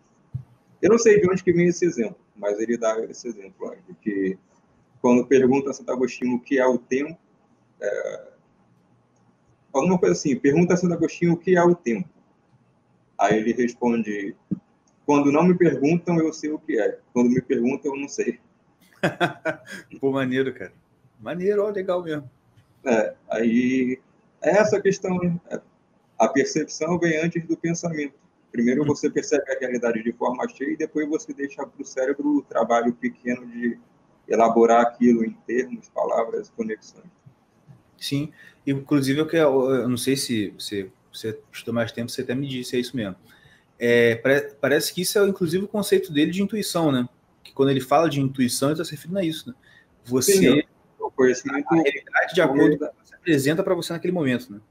Eu 0.81 0.89
não 0.89 0.97
sei 0.97 1.21
de 1.21 1.29
onde 1.29 1.41
que 1.41 1.53
vem 1.53 1.67
esse 1.67 1.85
exemplo, 1.85 2.17
mas 2.35 2.59
ele 2.59 2.77
dá 2.77 2.99
esse 3.05 3.27
exemplo, 3.27 3.73
de 3.87 3.95
que 3.95 4.37
quando 5.01 5.25
pergunta 5.25 5.69
a 5.69 5.73
Santo 5.73 5.91
Agostinho 5.91 6.35
o 6.35 6.39
que 6.41 6.59
é 6.59 6.65
o 6.65 6.77
tempo, 6.77 7.17
é, 7.81 8.27
alguma 9.71 9.97
coisa 9.97 10.13
assim, 10.13 10.35
pergunta 10.35 10.73
a 10.73 10.77
Santo 10.77 10.93
Agostinho 10.93 11.33
o 11.33 11.37
que 11.37 11.55
é 11.55 11.63
o 11.63 11.73
tempo. 11.73 12.09
Aí 13.17 13.37
ele 13.37 13.53
responde, 13.53 14.35
quando 15.05 15.31
não 15.31 15.43
me 15.43 15.57
perguntam, 15.57 16.17
eu 16.17 16.33
sei 16.33 16.51
o 16.51 16.59
que 16.59 16.79
é. 16.79 16.99
Quando 17.13 17.29
me 17.29 17.41
perguntam, 17.41 17.93
eu 17.95 18.01
não 18.01 18.09
sei. 18.09 18.39
Pô, 20.01 20.11
maneiro, 20.11 20.53
cara. 20.53 20.73
Maneiro, 21.19 21.63
ó, 21.63 21.69
legal 21.69 22.03
mesmo. 22.03 22.29
É, 22.85 23.15
aí 23.29 23.99
é 24.41 24.57
essa 24.57 24.81
questão, 24.81 25.17
né? 25.17 25.39
A 26.17 26.27
percepção 26.27 26.97
vem 26.99 27.17
antes 27.17 27.45
do 27.45 27.57
pensamento. 27.57 28.15
Primeiro 28.51 28.85
você 28.85 29.09
percebe 29.09 29.51
a 29.51 29.59
realidade 29.59 30.03
de 30.03 30.11
forma 30.11 30.47
cheia 30.47 30.73
e 30.73 30.77
depois 30.77 31.09
você 31.09 31.33
deixa 31.33 31.65
para 31.65 31.81
o 31.81 31.85
cérebro 31.85 32.37
o 32.37 32.43
trabalho 32.43 32.93
pequeno 32.93 33.47
de 33.47 33.79
elaborar 34.27 34.81
aquilo 34.81 35.25
em 35.25 35.31
termos, 35.47 35.89
palavras, 35.89 36.51
conexões. 36.51 37.05
Sim, 37.97 38.31
inclusive 38.65 39.19
eu, 39.19 39.29
eu 39.71 39.89
não 39.89 39.97
sei 39.97 40.15
se 40.15 40.53
você, 40.57 40.91
você 41.11 41.39
estudou 41.51 41.73
mais 41.73 41.91
tempo, 41.91 42.11
você 42.11 42.21
até 42.21 42.35
me 42.35 42.47
disse, 42.47 42.75
é 42.75 42.79
isso 42.79 42.95
mesmo. 42.95 43.15
É, 43.79 44.15
parece 44.61 44.93
que 44.93 45.01
isso 45.01 45.17
é 45.17 45.27
inclusive 45.27 45.65
o 45.65 45.67
conceito 45.67 46.13
dele 46.13 46.31
de 46.31 46.43
intuição, 46.43 46.91
né? 46.91 47.09
Que 47.43 47.53
quando 47.53 47.69
ele 47.69 47.81
fala 47.81 48.09
de 48.09 48.21
intuição, 48.21 48.69
ele 48.69 48.73
está 48.73 48.85
se 48.85 48.91
referindo 48.91 49.19
a 49.19 49.23
isso, 49.23 49.49
né? 49.49 49.55
Você, 50.05 50.33
Sim, 50.33 50.63
o 50.99 51.09
conhecimento, 51.09 51.65
a 51.69 51.75
realidade 51.75 52.35
de 52.35 52.41
acordo 52.41 52.77
com 52.77 52.85
o 52.85 52.89
que 52.89 52.95
você 53.03 53.15
apresenta 53.15 53.63
para 53.63 53.73
você 53.73 53.93
naquele 53.93 54.13
momento, 54.13 54.53
né? 54.53 54.61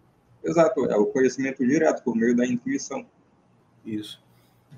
Exato, 0.44 0.86
é 0.86 0.96
o 0.96 1.06
conhecimento 1.06 1.64
direto 1.64 2.02
por 2.02 2.16
meio 2.16 2.34
da 2.36 2.46
intuição. 2.46 3.06
Isso. 3.84 4.22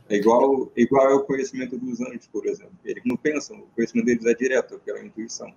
É 0.09 0.16
igual, 0.16 0.70
igual 0.77 1.12
ao 1.12 1.24
conhecimento 1.24 1.79
dos 1.79 2.00
anjos, 2.00 2.27
por 2.27 2.46
exemplo. 2.46 2.74
Eles 2.85 3.03
não 3.07 3.16
pensam, 3.16 3.59
o 3.59 3.66
conhecimento 3.74 4.07
deles 4.07 4.27
é 4.27 4.35
direto, 4.35 4.79
pela 4.81 5.03
intuição. 5.03 5.55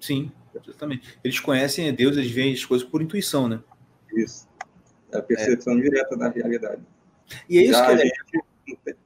Sim, 0.00 0.32
exatamente. 0.54 1.18
Eles 1.22 1.38
conhecem 1.38 1.92
Deus, 1.94 2.16
eles 2.16 2.30
veem 2.30 2.54
as 2.54 2.64
coisas 2.64 2.86
por 2.86 3.02
intuição, 3.02 3.48
né? 3.48 3.62
Isso. 4.14 4.48
É 5.12 5.18
a 5.18 5.22
percepção 5.22 5.78
é. 5.78 5.82
direta 5.82 6.16
da 6.16 6.28
realidade. 6.28 6.82
E 7.48 7.58
é 7.58 7.62
isso 7.62 7.72
Já 7.72 7.86
que 7.86 7.92
a 7.92 7.96
gente 7.96 8.14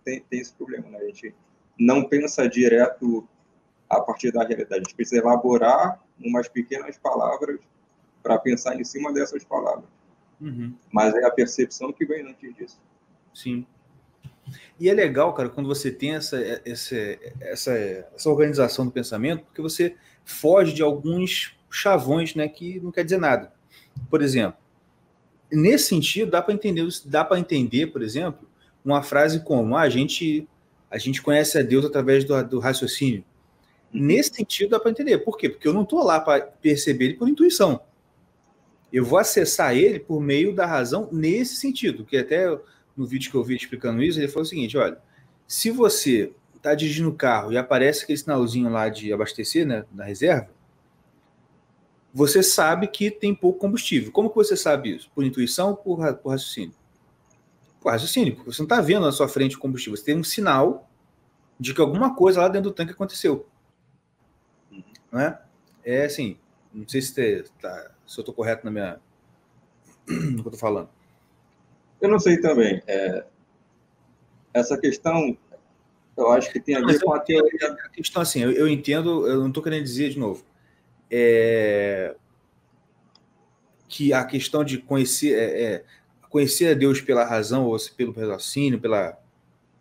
tem, 0.05 0.21
tem, 0.21 0.41
esse 0.41 0.53
problema, 0.53 0.89
né? 0.91 0.99
A 0.99 1.07
gente 1.07 1.35
não 1.79 2.05
pensa 2.05 2.49
direto 2.49 3.27
a 3.89 4.01
partir 4.01 4.31
da 4.31 4.45
realidade. 4.45 4.75
A 4.75 4.85
gente 4.85 4.95
precisa 4.95 5.21
elaborar 5.21 6.01
umas 6.21 6.49
pequenas 6.49 6.97
palavras 6.97 7.59
para 8.23 8.39
pensar 8.39 8.79
em 8.81 8.85
cima 8.85 9.13
dessas 9.13 9.45
palavras. 9.45 9.85
Uhum. 10.45 10.75
Mas 10.93 11.15
é 11.15 11.25
a 11.25 11.31
percepção 11.31 11.93
que 11.93 12.05
vem 12.05 12.23
antes 12.29 12.55
disso. 12.55 12.81
Sim. 13.33 13.67
E 14.79 14.91
é 14.91 14.93
legal, 14.93 15.33
cara, 15.33 15.49
quando 15.49 15.67
você 15.67 15.91
tem 15.91 16.15
essa, 16.15 16.39
essa, 16.65 16.97
essa, 17.41 17.73
essa 17.73 18.31
organização 18.31 18.85
do 18.85 18.93
pensamento, 18.93 19.45
porque 19.45 19.63
você 19.63 19.97
foge 20.25 20.75
de 20.75 20.83
alguns 20.83 21.57
chavões, 21.71 22.35
né, 22.35 22.47
que 22.47 22.79
não 22.81 22.93
quer 22.93 23.05
dizer 23.05 23.19
nada. 23.19 23.53
Por 24.11 24.23
exemplo, 24.23 24.59
nesse 25.51 25.89
sentido, 25.89 26.31
dá 26.31 26.43
para 26.43 26.55
entender, 26.55 26.87
dá 27.07 27.25
para 27.25 27.39
entender, 27.39 27.87
por 27.89 28.03
exemplo, 28.03 28.49
uma 28.85 29.03
frase 29.03 29.41
como 29.41 29.77
ah, 29.77 29.83
a 29.83 29.89
gente 29.89 30.47
a 30.91 30.99
gente 30.99 31.21
conhece 31.21 31.59
a 31.59 31.63
Deus 31.63 31.85
através 31.85 32.25
do, 32.25 32.41
do 32.45 32.61
raciocínio. 32.61 33.25
Nesse 33.93 34.35
sentido, 34.35 34.71
dá 34.71 34.81
para 34.81 34.93
entender. 34.93 35.19
Por 35.19 35.37
quê? 35.37 35.49
Porque 35.49 35.67
eu 35.67 35.73
não 35.73 35.83
estou 35.83 36.05
lá 36.05 36.21
para 36.21 36.43
perceber 36.43 37.07
ele 37.07 37.15
por 37.15 37.29
intuição. 37.29 37.81
Eu 38.95 39.05
vou 39.05 39.19
acessar 39.19 39.77
ele 39.77 39.99
por 39.99 40.21
meio 40.21 40.55
da 40.55 40.65
razão 40.65 41.09
nesse 41.11 41.57
sentido, 41.57 42.05
que 42.05 42.17
até 42.17 42.47
no 42.97 43.05
vídeo 43.05 43.29
que 43.29 43.37
eu 43.37 43.43
vi 43.43 43.57
explicando 43.57 44.01
isso, 44.01 44.21
ele 44.21 44.29
falou 44.29 44.45
o 44.45 44.49
seguinte: 44.49 44.79
olha, 44.79 44.97
se 45.49 45.69
você 45.73 46.33
está 46.55 46.77
dirigindo 46.77 47.09
o 47.11 47.15
carro 47.15 47.53
e 47.53 47.59
aparece 47.59 48.05
aquele 48.05 48.19
sinalzinho 48.19 48.71
lá 48.71 48.89
de 48.89 49.13
abastecer, 49.13 49.67
né, 49.67 49.85
na 49.93 50.05
reserva, 50.05 50.49
você 52.13 52.41
sabe 52.41 52.87
que 52.87 53.11
tem 53.11 53.35
pouco 53.35 53.59
combustível. 53.59 54.13
Como 54.13 54.31
que 54.31 54.37
você 54.37 54.57
sabe 54.57 54.95
isso? 54.95 55.11
Por 55.13 55.25
intuição 55.25 55.71
ou 55.71 55.77
por, 55.77 56.15
por 56.19 56.29
raciocínio? 56.29 56.77
Por 57.81 57.91
raciocínio, 57.91 58.37
porque 58.37 58.53
você 58.53 58.63
não 58.63 58.67
está 58.67 58.81
vendo 58.81 59.07
na 59.07 59.11
sua 59.11 59.27
frente 59.27 59.57
o 59.57 59.59
combustível. 59.59 59.97
Você 59.97 60.05
tem 60.05 60.17
um 60.17 60.23
sinal 60.23 60.89
de 61.59 61.75
que 61.75 61.81
alguma 61.81 62.15
coisa 62.15 62.43
lá 62.43 62.47
dentro 62.47 62.71
do 62.71 62.75
tanque 62.75 62.93
aconteceu. 62.93 63.49
Não 65.11 65.19
é? 65.21 65.43
É 65.85 66.05
assim, 66.05 66.39
não 66.75 66.89
sei 66.89 67.01
se, 67.01 67.45
tá, 67.61 67.91
se 68.07 68.19
eu 68.19 68.23
estou 68.23 68.35
correto 68.35 68.65
na 68.65 68.71
minha, 68.71 69.01
no 70.07 70.43
que 70.43 70.49
eu 70.49 70.53
estou 70.53 70.59
falando. 70.59 70.89
Eu 72.01 72.09
não 72.09 72.19
sei 72.19 72.41
também. 72.41 72.83
É, 72.87 73.25
essa 74.53 74.77
questão, 74.77 75.39
eu 76.17 76.31
acho 76.31 76.53
que 76.53 76.61
tem 76.61 76.75
a 76.75 76.85
ver 76.85 77.01
com 77.01 77.15
a 77.15 77.21
teoria. 77.21 77.73
A 77.85 77.89
questão 77.89 78.21
assim, 78.21 78.41
eu, 78.41 78.53
eu 78.53 78.69
entendo, 78.69 79.27
eu 79.27 79.41
não 79.41 79.49
estou 79.49 79.63
querendo 79.63 79.85
dizer 79.85 80.11
de 80.11 80.19
novo. 80.19 80.45
É, 81.11 82.15
que 83.89 84.13
a 84.13 84.25
questão 84.25 84.65
de 84.65 84.79
conhecer, 84.79 85.39
é, 85.39 85.63
é, 85.63 85.85
conhecer 86.29 86.69
a 86.69 86.75
Deus 86.75 87.01
pela 87.01 87.25
razão, 87.25 87.65
ou 87.65 87.79
pelo 87.97 88.13
raciocínio, 88.13 88.81
pela, 88.81 89.17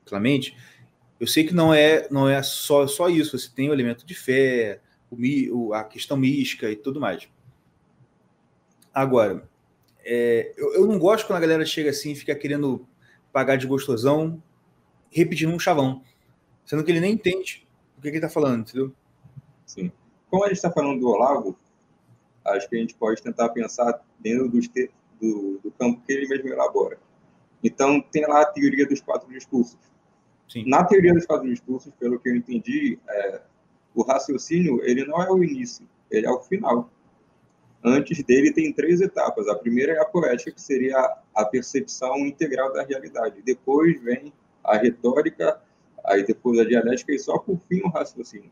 pela 0.06 0.20
mente, 0.20 0.56
eu 1.20 1.26
sei 1.26 1.44
que 1.44 1.54
não 1.54 1.74
é, 1.74 2.08
não 2.12 2.30
é 2.30 2.44
só, 2.44 2.86
só 2.86 3.10
isso. 3.10 3.38
Você 3.38 3.50
tem 3.50 3.70
o 3.70 3.74
elemento 3.74 4.06
de 4.06 4.14
fé, 4.14 4.80
o, 5.52 5.74
a 5.74 5.84
questão 5.84 6.18
mística 6.18 6.70
e 6.70 6.76
tudo 6.76 7.00
mais. 7.00 7.28
Agora, 8.94 9.48
é, 10.04 10.54
eu, 10.58 10.74
eu, 10.74 10.88
não 10.88 11.00
gosto 11.00 11.26
quando 11.26 11.38
a 11.38 11.42
galera 11.42 11.66
chega 11.66 11.90
assim 11.90 12.12
e 12.12 12.16
fica 12.16 12.36
querendo 12.36 12.88
pagar 13.32 13.56
de 13.56 13.66
gostosão, 13.66 14.42
repetindo 15.10 15.54
um 15.54 15.60
chavão, 15.60 16.04
sendo 16.66 16.84
que 16.84 16.92
ele 16.92 17.00
nem 17.00 17.14
entende 17.14 17.68
o 17.98 18.02
que, 18.02 18.10
que 18.10 18.18
ele 18.18 18.26
está 18.26 18.30
falando, 18.30 18.62
entendeu? 18.62 18.94
Sim. 19.66 19.92
Como 20.30 20.44
a 20.44 20.48
gente 20.48 20.58
está 20.58 20.72
falando 20.72 21.00
do 21.00 21.08
Olavo, 21.08 21.58
acho 22.46 22.70
que 22.70 22.76
a 22.76 22.80
gente 22.80 22.94
pode 22.96 23.22
tentar 23.22 23.50
pensar 23.50 24.04
dentro 24.20 24.50
do, 24.50 24.60
do, 25.20 25.60
do 25.64 25.72
campo 25.72 26.02
que 26.06 26.12
ele 26.12 26.28
mesmo 26.28 26.50
elabora. 26.50 27.00
Então, 27.64 28.02
tem 28.02 28.28
lá 28.28 28.42
a 28.42 28.46
teoria 28.46 28.86
dos 28.86 29.00
quatro 29.00 29.32
discursos. 29.32 29.78
Sim. 30.50 30.68
Na 30.68 30.84
teoria 30.84 31.14
dos 31.14 31.26
quatro 31.26 31.48
discursos, 31.48 31.94
pelo 31.98 32.20
que 32.20 32.30
eu 32.30 32.36
entendi, 32.36 33.00
é, 33.08 33.42
o 33.94 34.04
raciocínio 34.04 34.82
ele 34.84 35.06
não 35.06 35.22
é 35.22 35.32
o 35.32 35.44
início, 35.44 35.88
ele 36.10 36.26
é 36.26 36.32
o 36.32 36.40
final. 36.40 36.90
Antes 37.84 38.24
dele 38.24 38.54
tem 38.54 38.72
três 38.72 39.02
etapas. 39.02 39.48
A 39.48 39.56
primeira 39.56 39.94
é 39.94 40.00
a 40.00 40.06
poética, 40.06 40.52
que 40.52 40.62
seria 40.62 40.98
a 41.36 41.46
percepção 41.46 42.18
integral 42.20 42.72
da 42.72 42.84
realidade. 42.84 43.42
Depois 43.42 44.02
vem 44.02 44.32
a 44.64 44.78
retórica, 44.78 45.62
aí 46.06 46.26
depois 46.26 46.60
a 46.60 46.64
dialética 46.64 47.14
e 47.14 47.20
só 47.20 47.38
por 47.38 47.60
fim 47.68 47.82
o 47.82 47.90
raciocínio. 47.90 48.52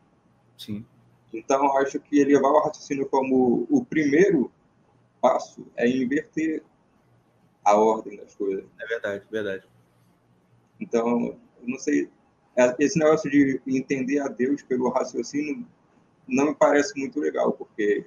Sim. 0.58 0.84
Então, 1.32 1.78
acho 1.78 1.98
que 1.98 2.22
levar 2.24 2.50
o 2.50 2.62
raciocínio 2.62 3.08
como 3.08 3.66
o 3.70 3.84
primeiro 3.84 4.52
passo 5.20 5.66
é 5.76 5.88
inverter 5.88 6.62
a 7.64 7.76
ordem 7.76 8.18
das 8.18 8.34
coisas. 8.34 8.64
É 8.78 8.86
verdade, 8.86 9.24
verdade. 9.30 9.66
Então, 10.78 11.38
não 11.62 11.78
sei, 11.78 12.10
esse 12.78 12.98
negócio 12.98 13.30
de 13.30 13.60
entender 13.66 14.18
a 14.20 14.28
Deus 14.28 14.62
pelo 14.62 14.90
raciocínio 14.90 15.66
não 16.28 16.46
me 16.46 16.54
parece 16.54 16.98
muito 16.98 17.18
legal, 17.18 17.52
porque 17.52 18.06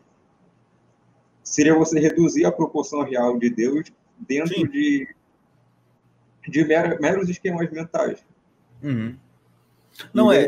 seria 1.43 1.75
você 1.75 1.99
reduzir 1.99 2.45
a 2.45 2.51
proporção 2.51 3.03
real 3.03 3.37
de 3.37 3.49
Deus 3.49 3.91
dentro 4.19 4.55
Sim. 4.55 4.67
de, 4.67 5.07
de 6.47 6.63
meros 6.99 7.29
esquemas 7.29 7.69
mentais. 7.71 8.25
Uhum. 8.81 9.17
Não, 10.13 10.31
é, 10.31 10.47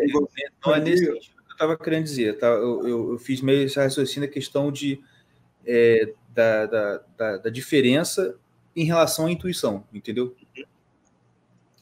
não 0.65 0.75
é 0.75 0.79
nesse 0.79 1.05
sentido 1.05 1.35
que 1.35 1.49
eu 1.49 1.53
estava 1.53 1.77
querendo 1.77 2.03
dizer. 2.03 2.37
Tá? 2.37 2.47
Eu, 2.47 2.87
eu, 2.87 3.11
eu, 3.13 3.19
fiz 3.19 3.41
meio 3.41 3.63
esse 3.63 3.77
raciocínio 3.79 4.27
a 4.27 4.31
questão 4.31 4.71
de, 4.71 5.01
é, 5.65 6.13
da, 6.33 6.65
da, 6.65 7.03
da, 7.17 7.37
da, 7.37 7.49
diferença 7.49 8.37
em 8.75 8.83
relação 8.83 9.25
à 9.25 9.31
intuição, 9.31 9.83
entendeu? 9.93 10.35
Uhum. 10.57 10.63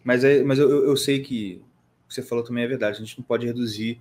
Mas, 0.04 0.24
é, 0.24 0.44
mas 0.44 0.60
eu, 0.60 0.86
eu 0.86 0.96
sei 0.96 1.20
que 1.20 1.64
que 2.16 2.22
você 2.22 2.28
falou 2.28 2.44
também 2.44 2.64
é 2.64 2.68
verdade. 2.68 2.98
A 2.98 3.06
gente 3.06 3.18
não 3.18 3.26
pode 3.26 3.46
reduzir. 3.46 4.00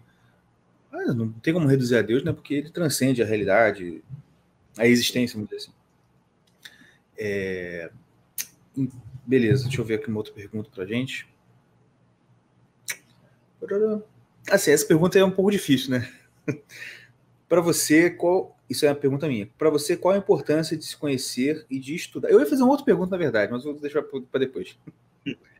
Ah, 0.92 1.12
não 1.12 1.32
tem 1.32 1.52
como 1.52 1.66
reduzir 1.66 1.96
a 1.96 2.02
Deus, 2.02 2.22
né? 2.22 2.32
Porque 2.32 2.54
ele 2.54 2.70
transcende 2.70 3.22
a 3.22 3.26
realidade, 3.26 4.02
a 4.78 4.86
existência, 4.86 5.34
vamos 5.34 5.50
dizer 5.50 5.62
assim. 5.62 5.72
É... 7.18 7.90
Beleza, 9.26 9.64
deixa 9.64 9.80
eu 9.80 9.84
ver 9.84 9.94
aqui 9.94 10.08
uma 10.08 10.18
outra 10.18 10.32
pergunta 10.32 10.70
para 10.70 10.84
a 10.84 10.86
gente. 10.86 11.26
Assim, 14.50 14.70
essa 14.70 14.86
pergunta 14.86 15.18
é 15.18 15.24
um 15.24 15.30
pouco 15.30 15.50
difícil, 15.50 15.90
né? 15.90 16.12
para 17.48 17.60
você, 17.60 18.10
qual. 18.10 18.52
Isso 18.68 18.86
é 18.86 18.88
uma 18.88 18.94
pergunta 18.94 19.28
minha. 19.28 19.46
Para 19.58 19.68
você, 19.68 19.94
qual 19.94 20.14
a 20.14 20.18
importância 20.18 20.76
de 20.76 20.84
se 20.84 20.96
conhecer 20.96 21.66
e 21.68 21.78
de 21.78 21.94
estudar? 21.94 22.30
Eu 22.30 22.40
ia 22.40 22.46
fazer 22.46 22.62
uma 22.62 22.70
outra 22.70 22.84
pergunta, 22.84 23.10
na 23.10 23.18
verdade, 23.18 23.52
mas 23.52 23.62
vou 23.62 23.74
deixar 23.74 24.02
para 24.02 24.40
depois. 24.40 24.78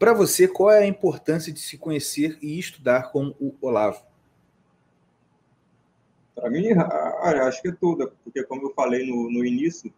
para 0.00 0.14
você, 0.14 0.48
qual 0.48 0.70
é 0.70 0.78
a 0.78 0.86
importância 0.86 1.52
de 1.52 1.60
se 1.60 1.76
conhecer 1.76 2.38
e 2.40 2.58
estudar 2.58 3.12
com 3.12 3.34
o 3.38 3.54
Olavo? 3.60 4.02
Para 6.34 6.48
mim, 6.48 6.68
acho 6.70 7.60
que 7.60 7.68
é 7.68 7.72
toda, 7.72 8.10
porque 8.24 8.42
como 8.44 8.62
eu 8.62 8.72
falei 8.72 9.06
no, 9.06 9.30
no 9.30 9.44
início, 9.44 9.92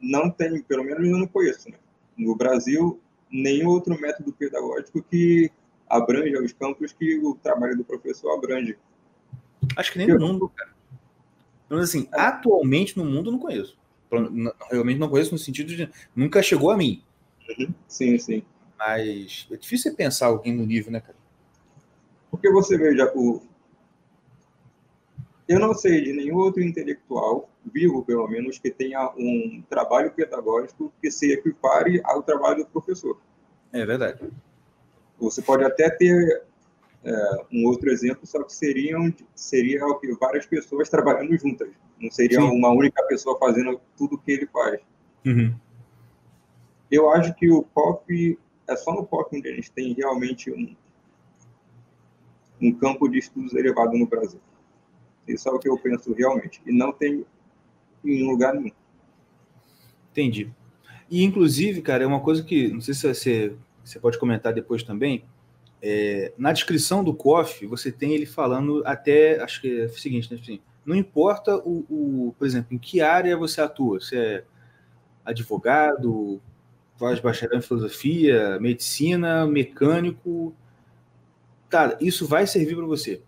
não 0.00 0.30
tem, 0.30 0.62
pelo 0.62 0.84
menos 0.84 1.04
eu 1.04 1.18
não 1.18 1.26
conheço, 1.26 1.68
né? 1.68 1.78
no 2.16 2.36
Brasil, 2.36 3.00
nenhum 3.28 3.70
outro 3.70 4.00
método 4.00 4.32
pedagógico 4.32 5.02
que 5.02 5.50
abrange 5.88 6.36
os 6.38 6.52
campos 6.52 6.92
que 6.92 7.18
o 7.18 7.34
trabalho 7.34 7.76
do 7.76 7.84
professor 7.84 8.30
abrange. 8.36 8.78
Acho 9.76 9.92
que 9.92 9.98
nem 9.98 10.06
no 10.06 10.20
mundo, 10.20 10.48
cara. 10.48 10.70
Então, 11.66 11.78
assim, 11.78 12.06
atualmente 12.12 12.96
no 12.96 13.04
mundo 13.04 13.30
eu 13.30 13.32
não 13.32 13.40
conheço. 13.40 13.76
realmente 14.70 14.98
não 14.98 15.08
conheço 15.08 15.32
no 15.32 15.38
sentido 15.38 15.74
de 15.74 15.90
nunca 16.14 16.40
chegou 16.40 16.70
a 16.70 16.76
mim. 16.76 17.02
Uhum. 17.58 17.74
Sim, 17.88 18.16
sim. 18.18 18.44
Mas 18.84 19.46
é 19.50 19.56
difícil 19.56 19.90
você 19.90 19.96
pensar 19.96 20.26
alguém 20.26 20.52
no 20.52 20.66
nível, 20.66 20.90
né, 20.90 21.00
cara? 21.00 21.16
Porque 22.30 22.50
você 22.50 22.76
veja, 22.76 23.12
o... 23.14 23.40
eu 25.48 25.60
não 25.60 25.72
sei 25.72 26.02
de 26.02 26.12
nenhum 26.12 26.36
outro 26.36 26.62
intelectual, 26.62 27.48
vivo 27.64 28.04
pelo 28.04 28.26
menos, 28.26 28.58
que 28.58 28.70
tenha 28.70 29.12
um 29.16 29.62
trabalho 29.70 30.10
pedagógico 30.10 30.92
que 31.00 31.10
se 31.12 31.32
equipare 31.32 32.00
ao 32.04 32.22
trabalho 32.24 32.64
do 32.64 32.70
professor. 32.70 33.20
É 33.72 33.86
verdade. 33.86 34.28
Você 35.20 35.40
pode 35.40 35.62
até 35.62 35.88
ter 35.88 36.42
é, 37.04 37.44
um 37.52 37.66
outro 37.66 37.88
exemplo, 37.88 38.26
só 38.26 38.42
que 38.42 38.52
seriam, 38.52 39.14
seria 39.36 39.80
várias 40.20 40.44
pessoas 40.44 40.88
trabalhando 40.88 41.38
juntas. 41.38 41.68
Não 42.00 42.10
seria 42.10 42.40
Sim. 42.40 42.48
uma 42.48 42.70
única 42.70 43.00
pessoa 43.04 43.38
fazendo 43.38 43.80
tudo 43.96 44.16
o 44.16 44.18
que 44.18 44.32
ele 44.32 44.46
faz. 44.46 44.80
Uhum. 45.24 45.54
Eu 46.90 47.10
acho 47.12 47.32
que 47.34 47.48
o 47.48 47.62
pop, 47.62 48.38
é 48.72 48.76
só 48.76 48.92
no 48.92 49.04
pop 49.04 49.36
onde 49.36 49.48
a 49.48 49.54
gente 49.54 49.70
tem 49.70 49.92
realmente 49.92 50.50
um, 50.50 50.74
um 52.60 52.72
campo 52.72 53.08
de 53.08 53.18
estudos 53.18 53.54
elevado 53.54 53.96
no 53.96 54.06
Brasil. 54.06 54.40
Isso 55.26 55.48
é 55.48 55.52
o 55.52 55.58
que 55.58 55.68
eu 55.68 55.78
penso 55.78 56.12
realmente. 56.12 56.60
E 56.66 56.72
não 56.72 56.92
tem 56.92 57.24
em 58.04 58.28
lugar 58.28 58.54
nenhum. 58.54 58.72
Entendi. 60.10 60.52
E, 61.10 61.22
inclusive, 61.22 61.82
cara, 61.82 62.04
é 62.04 62.06
uma 62.06 62.20
coisa 62.20 62.42
que, 62.42 62.68
não 62.68 62.80
sei 62.80 62.94
se 62.94 63.06
você, 63.06 63.56
você 63.84 64.00
pode 64.00 64.18
comentar 64.18 64.52
depois 64.52 64.82
também, 64.82 65.24
é, 65.80 66.32
na 66.38 66.52
descrição 66.52 67.02
do 67.02 67.14
COF, 67.14 67.66
você 67.66 67.90
tem 67.90 68.12
ele 68.12 68.26
falando 68.26 68.82
até, 68.86 69.40
acho 69.42 69.60
que 69.60 69.82
é 69.82 69.84
o 69.86 69.98
seguinte, 69.98 70.32
né? 70.32 70.38
Assim, 70.40 70.60
não 70.84 70.94
importa, 70.94 71.56
o, 71.56 71.84
o, 71.90 72.34
por 72.38 72.46
exemplo, 72.46 72.74
em 72.74 72.78
que 72.78 73.00
área 73.00 73.36
você 73.36 73.60
atua, 73.60 74.00
se 74.00 74.16
é 74.16 74.44
advogado, 75.24 76.40
faz 76.96 77.20
bacharel 77.20 77.58
em 77.58 77.62
filosofia, 77.62 78.58
medicina, 78.60 79.46
mecânico, 79.46 80.54
cara, 81.68 81.96
isso 82.00 82.26
vai 82.26 82.46
servir 82.46 82.76
para 82.76 82.86
você, 82.86 83.22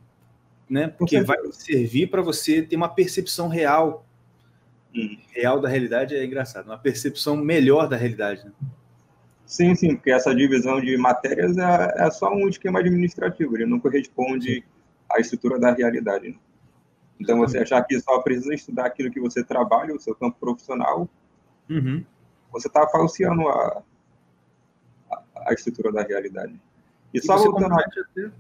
né? 0.69 0.89
Porque 0.89 1.21
vai 1.23 1.39
servir 1.53 2.09
para 2.09 2.23
você 2.23 2.63
ter 2.63 2.77
uma 2.77 2.89
percepção 2.89 3.49
real, 3.49 4.07
hum. 4.95 5.17
real 5.31 5.61
da 5.61 5.69
realidade 5.69 6.15
é 6.15 6.25
engraçado, 6.25 6.67
uma 6.67 6.79
percepção 6.79 7.37
melhor 7.37 7.89
da 7.89 7.97
realidade. 7.97 8.45
Né? 8.45 8.53
Sim, 9.47 9.75
sim, 9.75 9.97
porque 9.97 10.11
essa 10.11 10.35
divisão 10.35 10.81
de 10.81 10.97
matérias 10.97 11.57
é, 11.57 12.07
é 12.07 12.11
só 12.11 12.33
um 12.33 12.49
esquema 12.49 12.81
administrativo, 12.81 13.57
ele 13.57 13.67
não 13.67 13.81
corresponde 13.81 14.65
à 15.11 15.21
estrutura 15.21 15.59
da 15.59 15.73
realidade. 15.73 16.29
Né? 16.29 16.37
Então, 17.19 17.39
você 17.39 17.59
achar 17.59 17.83
que 17.85 17.99
só 18.01 18.21
precisa 18.21 18.55
estudar 18.55 18.87
aquilo 18.87 19.11
que 19.11 19.21
você 19.21 19.43
trabalha, 19.43 19.95
o 19.95 20.01
seu 20.01 20.15
campo 20.15 20.37
profissional, 20.39 21.09
uhum. 21.71 22.05
Você 22.55 22.69
está 22.69 22.87
falseando 22.89 23.49
a, 23.49 23.83
a, 25.11 25.23
a, 25.49 25.53
estrutura 25.53 25.93
da 25.93 26.03
realidade. 26.03 26.55
E, 27.13 27.19
e 27.19 27.23
só 27.23 27.37
você 27.37 27.45
voltando... 27.45 27.71
Compromete 27.71 28.01
até... 28.01 28.31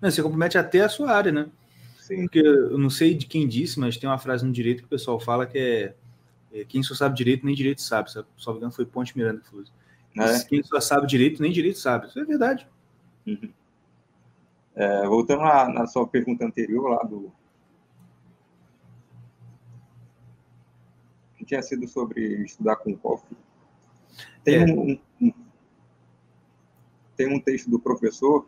Não, 0.00 0.10
você 0.10 0.22
compromete 0.22 0.58
até 0.58 0.80
a 0.80 0.88
sua 0.88 1.12
área, 1.12 1.32
né? 1.32 1.48
Sim. 1.98 2.22
Porque 2.22 2.38
eu 2.38 2.78
não 2.78 2.90
sei 2.90 3.14
de 3.14 3.26
quem 3.26 3.46
disse, 3.46 3.78
mas 3.78 3.96
tem 3.96 4.08
uma 4.08 4.18
frase 4.18 4.44
no 4.44 4.52
direito 4.52 4.80
que 4.80 4.86
o 4.86 4.90
pessoal 4.90 5.20
fala 5.20 5.46
que 5.46 5.58
é, 5.58 5.94
é 6.52 6.64
quem 6.64 6.82
só 6.82 6.94
sabe 6.94 7.16
direito, 7.16 7.44
nem 7.44 7.54
direito 7.54 7.82
sabe. 7.82 8.10
Só 8.36 8.52
me 8.52 8.58
engano, 8.58 8.72
foi 8.72 8.86
Ponte 8.86 9.16
Miranda 9.16 9.40
que 9.40 9.48
falou 9.48 9.62
isso. 9.62 9.72
É. 10.18 10.44
Quem 10.44 10.62
só 10.62 10.80
sabe 10.80 11.06
direito, 11.06 11.40
nem 11.40 11.52
direito 11.52 11.78
sabe. 11.78 12.06
Isso 12.06 12.18
é 12.18 12.24
verdade. 12.24 12.66
Uhum. 13.26 13.50
É, 14.74 15.06
voltando 15.06 15.42
à, 15.42 15.68
na 15.68 15.86
sua 15.86 16.06
pergunta 16.06 16.44
anterior 16.44 16.88
lá 16.90 17.02
do. 17.02 17.32
Que 21.42 21.46
tinha 21.46 21.62
sido 21.62 21.88
sobre 21.88 22.44
estudar 22.44 22.76
com 22.76 22.92
o 22.92 22.96
COF. 22.96 23.24
Tem, 24.44 24.62
é. 24.62 24.72
um, 24.72 24.96
um, 25.20 25.32
tem 27.16 27.34
um 27.34 27.40
texto 27.40 27.68
do 27.68 27.80
professor, 27.80 28.46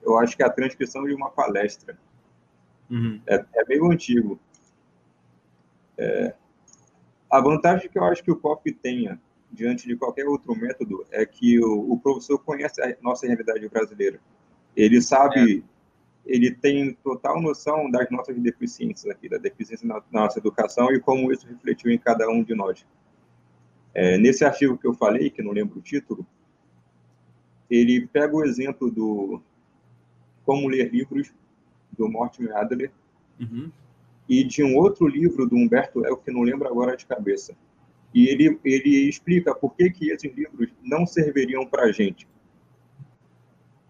eu 0.00 0.16
acho 0.16 0.36
que 0.36 0.44
é 0.44 0.46
a 0.46 0.50
transcrição 0.50 1.04
de 1.04 1.12
uma 1.12 1.28
palestra. 1.28 1.98
Uhum. 2.88 3.20
É, 3.26 3.44
é 3.52 3.64
meio 3.66 3.90
antigo. 3.90 4.38
É, 5.98 6.36
a 7.28 7.40
vantagem 7.40 7.90
que 7.90 7.98
eu 7.98 8.04
acho 8.04 8.22
que 8.22 8.30
o 8.30 8.36
COF 8.36 8.70
tenha 8.74 9.20
diante 9.50 9.88
de 9.88 9.96
qualquer 9.96 10.28
outro 10.28 10.54
método 10.54 11.04
é 11.10 11.26
que 11.26 11.58
o, 11.58 11.94
o 11.94 11.98
professor 11.98 12.38
conhece 12.38 12.80
a 12.80 12.96
nossa 13.02 13.26
realidade 13.26 13.68
brasileira. 13.68 14.20
Ele 14.76 15.02
sabe, 15.02 15.58
é. 15.58 15.62
Ele 16.26 16.50
tem 16.50 16.92
total 17.04 17.40
noção 17.40 17.90
das 17.90 18.10
nossas 18.10 18.36
deficiências 18.38 19.10
aqui, 19.10 19.28
da 19.28 19.38
deficiência 19.38 19.86
na, 19.86 20.02
na 20.10 20.22
nossa 20.22 20.38
educação 20.38 20.92
e 20.92 21.00
como 21.00 21.32
isso 21.32 21.46
refletiu 21.46 21.90
em 21.90 21.98
cada 21.98 22.28
um 22.28 22.42
de 22.42 22.54
nós. 22.54 22.84
É, 23.94 24.18
nesse 24.18 24.44
artigo 24.44 24.76
que 24.76 24.86
eu 24.86 24.92
falei, 24.92 25.30
que 25.30 25.42
não 25.42 25.52
lembro 25.52 25.78
o 25.78 25.82
título, 25.82 26.26
ele 27.70 28.06
pega 28.06 28.34
o 28.34 28.44
exemplo 28.44 28.90
do 28.90 29.40
Como 30.44 30.68
Ler 30.68 30.92
Livros, 30.92 31.32
do 31.96 32.08
Mortimer 32.08 32.56
Adler, 32.56 32.90
uhum. 33.40 33.70
e 34.28 34.44
de 34.44 34.62
um 34.62 34.76
outro 34.76 35.06
livro 35.06 35.46
do 35.46 35.56
Humberto 35.56 36.04
Eco, 36.04 36.22
que 36.22 36.30
não 36.30 36.42
lembro 36.42 36.68
agora 36.68 36.96
de 36.96 37.06
cabeça. 37.06 37.56
E 38.12 38.28
ele, 38.28 38.58
ele 38.64 39.08
explica 39.08 39.54
por 39.54 39.74
que, 39.74 39.90
que 39.90 40.10
esses 40.10 40.34
livros 40.34 40.70
não 40.82 41.06
serviriam 41.06 41.66
para 41.66 41.84
a 41.84 41.92
gente. 41.92 42.26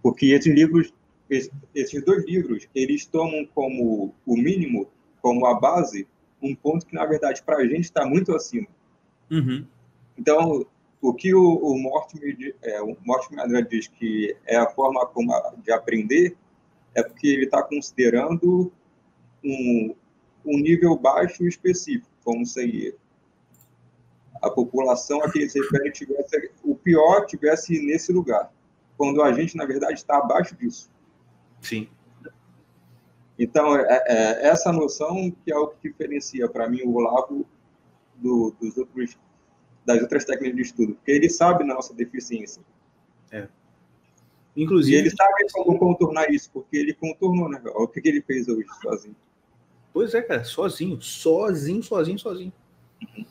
Porque 0.02 0.26
esses 0.26 0.54
livros, 0.54 0.92
esses 1.28 2.04
dois 2.04 2.24
livros, 2.24 2.68
eles 2.74 3.06
tomam 3.06 3.46
como 3.54 4.14
o 4.24 4.36
mínimo, 4.36 4.88
como 5.20 5.46
a 5.46 5.54
base, 5.54 6.06
um 6.40 6.54
ponto 6.54 6.86
que, 6.86 6.94
na 6.94 7.04
verdade, 7.04 7.42
para 7.42 7.58
a 7.58 7.66
gente 7.66 7.84
está 7.84 8.06
muito 8.06 8.34
acima. 8.34 8.68
Uhum. 9.30 9.66
Então, 10.16 10.66
o 11.00 11.12
que 11.12 11.34
o, 11.34 11.56
o 11.56 11.78
Mortimer, 11.78 12.54
é, 12.62 12.80
o 12.80 12.96
Mortimer 13.04 13.66
diz 13.66 13.88
que 13.88 14.36
é 14.46 14.56
a 14.56 14.70
forma 14.70 15.04
como 15.06 15.32
a, 15.32 15.54
de 15.62 15.72
aprender, 15.72 16.36
é 16.94 17.02
porque 17.02 17.26
ele 17.26 17.44
está 17.44 17.62
considerando 17.62 18.72
um, 19.44 19.94
um 20.44 20.58
nível 20.58 20.96
baixo 20.96 21.46
específico, 21.46 22.08
como 22.24 22.46
seria 22.46 22.94
a 24.42 24.50
população 24.50 25.22
a 25.22 25.30
que 25.30 25.40
ele 25.40 25.48
se 25.48 25.60
refere 25.60 25.90
tivesse, 25.90 26.50
o 26.62 26.74
pior 26.74 27.26
tivesse 27.26 27.80
nesse 27.84 28.12
lugar, 28.12 28.52
quando 28.96 29.22
a 29.22 29.32
gente, 29.32 29.56
na 29.56 29.64
verdade, 29.64 29.94
está 29.94 30.18
abaixo 30.18 30.56
disso. 30.56 30.90
Sim. 31.66 31.88
Então, 33.38 33.76
é, 33.76 34.02
é 34.06 34.48
essa 34.48 34.72
noção 34.72 35.30
que 35.44 35.52
é 35.52 35.56
o 35.56 35.68
que 35.68 35.88
diferencia, 35.88 36.48
para 36.48 36.68
mim, 36.68 36.82
o 36.84 36.94
Olavo 36.94 37.46
do, 38.14 38.54
dos 38.60 38.76
outros, 38.76 39.18
das 39.84 40.00
outras 40.00 40.24
técnicas 40.24 40.56
de 40.56 40.62
estudo, 40.62 40.94
porque 40.94 41.10
ele 41.10 41.28
sabe 41.28 41.64
na 41.64 41.74
nossa 41.74 41.92
deficiência. 41.92 42.62
É. 43.30 43.48
Inclusive. 44.56 44.96
E 44.96 45.00
ele 45.00 45.10
sabe 45.10 45.46
como 45.52 45.78
contornar 45.78 46.30
isso, 46.30 46.50
porque 46.50 46.76
ele 46.76 46.94
contornou, 46.94 47.48
né? 47.48 47.60
O 47.74 47.86
que, 47.86 48.00
que 48.00 48.08
ele 48.08 48.22
fez 48.22 48.48
hoje 48.48 48.66
sozinho. 48.80 49.16
Pois 49.92 50.14
é, 50.14 50.22
cara, 50.22 50.44
sozinho, 50.44 51.00
sozinho, 51.02 51.82
sozinho, 51.82 52.18
sozinho. 52.18 52.52
Uhum. 53.02 53.26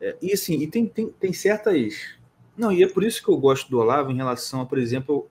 É, 0.00 0.16
e 0.22 0.32
assim, 0.32 0.54
e 0.54 0.66
tem, 0.68 0.86
tem, 0.86 1.08
tem 1.08 1.32
certas. 1.32 2.16
Não, 2.56 2.72
e 2.72 2.84
é 2.84 2.88
por 2.88 3.02
isso 3.02 3.22
que 3.22 3.28
eu 3.28 3.36
gosto 3.36 3.68
do 3.68 3.78
Olavo 3.78 4.10
em 4.12 4.16
relação 4.16 4.60
a, 4.60 4.66
por 4.66 4.78
exemplo, 4.78 5.28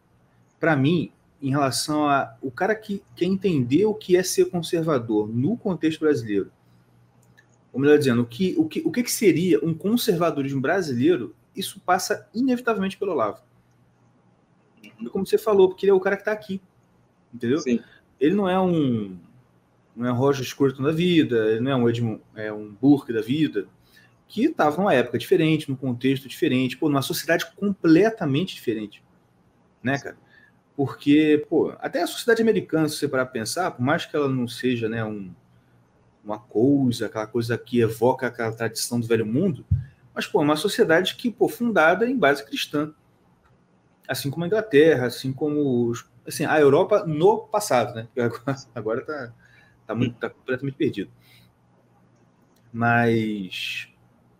para 0.59 0.75
mim, 0.75 1.11
em 1.41 1.49
relação 1.49 2.07
a 2.07 2.35
o 2.41 2.49
cara 2.49 2.75
que 2.75 3.03
quer 3.15 3.25
entender 3.25 3.85
o 3.85 3.93
que 3.93 4.15
é 4.15 4.23
ser 4.23 4.45
conservador 4.45 5.27
no 5.27 5.55
contexto 5.57 5.99
brasileiro. 5.99 6.51
Ou 7.71 7.79
melhor 7.79 7.97
dizendo, 7.97 8.21
o 8.21 8.25
que, 8.25 8.55
o 8.57 8.65
que, 8.67 8.81
o 8.85 8.91
que 8.91 9.07
seria 9.07 9.63
um 9.63 9.73
conservadorismo 9.73 10.59
brasileiro, 10.59 11.35
isso 11.55 11.79
passa 11.79 12.27
inevitavelmente 12.33 12.97
pelo 12.97 13.11
Olavo. 13.11 13.41
Como 15.11 15.25
você 15.25 15.37
falou, 15.37 15.69
porque 15.69 15.85
ele 15.85 15.91
é 15.91 15.93
o 15.93 15.99
cara 15.99 16.15
que 16.15 16.21
está 16.21 16.31
aqui. 16.31 16.59
Entendeu? 17.31 17.59
Sim. 17.59 17.79
Ele 18.19 18.33
não 18.33 18.49
é 18.49 18.59
um. 18.59 19.17
Não 19.95 20.07
é 20.07 20.11
um 20.11 20.15
Roger 20.15 20.45
Scruton 20.45 20.83
da 20.83 20.91
vida, 20.91 21.35
ele 21.51 21.59
não 21.59 21.71
é 21.71 21.75
um 21.75 21.89
Edmund, 21.89 22.21
é 22.35 22.53
um 22.53 22.71
Burke 22.71 23.11
da 23.11 23.21
vida, 23.21 23.67
que 24.27 24.45
estava 24.45 24.77
numa 24.77 24.93
época 24.93 25.17
diferente, 25.17 25.69
num 25.69 25.75
contexto 25.75 26.27
diferente, 26.27 26.77
pô, 26.77 26.87
numa 26.87 27.01
sociedade 27.01 27.51
completamente 27.55 28.53
diferente, 28.53 29.03
né, 29.81 29.97
cara? 29.97 30.17
Porque, 30.77 31.43
pô, 31.49 31.73
até 31.79 32.03
a 32.03 32.07
sociedade 32.07 32.43
americana, 32.43 32.87
se 32.87 32.97
você 32.97 33.07
parar 33.07 33.25
pensar, 33.25 33.71
por 33.71 33.81
mais 33.81 34.05
que 34.05 34.15
ela 34.15 34.29
não 34.29 34.47
seja, 34.47 34.87
né, 34.87 35.03
um, 35.03 35.33
uma 36.23 36.37
coisa, 36.37 37.07
aquela 37.07 37.25
coisa 37.25 37.57
que 37.57 37.79
evoca 37.79 38.27
aquela 38.27 38.51
tradição 38.51 38.99
do 38.99 39.07
velho 39.07 39.25
mundo, 39.25 39.65
mas, 40.13 40.27
pô, 40.27 40.39
é 40.39 40.43
uma 40.43 40.55
sociedade 40.55 41.15
que, 41.15 41.31
pô, 41.31 41.49
fundada 41.49 42.07
em 42.07 42.15
base 42.15 42.45
cristã, 42.45 42.93
assim 44.07 44.29
como 44.29 44.43
a 44.43 44.47
Inglaterra, 44.47 45.07
assim 45.07 45.33
como, 45.33 45.93
assim, 46.27 46.45
a 46.45 46.59
Europa 46.59 47.03
no 47.07 47.39
passado, 47.39 47.95
né? 47.95 48.07
Agora, 48.15 48.55
agora 48.75 49.33
tá, 49.87 49.95
muito, 49.95 50.15
tá 50.19 50.29
completamente 50.29 50.75
perdido. 50.75 51.09
Mas 52.71 53.89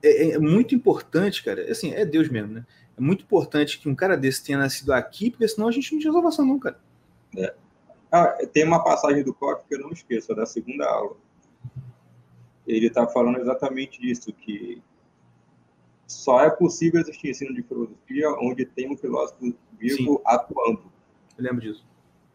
é, 0.03 0.33
é, 0.33 0.37
muito 0.37 0.75
importante, 0.75 1.43
cara. 1.43 1.63
Assim, 1.71 1.91
é 1.93 2.05
Deus 2.05 2.29
mesmo, 2.29 2.53
né? 2.53 2.65
É 2.97 3.01
muito 3.01 3.23
importante 3.23 3.79
que 3.79 3.87
um 3.87 3.95
cara 3.95 4.17
desse 4.17 4.43
tenha 4.43 4.57
nascido 4.57 4.91
aqui, 4.91 5.29
porque 5.29 5.47
senão 5.47 5.67
a 5.67 5.71
gente 5.71 5.93
não 5.93 5.99
tinha 5.99 6.11
salvação, 6.11 6.45
não, 6.45 6.57
cara. 6.57 6.79
É. 7.37 7.53
Ah, 8.11 8.37
tem 8.51 8.63
uma 8.63 8.83
passagem 8.83 9.23
do 9.23 9.33
Coque 9.33 9.67
que 9.67 9.75
eu 9.75 9.79
não 9.79 9.91
esqueço, 9.91 10.31
é 10.31 10.35
da 10.35 10.45
segunda 10.45 10.85
aula. 10.89 11.15
ele 12.65 12.87
está 12.87 13.05
falando 13.05 13.39
exatamente 13.39 14.01
disso, 14.01 14.33
que 14.33 14.81
só 16.07 16.41
é 16.41 16.49
possível 16.49 17.01
existir 17.01 17.29
ensino 17.29 17.53
de 17.53 17.61
filosofia 17.63 18.29
onde 18.39 18.65
tem 18.65 18.91
um 18.91 18.97
filósofo 18.97 19.53
vivo 19.77 20.15
Sim. 20.15 20.21
atuando. 20.25 20.83
Eu 21.37 21.43
lembro 21.43 21.61
disso. 21.61 21.85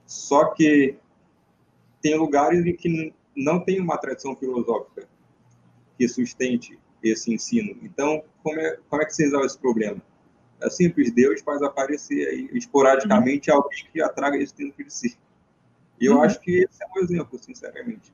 Só 0.06 0.46
que 0.46 0.96
tem 2.00 2.16
lugares 2.16 2.64
em 2.64 2.76
que 2.76 3.14
não 3.34 3.60
tem 3.60 3.80
uma 3.80 3.96
tradição 3.96 4.36
filosófica 4.36 5.08
que 5.96 6.06
sustente 6.06 6.78
esse 7.02 7.32
ensino. 7.32 7.76
Então, 7.82 8.22
como 8.42 8.60
é, 8.60 8.78
como 8.88 9.02
é 9.02 9.06
que 9.06 9.14
se 9.14 9.24
resolve 9.24 9.46
esse 9.46 9.58
problema? 9.58 10.02
É 10.62 10.70
simples, 10.70 11.10
Deus 11.12 11.40
faz 11.42 11.60
aparecer 11.62 12.28
aí, 12.28 12.48
esporadicamente 12.52 13.50
uhum. 13.50 13.56
alguém 13.56 13.84
que 13.92 14.00
atraga 14.00 14.36
isso 14.36 14.56
dentro 14.56 14.84
de 14.84 14.92
si. 14.92 15.18
E 16.00 16.06
eu 16.06 16.14
uhum. 16.14 16.22
acho 16.22 16.40
que 16.40 16.62
esse 16.62 16.82
é 16.82 16.86
um 16.86 17.02
exemplo, 17.02 17.38
sinceramente. 17.38 18.12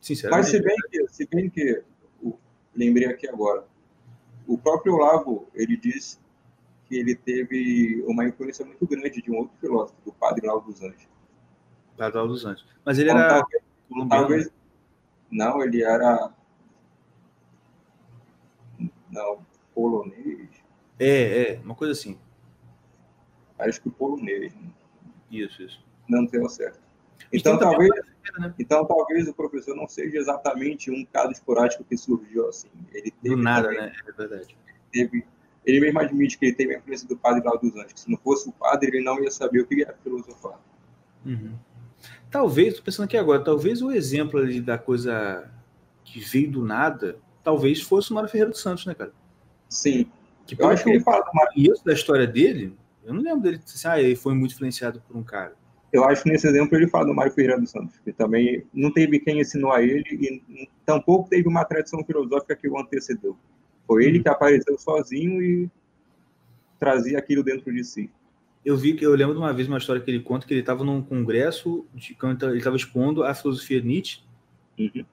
sinceramente. 0.00 0.42
Mas 0.42 0.50
se 0.50 0.62
bem 0.62 0.76
que, 0.90 1.08
se 1.08 1.26
bem 1.26 1.50
que 1.50 1.82
lembrei 2.74 3.08
aqui 3.08 3.28
agora, 3.28 3.64
o 4.46 4.56
próprio 4.56 4.94
Olavo, 4.94 5.46
ele 5.54 5.76
diz 5.76 6.20
que 6.86 6.96
ele 6.96 7.14
teve 7.14 8.02
uma 8.06 8.26
influência 8.26 8.64
muito 8.64 8.86
grande 8.86 9.22
de 9.22 9.30
um 9.30 9.36
outro 9.36 9.56
filósofo, 9.60 9.96
do 10.04 10.12
Padre 10.12 10.46
Laudo 10.46 10.66
dos 10.66 10.82
Anjos. 10.82 11.08
Padre 11.96 12.16
Laudo 12.16 12.32
dos 12.32 12.44
Anjos. 12.44 12.66
Mas 12.84 12.98
ele 12.98 13.10
então, 13.10 13.22
era 13.22 13.40
talvez, 13.40 14.08
talvez, 14.08 14.50
não, 15.30 15.62
ele 15.62 15.82
era 15.82 16.32
não, 19.10 19.44
polonês. 19.74 20.61
É, 21.02 21.54
é, 21.54 21.60
uma 21.64 21.74
coisa 21.74 21.92
assim. 21.92 22.16
Acho 23.58 23.82
que 23.82 23.90
polonês. 23.90 24.54
Né? 24.54 24.70
Isso, 25.30 25.62
isso. 25.62 25.84
Não 26.08 26.24
deu 26.26 26.48
certo. 26.48 26.80
Então, 27.32 27.58
talvez, 27.58 27.90
né? 28.38 28.54
então, 28.58 28.84
talvez 28.84 29.26
o 29.26 29.34
professor 29.34 29.74
não 29.74 29.88
seja 29.88 30.16
exatamente 30.16 30.90
um 30.90 31.04
caso 31.04 31.32
esporádico 31.32 31.82
que 31.82 31.96
surgiu 31.96 32.48
assim. 32.48 32.68
Ele 32.92 33.10
teve 33.22 33.34
do 33.34 33.42
nada, 33.42 33.68
também, 33.68 33.80
né? 33.82 33.92
É 34.06 34.12
verdade. 34.12 34.56
Teve, 34.92 35.24
ele 35.64 35.80
mesmo 35.80 35.98
admite 35.98 36.38
que 36.38 36.46
ele 36.46 36.54
teve 36.54 36.74
a 36.74 36.78
influência 36.78 37.08
do 37.08 37.16
padre 37.16 37.42
Laudo 37.44 37.68
dos 37.68 37.76
Anjos. 37.76 37.94
Que 37.94 38.00
se 38.00 38.10
não 38.10 38.18
fosse 38.18 38.48
o 38.48 38.52
padre, 38.52 38.88
ele 38.88 39.04
não 39.04 39.20
ia 39.22 39.30
saber 39.30 39.60
o 39.60 39.66
que 39.66 39.82
era 39.82 39.96
filosofar. 40.02 40.60
Uhum. 41.26 41.54
Talvez, 42.30 42.76
tô 42.76 42.82
pensando 42.82 43.06
aqui 43.06 43.16
agora, 43.16 43.42
talvez 43.42 43.82
o 43.82 43.90
exemplo 43.90 44.38
ali 44.38 44.60
da 44.60 44.78
coisa 44.78 45.50
que 46.04 46.20
veio 46.20 46.50
do 46.50 46.64
nada, 46.64 47.18
talvez 47.42 47.80
fosse 47.80 48.10
o 48.10 48.14
Mário 48.14 48.28
Ferreira 48.28 48.50
dos 48.50 48.60
Santos, 48.60 48.86
né, 48.86 48.94
cara? 48.94 49.12
Sim. 49.68 50.10
Que, 50.46 50.60
eu 50.60 50.68
acho 50.68 50.84
que 50.84 50.90
ele 50.90 51.00
fala 51.00 51.24
Mário... 51.32 51.74
da 51.84 51.92
história 51.92 52.26
dele, 52.26 52.76
eu 53.04 53.14
não 53.14 53.22
lembro 53.22 53.40
dele 53.40 53.60
assim, 53.64 53.88
ah, 53.88 54.00
ele 54.00 54.16
foi 54.16 54.34
muito 54.34 54.54
influenciado 54.54 55.00
por 55.06 55.16
um 55.16 55.22
cara. 55.22 55.54
Eu 55.92 56.04
acho 56.04 56.22
que 56.22 56.30
nesse 56.30 56.46
exemplo 56.46 56.74
ele 56.76 56.88
fala 56.88 57.06
do 57.06 57.14
Mário 57.14 57.32
Ferreira 57.32 57.60
dos 57.60 57.70
Santos, 57.70 57.98
que 57.98 58.12
também 58.12 58.64
não 58.72 58.90
teve 58.90 59.20
quem 59.20 59.40
ensinou 59.40 59.72
a 59.72 59.82
ele 59.82 60.04
e 60.10 60.68
tampouco 60.86 61.28
teve 61.28 61.46
uma 61.46 61.64
tradição 61.64 62.02
filosófica 62.02 62.56
que 62.56 62.68
o 62.68 62.78
antecedeu. 62.78 63.36
Foi 63.86 64.06
ele 64.06 64.20
que 64.20 64.28
apareceu 64.28 64.78
sozinho 64.78 65.42
e 65.42 65.70
trazia 66.80 67.18
aquilo 67.18 67.42
dentro 67.42 67.72
de 67.72 67.84
si. 67.84 68.10
Eu 68.64 68.76
vi 68.76 68.94
que 68.94 69.04
eu 69.04 69.14
lembro 69.14 69.34
de 69.34 69.40
uma 69.40 69.52
vez 69.52 69.68
uma 69.68 69.78
história 69.78 70.00
que 70.00 70.10
ele 70.10 70.20
conta 70.20 70.46
que 70.46 70.54
ele 70.54 70.60
estava 70.60 70.82
num 70.82 71.02
congresso 71.02 71.84
de 71.94 72.14
quando 72.14 72.48
ele 72.48 72.58
estava 72.58 72.76
expondo 72.76 73.22
a 73.22 73.34
filosofia 73.34 73.82
Nietzsche. 73.82 74.20
Uhum. 74.78 75.04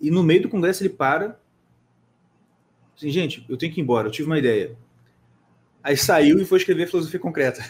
E 0.00 0.10
no 0.10 0.22
meio 0.22 0.42
do 0.42 0.48
congresso 0.48 0.82
ele 0.82 0.90
para. 0.90 1.40
Assim, 3.00 3.08
gente, 3.08 3.46
eu 3.48 3.56
tenho 3.56 3.72
que 3.72 3.80
ir 3.80 3.82
embora, 3.82 4.08
eu 4.08 4.12
tive 4.12 4.28
uma 4.28 4.38
ideia. 4.38 4.76
Aí 5.82 5.96
saiu 5.96 6.38
e 6.38 6.44
foi 6.44 6.58
escrever 6.58 6.86
filosofia 6.86 7.18
concreta. 7.18 7.64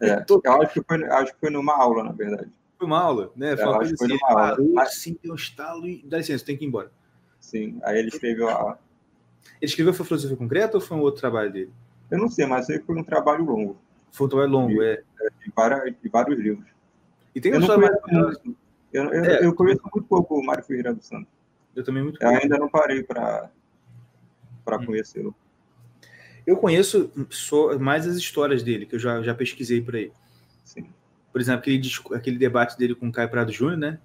É, 0.00 0.24
eu 0.30 0.62
acho 0.62 0.74
que, 0.74 0.82
foi, 0.82 1.04
acho 1.04 1.34
que 1.34 1.40
foi 1.40 1.50
numa 1.50 1.76
aula, 1.76 2.04
na 2.04 2.12
verdade. 2.12 2.48
Foi 2.78 2.86
uma 2.86 3.00
aula, 3.00 3.32
né? 3.34 3.54
É, 3.54 3.56
foi 3.56 3.66
uma 3.66 3.78
coisa 3.78 3.94
assim, 3.94 4.06
numa 4.06 4.28
aula. 4.28 4.50
Parou, 4.50 4.72
Mas... 4.72 4.88
assim, 4.90 5.18
deu 5.20 5.32
um 5.32 5.34
estalo 5.34 5.88
e 5.88 6.04
dá 6.06 6.18
licença, 6.18 6.44
tem 6.44 6.56
que 6.56 6.64
ir 6.64 6.68
embora. 6.68 6.92
Sim, 7.40 7.80
aí 7.82 7.98
ele 7.98 8.08
escreveu 8.08 8.48
a. 8.48 8.78
Ele 9.60 9.68
escreveu 9.68 9.92
foi 9.92 10.06
filosofia 10.06 10.36
concreta 10.36 10.76
ou 10.76 10.80
foi 10.80 10.96
um 10.96 11.00
outro 11.00 11.20
trabalho 11.20 11.52
dele? 11.52 11.72
Eu 12.08 12.18
não 12.18 12.28
sei, 12.28 12.46
mas 12.46 12.66
foi 12.66 12.96
um 12.96 13.02
trabalho 13.02 13.44
longo. 13.44 13.76
Foi 14.12 14.28
um 14.28 14.30
trabalho 14.30 14.52
longo, 14.52 14.82
é. 14.82 14.92
é. 14.92 15.28
De, 15.44 15.52
várias, 15.54 15.94
de 16.00 16.08
vários 16.08 16.38
livros. 16.38 16.68
E 17.34 17.40
tem 17.40 17.52
eu, 17.52 17.60
conheço, 17.60 17.80
mais... 17.80 18.38
eu, 18.92 19.02
eu, 19.02 19.24
é. 19.24 19.44
eu, 19.44 19.52
conheço 19.52 19.82
muito 19.82 20.06
pouco 20.06 20.38
o 20.38 20.46
Mário 20.46 20.62
Ferreira 20.62 20.94
dos 20.94 21.06
Santos. 21.06 21.28
Eu 21.74 21.82
também 21.82 22.04
muito 22.04 22.20
pouco. 22.20 22.32
Eu 22.32 22.40
ainda 22.40 22.56
não 22.56 22.68
parei 22.68 23.02
para 23.02 23.50
hum. 24.74 24.86
conhecê-lo. 24.86 25.34
Eu 26.46 26.56
conheço 26.56 27.10
só 27.28 27.76
mais 27.78 28.06
as 28.06 28.16
histórias 28.16 28.62
dele, 28.62 28.86
que 28.86 28.94
eu 28.94 28.98
já, 28.98 29.20
já 29.22 29.34
pesquisei 29.34 29.80
por 29.80 29.96
aí. 29.96 30.12
Sim. 30.64 30.88
Por 31.32 31.40
exemplo, 31.40 31.60
aquele, 31.60 31.82
aquele 32.14 32.38
debate 32.38 32.78
dele 32.78 32.94
com 32.94 33.08
o 33.08 33.12
Caio 33.12 33.28
Prado 33.28 33.50
Júnior, 33.50 33.76
né? 33.76 33.98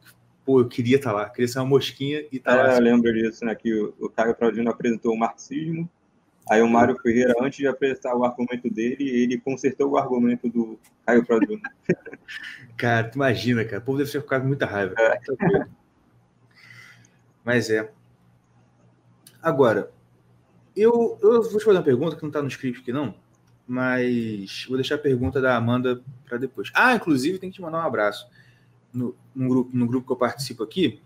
Pô, 0.44 0.62
eu 0.62 0.68
queria 0.68 0.96
estar 0.96 1.12
tá 1.12 1.16
lá, 1.16 1.30
queria 1.30 1.48
ser 1.48 1.60
uma 1.60 1.68
mosquinha 1.68 2.26
e 2.32 2.38
estar 2.38 2.56
tá 2.56 2.64
é, 2.64 2.68
lá. 2.68 2.76
Eu 2.78 2.82
lembro 2.82 3.14
disso, 3.14 3.46
né? 3.46 3.54
Que 3.54 3.72
o, 3.74 3.94
o 4.00 4.10
Caio 4.10 4.36
Prado 4.36 4.56
Júnior 4.56 4.74
apresentou 4.74 5.14
o 5.14 5.18
marxismo, 5.18 5.88
aí 6.50 6.62
o 6.64 6.68
Mário 6.68 7.00
Ferreira, 7.00 7.36
antes 7.40 7.60
de 7.60 7.68
apresentar 7.68 8.16
o 8.16 8.26
argumento 8.26 8.70
dele, 8.70 9.08
ele 9.08 9.40
consertou 9.40 9.92
o 9.92 9.98
argumento 9.98 10.50
do 10.50 10.80
Caio 11.06 11.24
Prado 11.24 11.46
Júnior. 11.46 11.72
cara, 12.76 13.08
tu 13.08 13.16
imagina, 13.16 13.64
cara, 13.64 13.82
o 13.82 13.86
povo 13.86 14.00
deve 14.00 14.12
ter 14.12 14.20
ficado 14.20 14.42
com 14.42 14.48
muita 14.48 14.66
raiva. 14.66 14.96
É. 14.98 15.20
Mas 17.46 17.70
é. 17.70 17.92
Agora, 19.42 19.92
eu, 20.76 21.18
eu 21.22 21.42
vou 21.44 21.58
te 21.58 21.66
fazer 21.66 21.78
uma 21.78 21.84
pergunta 21.84 22.16
que 22.16 22.22
não 22.22 22.30
está 22.30 22.42
no 22.42 22.48
script 22.48 22.82
aqui, 22.82 22.92
não, 22.92 23.14
mas 23.68 24.66
vou 24.68 24.78
deixar 24.78 24.96
a 24.96 25.00
pergunta 25.00 25.42
da 25.42 25.56
Amanda 25.56 26.02
para 26.28 26.38
depois. 26.38 26.72
Ah, 26.74 26.96
inclusive, 26.96 27.40
tem 27.40 27.50
que 27.50 27.56
te 27.56 27.62
mandar 27.62 27.80
um 27.80 27.88
abraço. 27.88 28.28
No, 28.94 29.16
no, 29.34 29.48
grupo, 29.48 29.70
no 29.74 29.88
grupo 29.88 30.08
que 30.08 30.14
eu 30.14 30.18
participo 30.18 30.64
aqui, 30.64 31.02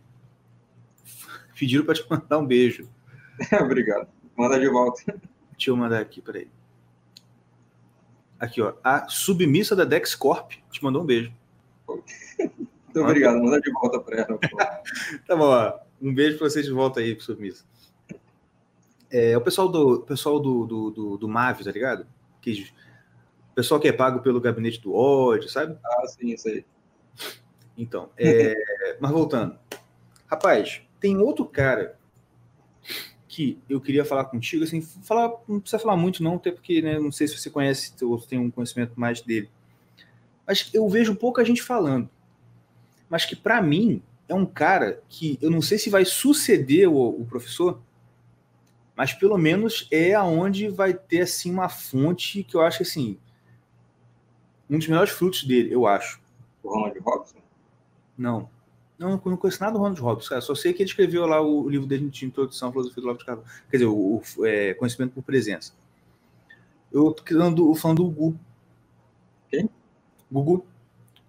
pediram 1.58 1.86
para 1.86 1.96
te 1.96 2.06
mandar 2.10 2.40
um 2.40 2.46
beijo. 2.46 2.90
Obrigado. 3.62 4.08
Manda 4.36 4.60
de 4.60 4.68
volta. 4.68 5.02
Deixa 5.52 5.70
eu 5.70 5.78
mandar 5.78 6.00
aqui, 6.00 6.22
peraí. 6.22 6.50
Aqui, 8.40 8.62
ó. 8.62 8.74
A 8.84 9.08
submissa 9.08 9.76
da 9.76 9.86
Dexcorp 9.86 10.52
te 10.72 10.84
mandou 10.84 11.04
um 11.04 11.06
beijo. 11.06 11.34
Muito 11.88 13.10
obrigado. 13.10 13.40
Manda 13.40 13.60
de 13.60 13.72
volta 13.72 14.00
para 14.00 14.22
ela. 14.22 14.40
tá 15.28 15.36
bom, 15.36 15.46
ó. 15.46 15.80
Um 16.02 16.14
beijo 16.14 16.38
para 16.38 16.50
você 16.50 16.62
de 16.62 16.72
volta 16.72 17.00
aí, 17.00 17.20
submissa. 17.20 17.66
É, 19.12 19.38
o 19.38 19.42
pessoal 19.42 19.70
do 19.70 20.02
pessoal 20.02 20.40
do, 20.40 20.66
do, 20.66 20.92
do, 20.92 21.18
do 21.18 21.28
MAV, 21.28 21.64
tá 21.64 21.72
ligado? 21.72 22.08
Que, 22.42 22.68
o 23.52 23.56
pessoal 23.56 23.80
que 23.80 23.88
é 23.88 23.94
pago 23.94 24.20
pelo 24.20 24.42
gabinete 24.42 24.82
do 24.82 24.94
ódio, 24.94 25.50
sabe? 25.50 25.78
Ah, 25.86 26.08
sim, 26.08 26.34
isso 26.34 26.48
aí. 26.48 26.66
Então, 27.78 28.10
é, 28.18 28.54
mas 29.00 29.12
voltando. 29.12 29.58
Rapaz, 30.28 30.82
tem 31.00 31.18
outro 31.18 31.46
cara 31.46 31.98
que 33.28 33.60
eu 33.70 33.82
queria 33.82 34.06
falar 34.06 34.26
contigo, 34.26 34.64
assim, 34.64 34.82
falar, 34.82 35.30
não 35.48 35.60
precisa 35.60 35.80
falar 35.82 35.98
muito 35.98 36.24
não, 36.24 36.36
até 36.36 36.52
porque, 36.52 36.82
né, 36.82 36.98
não 36.98 37.12
sei 37.12 37.28
se 37.28 37.38
você 37.38 37.50
conhece 37.50 37.94
ou 38.04 38.18
tem 38.18 38.40
um 38.40 38.50
conhecimento 38.50 38.98
mais 39.00 39.22
dele. 39.22 39.50
Mas 40.48 40.70
eu 40.74 40.88
vejo 40.88 41.16
pouca 41.16 41.44
gente 41.44 41.62
falando. 41.62 42.10
Mas 43.10 43.26
que 43.26 43.36
para 43.36 43.62
mim 43.62 44.02
é 44.28 44.34
um 44.34 44.46
cara 44.46 45.02
que 45.10 45.38
eu 45.42 45.52
não 45.52 45.62
sei 45.62 45.78
se 45.78 45.90
vai 45.90 46.06
suceder 46.06 46.88
o, 46.88 47.22
o 47.22 47.26
professor, 47.26 47.82
mas 48.96 49.14
pelo 49.14 49.38
menos 49.38 49.88
é 49.92 50.14
aonde 50.14 50.70
vai 50.70 50.94
ter 50.94 51.22
assim 51.22 51.52
uma 51.52 51.70
fonte 51.70 52.44
que 52.44 52.56
eu 52.56 52.62
acho 52.62 52.84
assim 52.84 53.18
um 54.70 54.78
dos 54.78 54.88
melhores 54.88 55.12
frutos 55.12 55.44
dele, 55.44 55.74
eu 55.74 55.86
acho. 55.86 56.20
O 56.64 56.70
Ronald 56.70 57.00
Robson? 57.00 57.38
Não. 58.18 58.50
Não, 58.98 59.22
não 59.24 59.38
conheço 59.38 59.62
nada 59.62 59.74
do 59.74 59.80
Ronald 59.80 60.02
Robson, 60.02 60.30
cara. 60.30 60.42
Só 60.42 60.56
sei 60.56 60.74
que 60.74 60.82
ele 60.82 60.90
escreveu 60.90 61.26
lá 61.26 61.42
o 61.42 61.70
livro 61.70 61.86
dele 61.86 62.10
de 62.10 62.26
introdução 62.26 62.70
à 62.70 62.72
filosofia 62.72 63.02
do 63.02 63.08
Lavo 63.08 63.20
de 63.20 63.26
Carvalho. 63.26 63.48
Quer 63.70 63.78
dizer, 63.78 63.86
o, 63.88 64.22
o 64.38 64.46
é, 64.46 64.74
conhecimento 64.74 65.14
por 65.14 65.24
presença. 65.24 65.74
Eu 66.92 67.12
tô 67.12 67.24
falando, 67.26 67.76
falando 67.76 67.98
do 67.98 68.10
Gugu. 68.10 68.40
Quem? 69.50 69.70
Gugu. 70.32 70.66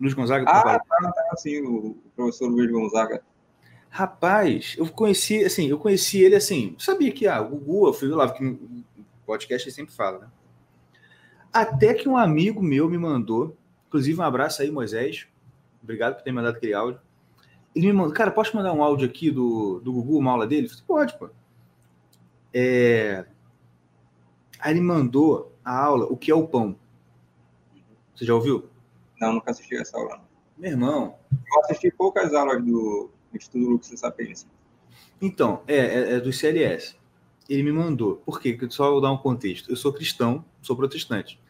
Luiz 0.01 0.15
Gonzaga. 0.15 0.45
Ah, 0.49 0.79
tá, 0.79 1.13
tá, 1.13 1.37
sim, 1.37 1.61
o 1.63 1.97
professor 2.15 2.49
Luiz 2.49 2.71
Gonzaga. 2.71 3.23
Rapaz, 3.97 4.75
eu 4.77 4.87
conheci, 4.91 5.43
assim, 5.43 5.69
eu 5.69 5.79
conheci 5.79 6.21
ele 6.21 6.37
assim, 6.37 6.77
sabia 6.79 7.11
que 7.11 7.27
ah, 7.27 7.41
o 7.41 7.49
Gugu, 7.49 7.87
eu 7.87 7.95
fui 7.95 8.09
lá, 8.09 8.31
que 8.31 8.45
no 8.45 8.59
podcast 9.25 9.67
ele 9.67 9.75
sempre 9.75 9.95
fala, 9.95 10.19
né? 10.19 10.29
Até 11.51 11.95
que 11.95 12.07
um 12.07 12.15
amigo 12.15 12.63
meu 12.63 12.91
me 12.91 12.99
mandou, 12.99 13.57
inclusive 13.87 14.21
um 14.21 14.23
abraço 14.23 14.61
aí, 14.61 14.71
Moisés. 14.71 15.27
Obrigado 15.83 16.17
por 16.17 16.23
ter 16.23 16.31
mandado 16.31 16.57
aquele 16.57 16.75
áudio. 16.75 17.01
Ele 17.75 17.87
me 17.87 17.95
mandou, 17.95 18.13
cara, 18.13 18.31
posso 18.31 18.55
mandar 18.55 18.75
um 18.75 18.85
áudio 18.85 19.09
aqui 19.09 19.31
do, 19.31 19.81
do 19.81 19.95
Gugu, 19.95 20.19
uma 20.19 20.33
aula 20.33 20.47
dele? 20.47 20.67
Eu 20.67 20.71
falei, 20.73 20.85
pode, 20.87 21.19
pô. 21.19 21.31
É... 22.53 23.25
Aí 24.61 24.75
ele 24.75 24.83
mandou 24.83 25.57
a 25.65 25.75
aula, 25.75 26.05
o 26.05 26.19
que 26.19 26.31
é 26.31 26.35
o 26.35 26.47
pão. 26.47 26.77
Você 28.15 28.27
já 28.27 28.35
ouviu? 28.35 28.69
Não, 29.19 29.33
nunca 29.33 29.53
assisti 29.53 29.75
essa 29.75 29.97
aula. 29.97 30.21
Meu 30.59 30.73
irmão. 30.73 31.15
Eu 31.33 31.61
assisti 31.63 31.91
poucas 31.91 32.35
aulas 32.35 32.63
do, 32.63 33.11
Estudo 33.35 33.81
e 33.93 33.97
Sapiência. 33.97 34.49
Então, 35.21 35.63
é, 35.67 35.77
é, 35.77 36.13
é 36.15 36.21
do 36.21 36.33
CLS. 36.33 36.97
Ele 37.49 37.63
me 37.63 37.73
mandou. 37.73 38.17
Por 38.17 38.41
quê? 38.41 38.59
Só 38.71 38.91
vou 38.91 39.01
dar 39.01 39.13
um 39.13 39.19
contexto. 39.19 39.71
Eu 39.71 39.77
sou 39.77 39.93
cristão, 39.93 40.45
sou 40.61 40.77
protestante. 40.77 41.41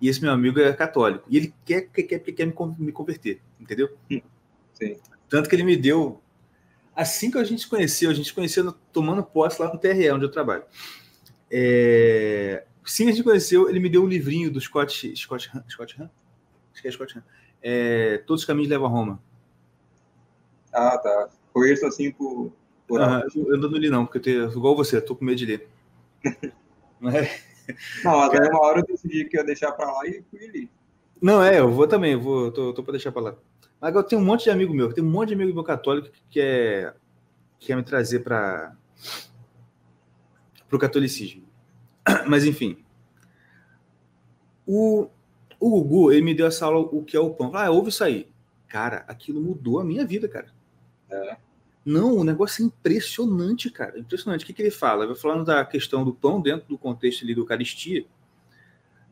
E 0.00 0.08
esse 0.08 0.20
meu 0.20 0.32
amigo 0.32 0.58
é 0.58 0.72
católico. 0.72 1.24
E 1.28 1.36
ele 1.36 1.54
quer, 1.64 1.82
quer, 1.82 2.02
quer, 2.02 2.18
quer 2.18 2.46
me 2.46 2.92
converter, 2.92 3.40
entendeu? 3.60 3.96
Sim. 4.74 4.96
Tanto 5.28 5.48
que 5.48 5.54
ele 5.54 5.62
me 5.62 5.76
deu 5.76 6.20
assim 6.94 7.30
que 7.30 7.38
a 7.38 7.44
gente 7.44 7.62
se 7.62 7.68
conheceu, 7.68 8.10
a 8.10 8.14
gente 8.14 8.26
se 8.26 8.34
conheceu 8.34 8.72
tomando 8.92 9.22
posse 9.22 9.62
lá 9.62 9.72
no 9.72 9.78
TRE, 9.78 10.10
onde 10.10 10.24
eu 10.24 10.30
trabalho. 10.30 10.64
É... 11.50 12.64
Sim, 12.84 13.08
a 13.08 13.12
gente 13.12 13.22
conheceu, 13.22 13.68
ele 13.68 13.78
me 13.78 13.88
deu 13.88 14.02
um 14.02 14.08
livrinho 14.08 14.50
do 14.50 14.60
Scott, 14.60 15.16
Scott, 15.16 15.50
Scott 15.68 16.02
Acho 16.02 16.82
que 16.82 16.88
é 16.88 16.90
Scott 16.90 17.22
É, 17.62 18.18
Todos 18.26 18.42
os 18.42 18.46
caminhos 18.46 18.68
levam 18.68 18.88
a 18.88 18.90
Roma. 18.90 19.22
Ah, 20.72 20.98
tá. 20.98 21.28
Conheço 21.52 21.86
assim 21.86 22.10
por. 22.10 22.52
por 22.86 23.00
ah, 23.00 23.22
eu 23.34 23.58
não 23.58 23.68
li, 23.68 23.90
não, 23.90 24.06
porque 24.06 24.18
eu 24.18 24.22
tenho, 24.22 24.50
igual 24.50 24.74
você, 24.74 25.00
tô 25.00 25.14
com 25.14 25.24
medo 25.24 25.38
de 25.38 25.46
ler. 25.46 25.68
Mas... 27.00 27.52
Não, 28.04 28.18
mas 28.18 28.40
aí 28.40 28.48
uma 28.48 28.60
hora 28.60 28.80
eu 28.80 28.84
decidi 28.84 29.24
que 29.24 29.36
ia 29.36 29.44
deixar 29.44 29.72
para 29.72 29.90
lá 29.90 30.06
e 30.06 30.22
fui 30.30 30.44
ali. 30.44 30.70
Não, 31.20 31.42
é, 31.42 31.60
eu 31.60 31.70
vou 31.70 31.86
também, 31.86 32.12
eu 32.12 32.20
vou, 32.20 32.50
tô, 32.50 32.72
tô 32.72 32.82
para 32.82 32.92
deixar 32.92 33.12
para 33.12 33.22
lá. 33.22 33.36
Mas 33.80 33.94
eu 33.94 34.02
tenho 34.02 34.20
um 34.20 34.24
monte 34.24 34.44
de 34.44 34.50
amigo 34.50 34.74
meu, 34.74 34.92
tem 34.92 35.02
um 35.02 35.10
monte 35.10 35.28
de 35.28 35.34
amigo 35.34 35.54
meu 35.54 35.64
católico 35.64 36.08
que 36.10 36.22
quer, 36.30 36.96
que 37.58 37.66
quer 37.66 37.76
me 37.76 37.82
trazer 37.82 38.20
para 38.20 38.76
o 40.70 40.78
catolicismo. 40.78 41.44
Mas 42.26 42.44
enfim. 42.44 42.78
O, 44.66 45.08
o 45.58 45.70
Gugu, 45.70 46.12
ele 46.12 46.22
me 46.22 46.34
deu 46.34 46.46
essa 46.46 46.66
aula, 46.66 46.80
o 46.80 47.04
que 47.04 47.16
é 47.16 47.20
o 47.20 47.30
pão. 47.30 47.52
Ah, 47.54 47.70
ouve 47.70 47.90
isso 47.90 48.04
aí. 48.04 48.28
Cara, 48.68 49.04
aquilo 49.06 49.40
mudou 49.40 49.80
a 49.80 49.84
minha 49.84 50.04
vida, 50.04 50.28
cara. 50.28 50.48
É. 51.12 51.36
Não, 51.84 52.16
o 52.16 52.24
negócio 52.24 52.62
é 52.62 52.66
impressionante, 52.66 53.68
cara. 53.70 53.98
Impressionante. 53.98 54.44
O 54.44 54.46
que, 54.46 54.52
que 54.52 54.62
ele 54.62 54.70
fala? 54.70 55.04
Ele 55.04 55.12
vai 55.12 55.20
falando 55.20 55.44
da 55.44 55.64
questão 55.64 56.04
do 56.04 56.14
pão 56.14 56.40
dentro 56.40 56.68
do 56.68 56.78
contexto 56.78 57.24
ali 57.24 57.34
do 57.34 57.40
Eucaristia. 57.40 58.06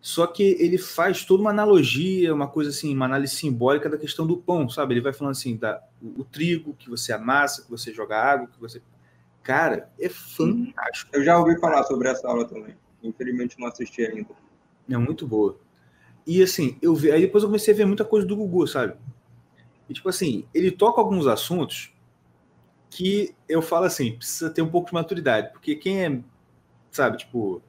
Só 0.00 0.26
que 0.26 0.56
ele 0.58 0.78
faz 0.78 1.24
toda 1.24 1.42
uma 1.42 1.50
analogia, 1.50 2.32
uma 2.32 2.48
coisa 2.48 2.70
assim, 2.70 2.94
uma 2.94 3.04
análise 3.04 3.34
simbólica 3.34 3.88
da 3.88 3.98
questão 3.98 4.26
do 4.26 4.36
pão, 4.36 4.68
sabe? 4.68 4.94
Ele 4.94 5.00
vai 5.00 5.12
falando 5.12 5.32
assim, 5.32 5.56
da, 5.56 5.82
o, 6.00 6.20
o 6.20 6.24
trigo 6.24 6.74
que 6.74 6.88
você 6.88 7.12
amassa, 7.12 7.62
que 7.62 7.70
você 7.70 7.92
joga 7.92 8.16
água, 8.16 8.46
que 8.46 8.58
você. 8.58 8.80
Cara, 9.42 9.90
é 9.98 10.08
fantástico. 10.08 11.10
Eu 11.12 11.22
já 11.22 11.38
ouvi 11.38 11.58
falar 11.58 11.82
sobre 11.84 12.08
essa 12.08 12.26
aula 12.26 12.46
também. 12.46 12.74
Infelizmente 13.02 13.58
não 13.58 13.66
assisti 13.68 14.02
ainda. 14.02 14.30
É 14.88 14.96
muito 14.96 15.26
boa. 15.26 15.58
E 16.26 16.42
assim, 16.42 16.78
eu 16.80 16.94
vi, 16.94 17.10
aí 17.10 17.22
depois 17.22 17.42
eu 17.42 17.48
comecei 17.48 17.74
a 17.74 17.76
ver 17.76 17.84
muita 17.84 18.04
coisa 18.04 18.26
do 18.26 18.36
Gugu, 18.36 18.66
sabe? 18.66 18.94
E 19.90 19.92
tipo 19.92 20.08
assim, 20.08 20.44
ele 20.54 20.70
toca 20.70 21.00
alguns 21.00 21.26
assuntos 21.26 21.92
que 22.88 23.34
eu 23.48 23.60
falo 23.60 23.86
assim, 23.86 24.16
precisa 24.16 24.48
ter 24.48 24.62
um 24.62 24.70
pouco 24.70 24.86
de 24.86 24.94
maturidade, 24.94 25.50
porque 25.52 25.74
quem 25.74 26.04
é, 26.04 26.20
sabe, 26.92 27.18
tipo, 27.18 27.60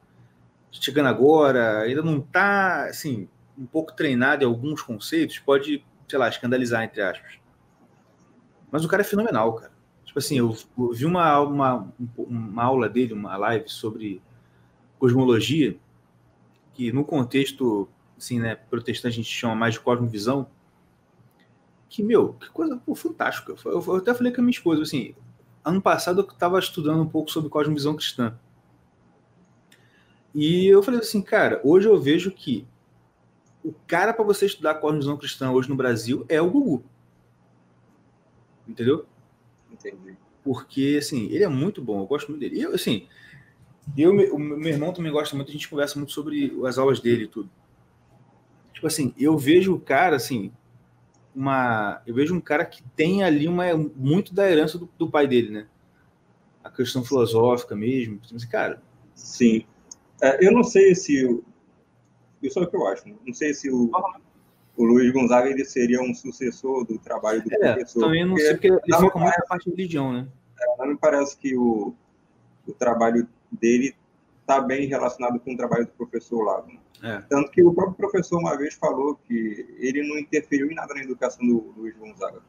chegando 0.71 1.07
agora, 1.07 1.81
ainda 1.81 2.03
não 2.03 2.21
tá, 2.21 2.85
assim, 2.85 3.27
um 3.57 3.65
pouco 3.65 3.93
treinado 3.93 4.43
em 4.43 4.47
alguns 4.47 4.83
conceitos, 4.83 5.39
pode, 5.39 5.83
sei 6.07 6.19
lá, 6.19 6.29
escandalizar, 6.29 6.83
entre 6.83 7.01
aspas. 7.01 7.39
Mas 8.71 8.85
o 8.85 8.87
cara 8.87 9.01
é 9.01 9.05
fenomenal, 9.05 9.53
cara. 9.55 9.71
Tipo 10.05 10.19
assim, 10.19 10.37
eu, 10.37 10.55
eu 10.77 10.91
vi 10.91 11.05
uma, 11.05 11.39
uma, 11.39 11.93
uma 12.17 12.63
aula 12.63 12.87
dele, 12.87 13.13
uma 13.13 13.35
live 13.35 13.67
sobre 13.67 14.21
cosmologia, 14.99 15.75
que 16.73 16.91
no 16.91 17.03
contexto, 17.03 17.89
assim, 18.15 18.39
né, 18.39 18.55
protestante 18.55 19.13
a 19.13 19.23
gente 19.23 19.29
chama 19.29 19.55
mais 19.55 19.73
de 19.73 19.79
cosmovisão, 19.79 20.47
que, 21.91 22.01
meu, 22.01 22.33
que 22.35 22.49
coisa 22.49 22.77
pô, 22.77 22.95
fantástica. 22.95 23.53
Eu, 23.65 23.83
eu, 23.85 23.95
até 23.97 24.13
falei 24.13 24.31
com 24.31 24.39
a 24.39 24.43
minha 24.43 24.55
esposa, 24.55 24.81
assim, 24.81 25.13
ano 25.63 25.81
passado 25.81 26.21
eu 26.21 26.25
estava 26.25 26.57
estudando 26.57 27.01
um 27.01 27.07
pouco 27.07 27.29
sobre 27.29 27.49
cosmovisão 27.49 27.97
cristã. 27.97 28.33
E 30.33 30.67
eu 30.67 30.81
falei 30.81 31.01
assim, 31.01 31.21
cara, 31.21 31.59
hoje 31.65 31.89
eu 31.89 31.99
vejo 31.99 32.31
que 32.31 32.65
o 33.61 33.73
cara 33.85 34.13
para 34.13 34.23
você 34.23 34.45
estudar 34.45 34.75
cosmovisão 34.75 35.17
cristã 35.17 35.51
hoje 35.51 35.67
no 35.67 35.75
Brasil 35.75 36.25
é 36.29 36.41
o 36.41 36.49
Gugu. 36.49 36.81
Entendeu? 38.65 39.05
Entendi. 39.69 40.15
Porque, 40.45 40.95
assim, 40.97 41.25
ele 41.25 41.43
é 41.43 41.49
muito 41.49 41.83
bom, 41.83 41.99
eu 41.99 42.07
gosto 42.07 42.29
muito 42.29 42.39
dele. 42.39 42.55
E, 42.55 42.61
eu, 42.61 42.73
assim, 42.73 43.05
eu, 43.97 44.11
o 44.33 44.39
meu 44.39 44.71
irmão 44.71 44.93
também 44.93 45.11
gosta 45.11 45.35
muito, 45.35 45.49
a 45.49 45.51
gente 45.51 45.67
conversa 45.67 45.99
muito 45.99 46.13
sobre 46.13 46.57
as 46.65 46.77
aulas 46.77 47.01
dele 47.01 47.25
e 47.25 47.27
tudo. 47.27 47.49
Tipo 48.73 48.87
assim, 48.87 49.13
eu 49.17 49.37
vejo 49.37 49.75
o 49.75 49.79
cara, 49.79 50.15
assim, 50.15 50.53
uma. 51.35 52.01
Eu 52.05 52.13
vejo 52.13 52.35
um 52.35 52.41
cara 52.41 52.65
que 52.65 52.83
tem 52.95 53.23
ali 53.23 53.47
uma, 53.47 53.65
muito 53.95 54.33
da 54.33 54.49
herança 54.49 54.77
do, 54.77 54.89
do 54.97 55.09
pai 55.09 55.27
dele, 55.27 55.49
né? 55.51 55.67
A 56.63 56.69
questão 56.69 57.03
filosófica 57.03 57.75
mesmo. 57.75 58.19
Cara. 58.49 58.81
Sim. 59.15 59.65
É, 60.21 60.45
eu 60.45 60.51
não 60.51 60.63
sei 60.63 60.93
se. 60.95 61.41
Isso 62.41 62.59
é 62.59 62.63
o 62.63 62.67
que 62.67 62.75
eu 62.75 62.87
acho. 62.87 63.07
Né? 63.07 63.15
Não 63.25 63.33
sei 63.33 63.53
se 63.53 63.69
o, 63.69 63.91
o 64.77 64.83
Luiz 64.83 65.11
Gonzaga 65.11 65.49
ele 65.49 65.65
seria 65.65 66.01
um 66.01 66.13
sucessor 66.13 66.85
do 66.85 66.97
trabalho 66.97 67.43
do 67.43 67.53
é, 67.53 67.57
professor. 67.57 68.01
Também 68.01 68.25
não 68.25 68.37
sei, 68.37 68.51
porque 68.51 68.67
ele 68.67 68.79
foca 68.99 69.19
muito 69.19 69.37
na 69.37 69.45
parte 69.45 69.65
de 69.65 69.71
religião, 69.71 70.13
né? 70.13 70.27
É, 70.59 70.77
não 70.77 70.87
me 70.87 70.97
parece 70.97 71.37
que 71.37 71.55
o, 71.55 71.93
o 72.67 72.73
trabalho 72.73 73.27
dele 73.51 73.95
está 74.41 74.59
bem 74.59 74.87
relacionado 74.87 75.39
com 75.39 75.53
o 75.53 75.57
trabalho 75.57 75.85
do 75.85 75.91
professor 75.91 76.43
lá. 76.43 76.63
Né? 76.67 76.77
É. 77.03 77.21
Tanto 77.29 77.51
que 77.51 77.63
o 77.63 77.73
próprio 77.73 77.95
professor 77.95 78.39
uma 78.39 78.55
vez 78.57 78.75
falou 78.75 79.15
que 79.15 79.75
ele 79.79 80.07
não 80.07 80.19
interferiu 80.19 80.71
em 80.71 80.75
nada 80.75 80.93
na 80.93 81.01
educação 81.01 81.45
do 81.45 81.73
Luiz 81.75 81.95
Gonzaga. 81.97 82.41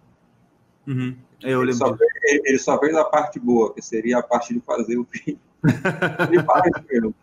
Uhum. 0.86 1.16
Ele, 1.42 1.72
só 1.72 1.96
fez, 1.96 2.10
ele, 2.44 2.58
só 2.58 2.78
fez, 2.78 2.94
a 2.94 3.04
parte 3.04 3.38
boa, 3.38 3.72
que 3.72 3.80
seria 3.80 4.18
a 4.18 4.22
parte 4.22 4.52
de 4.52 4.60
fazer 4.60 4.98
o 4.98 5.04
filho. 5.04 5.38
ele 6.28 6.42
faz 6.42 6.70
mesmo. 6.90 7.14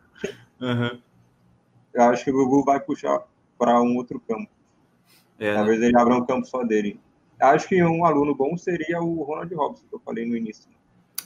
Uhum. 0.62 1.00
Eu 1.94 2.04
acho 2.04 2.24
que 2.24 2.32
o 2.32 2.34
Gugu 2.34 2.64
vai 2.64 2.80
puxar 2.80 3.22
para 3.58 3.82
um 3.82 3.98
outro 3.98 4.20
campo. 4.22 4.50
É, 5.38 5.52
né? 5.52 5.56
Talvez 5.56 5.80
né? 5.80 5.88
ele 5.88 5.98
abra 5.98 6.16
um 6.16 6.26
campo 6.26 6.48
só 6.48 6.64
dele. 6.64 7.00
Acho 7.40 7.68
que 7.68 7.82
um 7.84 8.06
aluno 8.06 8.34
bom 8.36 8.58
seria 8.58 9.02
o 9.02 9.24
Ronald 9.24 9.54
Robson, 9.54 9.86
que 9.88 9.96
eu 9.96 10.00
falei 10.00 10.26
no 10.26 10.36
início. 10.36 10.70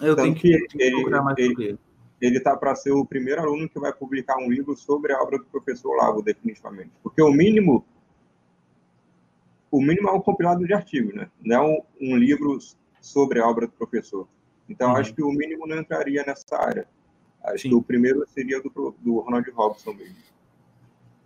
Eu 0.01 0.15
Tanto 0.15 0.23
tenho 0.23 0.35
que, 0.35 0.67
que 0.67 0.81
ele, 0.81 0.95
procurar 0.95 1.23
mais 1.23 1.37
ele, 1.37 1.55
ele 1.57 1.79
ele 2.25 2.37
está 2.37 2.55
para 2.55 2.75
ser 2.75 2.91
o 2.91 3.05
primeiro 3.05 3.41
aluno 3.41 3.67
que 3.67 3.79
vai 3.79 3.91
publicar 3.91 4.37
um 4.37 4.49
livro 4.49 4.75
sobre 4.77 5.13
a 5.13 5.21
obra 5.21 5.37
do 5.37 5.45
professor 5.45 5.95
Lavo, 5.95 6.21
definitivamente. 6.21 6.91
Porque 7.01 7.21
o 7.21 7.31
mínimo 7.31 7.85
o 9.73 9.81
mínimo 9.81 10.07
é 10.07 10.11
um 10.11 10.21
compilado 10.21 10.65
de 10.67 10.73
artigos, 10.73 11.15
né? 11.15 11.31
Não 11.43 11.65
é 11.65 11.83
um, 11.99 12.15
livro 12.15 12.59
sobre 13.01 13.39
a 13.39 13.47
obra 13.47 13.65
do 13.65 13.73
professor. 13.73 14.27
Então, 14.69 14.91
uhum. 14.91 14.97
acho 14.97 15.15
que 15.15 15.23
o 15.23 15.31
mínimo 15.31 15.65
não 15.65 15.79
entraria 15.79 16.23
nessa 16.23 16.55
área. 16.55 16.87
Acho 17.43 17.63
Sim. 17.63 17.69
que 17.69 17.75
o 17.75 17.81
primeiro 17.81 18.23
seria 18.27 18.61
do, 18.61 18.95
do 18.99 19.19
Ronald 19.19 19.49
Robson 19.49 19.93
mesmo. 19.93 20.15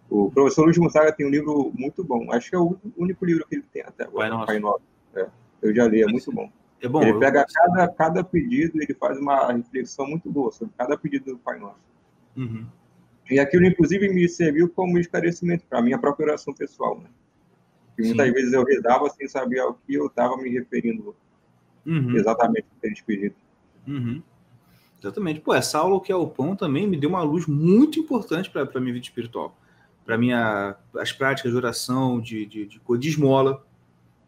O 0.10 0.32
professor 0.32 0.64
Luiz 0.64 0.78
Gonzaga 0.78 1.12
tem 1.12 1.26
um 1.26 1.30
livro 1.30 1.74
muito 1.76 2.06
bom. 2.06 2.32
Acho 2.32 2.50
que 2.50 2.56
é 2.56 2.60
o 2.60 2.78
único 2.96 3.26
livro 3.26 3.46
que 3.46 3.56
ele 3.56 3.66
tem 3.72 3.82
até 3.82 4.06
agora. 4.06 4.30
Pai 4.30 4.30
Nosso. 4.30 4.46
Pai 4.46 4.60
Nosso. 4.60 4.84
É, 5.14 5.28
eu 5.62 5.76
já 5.76 5.86
li, 5.86 6.02
é 6.02 6.08
muito 6.08 6.32
bom. 6.32 6.50
É 6.82 6.88
bom, 6.88 7.02
ele 7.02 7.18
pega 7.20 7.46
cada, 7.52 7.88
cada 7.88 8.24
pedido, 8.24 8.82
ele 8.82 8.94
faz 8.94 9.18
uma 9.18 9.52
reflexão 9.52 10.06
muito 10.08 10.30
boa 10.30 10.52
sobre 10.52 10.74
cada 10.78 10.98
pedido 10.98 11.32
do 11.34 11.38
Pai 11.38 11.60
Nosso. 11.60 11.80
Uhum. 12.36 12.66
E 13.30 13.40
aquilo, 13.40 13.66
inclusive, 13.66 14.08
me 14.10 14.28
serviu 14.30 14.70
como 14.70 15.00
esclarecimento 15.00 15.66
para 15.68 15.80
a 15.80 15.82
minha 15.82 15.98
própria 15.98 16.28
oração 16.28 16.54
pessoal. 16.54 17.00
Né? 17.00 17.10
Muitas 18.00 18.32
vezes 18.32 18.54
eu 18.54 18.64
rezava 18.64 19.10
sem 19.10 19.28
saber 19.28 19.60
ao 19.60 19.74
que 19.74 19.96
eu 19.96 20.06
estava 20.06 20.38
me 20.38 20.50
referindo 20.50 21.16
uhum. 21.86 22.16
exatamente 22.16 22.68
aqueles 22.78 23.02
pedidos. 23.02 23.38
Uhum. 23.88 24.22
Exatamente. 25.00 25.40
Pô, 25.40 25.54
essa 25.54 25.80
aula 25.80 26.02
que 26.02 26.12
é 26.12 26.16
o 26.16 26.28
pão 26.28 26.56
também 26.56 26.88
me 26.88 26.98
deu 26.98 27.10
uma 27.10 27.22
luz 27.22 27.48
muito 27.48 28.00
importante 28.00 28.50
para 28.50 28.64
a 28.64 28.80
minha 28.80 28.94
vida 28.94 29.06
espiritual. 29.06 29.58
Para 30.06 30.18
minha 30.18 30.76
as 30.96 31.12
práticas 31.12 31.52
de 31.52 31.58
oração, 31.58 32.20
de, 32.20 32.46
de, 32.46 32.66
de, 32.66 32.82
de 33.00 33.10
esmola. 33.10 33.66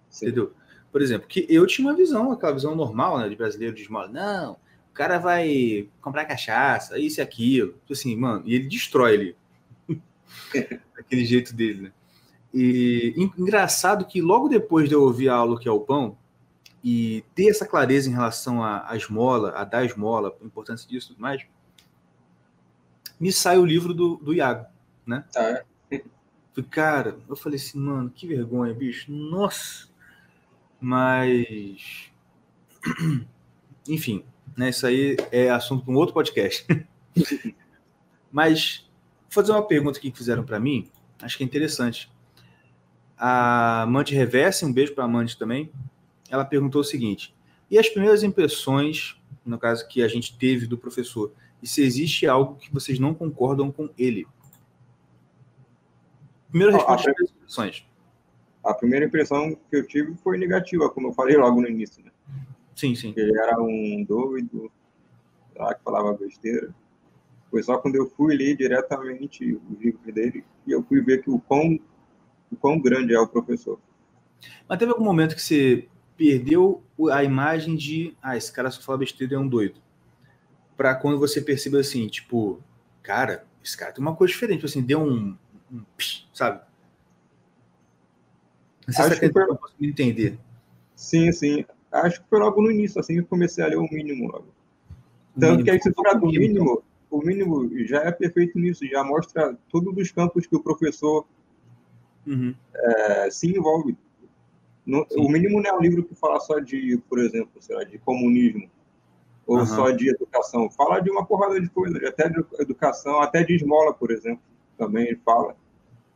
Sim. 0.09 0.27
Entendeu? 0.27 0.53
Por 0.91 1.01
exemplo, 1.01 1.27
que 1.27 1.45
eu 1.49 1.65
tinha 1.67 1.87
uma 1.87 1.95
visão, 1.95 2.31
aquela 2.31 2.53
visão 2.53 2.75
normal, 2.75 3.19
né, 3.19 3.29
de 3.29 3.35
brasileiro 3.35 3.75
de 3.75 3.83
esmola. 3.83 4.07
Não, 4.07 4.53
o 4.53 4.93
cara 4.93 5.17
vai 5.19 5.87
comprar 6.01 6.25
cachaça, 6.25 6.97
isso 6.97 7.19
e 7.19 7.21
aquilo. 7.21 7.73
Tipo 7.73 7.93
assim, 7.93 8.15
mano, 8.15 8.43
e 8.45 8.55
ele 8.55 8.67
destrói 8.67 9.13
ele. 9.13 9.35
Aquele 10.97 11.25
jeito 11.25 11.55
dele, 11.55 11.81
né? 11.83 11.91
E 12.53 13.13
engraçado 13.37 14.05
que 14.05 14.21
logo 14.21 14.47
depois 14.47 14.89
de 14.89 14.95
eu 14.95 15.03
ouvir 15.03 15.29
a 15.29 15.35
aula 15.35 15.59
que 15.59 15.67
é 15.67 15.71
o 15.71 15.79
pão, 15.79 16.17
e 16.83 17.23
ter 17.35 17.49
essa 17.49 17.65
clareza 17.65 18.09
em 18.09 18.13
relação 18.13 18.63
à, 18.63 18.95
esmola, 18.95 19.51
a 19.51 19.63
dar 19.63 19.85
esmola, 19.85 20.35
a 20.41 20.45
importância 20.45 20.87
disso 20.87 21.07
e 21.07 21.09
tudo 21.09 21.21
mais, 21.21 21.45
me 23.19 23.31
sai 23.31 23.57
o 23.57 23.65
livro 23.65 23.93
do, 23.93 24.15
do 24.17 24.33
Iago, 24.33 24.65
né? 25.05 25.25
É? 25.35 25.63
Cara, 26.69 27.17
eu 27.29 27.35
falei 27.37 27.57
assim, 27.57 27.79
mano, 27.79 28.09
que 28.09 28.27
vergonha, 28.27 28.73
bicho. 28.73 29.11
Nossa, 29.11 29.87
mas, 30.79 32.11
enfim, 33.87 34.23
né, 34.55 34.69
isso 34.69 34.85
aí 34.85 35.17
é 35.31 35.49
assunto 35.49 35.83
para 35.83 35.93
um 35.93 35.97
outro 35.97 36.13
podcast. 36.13 36.65
Mas 38.31 38.87
vou 39.23 39.31
fazer 39.31 39.51
uma 39.51 39.65
pergunta 39.65 39.97
aqui 39.97 40.11
que 40.11 40.17
fizeram 40.17 40.43
para 40.43 40.59
mim, 40.59 40.87
acho 41.21 41.35
que 41.35 41.43
é 41.43 41.45
interessante. 41.45 42.11
A 43.17 43.81
Amante 43.81 44.13
Reverse, 44.13 44.63
um 44.63 44.71
beijo 44.71 44.93
para 44.93 45.03
a 45.03 45.07
Amante 45.07 45.37
também. 45.37 45.71
Ela 46.29 46.45
perguntou 46.45 46.81
o 46.81 46.83
seguinte: 46.83 47.35
e 47.71 47.79
as 47.79 47.89
primeiras 47.89 48.21
impressões, 48.21 49.19
no 49.43 49.57
caso 49.57 49.87
que 49.87 50.03
a 50.03 50.07
gente 50.07 50.37
teve 50.37 50.67
do 50.67 50.77
professor, 50.77 51.33
e 51.61 51.67
se 51.67 51.81
existe 51.81 52.27
algo 52.27 52.55
que 52.55 52.71
vocês 52.71 52.99
não 52.99 53.13
concordam 53.13 53.71
com 53.71 53.89
ele? 53.97 54.27
Primeiro 56.49 56.73
resposta 56.73 57.11
as 57.11 57.31
impressões 57.31 57.88
a 58.63 58.73
primeira 58.73 59.05
impressão 59.05 59.55
que 59.69 59.75
eu 59.75 59.87
tive 59.87 60.15
foi 60.15 60.37
negativa, 60.37 60.89
como 60.89 61.07
eu 61.07 61.13
falei 61.13 61.37
logo 61.37 61.61
no 61.61 61.67
início. 61.67 62.03
Né? 62.03 62.11
Sim, 62.75 62.95
sim. 62.95 63.13
Ele 63.15 63.37
era 63.37 63.61
um 63.61 64.03
doido, 64.03 64.71
lá 65.55 65.73
que 65.73 65.83
falava 65.83 66.13
besteira. 66.13 66.73
Foi 67.49 67.63
só 67.63 67.77
quando 67.77 67.95
eu 67.95 68.09
fui 68.09 68.35
ler 68.35 68.55
diretamente 68.55 69.53
o 69.53 69.77
livro 69.79 70.11
dele 70.11 70.45
e 70.67 70.71
eu 70.71 70.83
fui 70.83 71.01
ver 71.01 71.23
que 71.23 71.29
o 71.29 71.39
quão, 71.39 71.79
o 72.51 72.55
quão 72.55 72.79
grande 72.79 73.13
é 73.13 73.19
o 73.19 73.27
professor. 73.27 73.79
Mas 74.67 74.77
teve 74.77 74.91
algum 74.91 75.03
momento 75.03 75.35
que 75.35 75.41
você 75.41 75.87
perdeu 76.15 76.83
a 77.11 77.23
imagem 77.23 77.75
de, 77.75 78.15
ah, 78.21 78.37
esse 78.37 78.51
cara 78.51 78.69
só 78.69 78.81
fala 78.81 78.99
besteira, 78.99 79.35
é 79.35 79.39
um 79.39 79.47
doido. 79.47 79.81
Para 80.77 80.93
quando 80.95 81.17
você 81.17 81.41
percebe 81.41 81.77
assim, 81.77 82.07
tipo, 82.07 82.61
cara, 83.01 83.45
esse 83.63 83.75
cara 83.75 83.91
tem 83.91 84.01
uma 84.01 84.15
coisa 84.15 84.31
diferente, 84.31 84.57
tipo 84.57 84.67
assim, 84.67 84.81
deu 84.81 85.01
um, 85.01 85.35
um 85.71 85.83
sabe? 86.33 86.61
Não 88.89 88.93
sei 88.93 89.05
Acho 89.05 89.15
se 89.15 89.29
tá 89.29 89.45
foi... 89.45 89.87
entender. 89.87 90.39
Sim, 90.95 91.31
sim. 91.31 91.65
Acho 91.91 92.21
que 92.21 92.29
foi 92.29 92.39
logo 92.39 92.61
no 92.61 92.71
início, 92.71 92.99
assim, 92.99 93.13
que 93.13 93.19
eu 93.19 93.25
comecei 93.25 93.63
a 93.63 93.67
ler 93.67 93.77
o 93.77 93.83
mínimo 93.83 94.31
logo. 94.31 94.47
Tanto 95.39 95.63
que 95.63 95.71
aí 95.71 95.79
se 95.81 95.93
for 95.93 96.19
do 96.19 96.27
mínimo, 96.27 96.83
o 97.09 97.19
mínimo 97.19 97.69
já 97.85 98.01
é 98.01 98.11
perfeito 98.11 98.59
nisso, 98.59 98.85
já 98.85 99.03
mostra 99.03 99.57
todos 99.69 99.95
os 99.95 100.11
campos 100.11 100.45
que 100.45 100.55
o 100.55 100.59
professor 100.61 101.25
uhum. 102.25 102.53
é, 102.75 103.29
se 103.29 103.47
envolve. 103.47 103.95
No, 104.85 105.05
o 105.17 105.29
mínimo 105.29 105.61
não 105.61 105.69
é 105.69 105.73
um 105.73 105.81
livro 105.81 106.03
que 106.03 106.15
fala 106.15 106.39
só 106.39 106.59
de, 106.59 106.97
por 107.07 107.19
exemplo, 107.19 107.51
lá, 107.69 107.83
de 107.83 107.99
comunismo 107.99 108.69
ou 109.45 109.59
uhum. 109.59 109.65
só 109.65 109.91
de 109.91 110.09
educação. 110.09 110.69
Fala 110.69 110.99
de 110.99 111.09
uma 111.09 111.25
porrada 111.25 111.61
de 111.61 111.69
coisas, 111.69 112.03
até 112.03 112.27
de 112.27 112.43
educação, 112.59 113.21
até 113.21 113.43
de 113.43 113.55
esmola, 113.55 113.93
por 113.93 114.11
exemplo, 114.11 114.41
também 114.77 115.15
fala. 115.23 115.55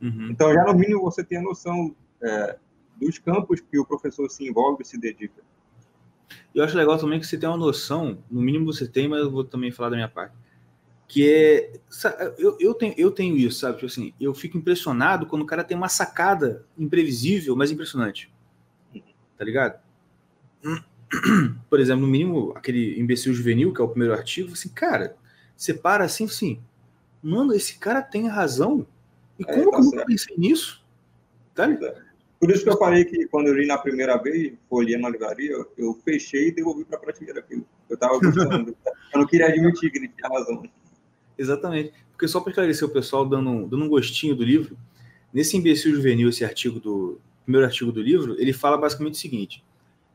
Uhum. 0.01 0.29
Então, 0.31 0.53
já 0.53 0.65
no 0.65 0.73
mínimo, 0.73 1.01
você 1.01 1.23
tem 1.23 1.37
a 1.37 1.41
noção 1.41 1.95
é, 2.21 2.57
dos 3.03 3.19
campos 3.19 3.59
que 3.59 3.79
o 3.79 3.85
professor 3.85 4.29
se 4.29 4.47
envolve 4.47 4.83
e 4.83 4.85
se 4.85 4.97
dedica. 4.97 5.41
Eu 6.53 6.63
acho 6.63 6.77
legal 6.77 6.97
também 6.97 7.19
que 7.19 7.25
você 7.25 7.37
tem 7.37 7.49
uma 7.49 7.57
noção, 7.57 8.17
no 8.29 8.41
mínimo 8.41 8.65
você 8.71 8.87
tem, 8.87 9.07
mas 9.07 9.21
eu 9.21 9.31
vou 9.31 9.43
também 9.43 9.71
falar 9.71 9.89
da 9.89 9.95
minha 9.95 10.09
parte 10.09 10.35
que 11.13 11.31
é. 11.31 11.71
Eu, 12.39 12.57
eu, 12.59 12.73
tenho, 12.73 12.95
eu 12.97 13.11
tenho 13.11 13.37
isso, 13.37 13.59
sabe? 13.59 13.75
Tipo 13.75 13.85
assim, 13.85 14.13
eu 14.19 14.33
fico 14.33 14.57
impressionado 14.57 15.27
quando 15.27 15.43
o 15.43 15.45
cara 15.45 15.63
tem 15.63 15.77
uma 15.77 15.87
sacada 15.87 16.65
imprevisível, 16.75 17.55
mas 17.55 17.69
impressionante. 17.69 18.33
Tá 19.37 19.45
ligado? 19.45 19.79
Por 21.69 21.79
exemplo, 21.79 22.01
no 22.01 22.07
mínimo, 22.07 22.51
aquele 22.55 22.99
imbecil 22.99 23.31
juvenil, 23.31 23.71
que 23.71 23.79
é 23.79 23.83
o 23.83 23.89
primeiro 23.89 24.15
artigo, 24.15 24.53
assim, 24.53 24.69
cara, 24.69 25.15
você 25.55 25.71
para 25.71 26.03
assim, 26.03 26.25
assim, 26.25 26.59
mano, 27.21 27.53
esse 27.53 27.77
cara 27.77 28.01
tem 28.01 28.27
razão. 28.27 28.87
E 29.37 29.43
como 29.43 29.55
é, 29.55 29.63
tá 29.65 29.69
que 29.69 29.77
eu 29.77 29.83
nunca 29.83 30.05
pensei 30.05 30.35
nisso? 30.35 30.83
Tá 31.53 31.67
ligado? 31.67 32.01
Por 32.43 32.51
isso 32.51 32.65
que 32.65 32.69
eu 32.69 32.77
falei 32.77 33.05
que 33.05 33.25
quando 33.27 33.47
eu 33.47 33.53
li 33.53 33.65
na 33.65 33.77
primeira 33.77 34.17
vez, 34.17 34.51
folhando 34.69 35.03
na 35.03 35.09
livraria, 35.09 35.55
eu 35.77 35.93
fechei 36.03 36.49
e 36.49 36.51
devolvi 36.51 36.83
para 36.83 36.97
a 36.97 36.99
prateleira 36.99 37.39
aquilo. 37.39 37.65
Eu 37.89 37.95
tava 37.95 38.19
gostando. 38.19 38.75
eu 39.13 39.17
não 39.17 39.25
queria 39.25 39.47
admitir 39.47 39.89
que 39.89 39.97
ele 39.97 40.09
tinha 40.09 40.27
razão. 40.27 40.61
Exatamente. 41.37 41.93
Porque 42.11 42.27
só 42.27 42.41
para 42.41 42.49
esclarecer 42.49 42.85
o 42.85 42.91
pessoal, 42.91 43.25
dando, 43.25 43.65
dando 43.65 43.85
um 43.85 43.87
gostinho 43.87 44.35
do 44.35 44.43
livro, 44.43 44.77
nesse 45.33 45.55
imbecil 45.55 45.95
juvenil, 45.95 46.27
esse 46.27 46.43
artigo 46.43 46.81
do 46.81 47.17
primeiro 47.45 47.65
artigo 47.65 47.93
do 47.93 48.01
livro, 48.01 48.35
ele 48.37 48.51
fala 48.51 48.77
basicamente 48.77 49.13
o 49.13 49.19
seguinte: 49.19 49.63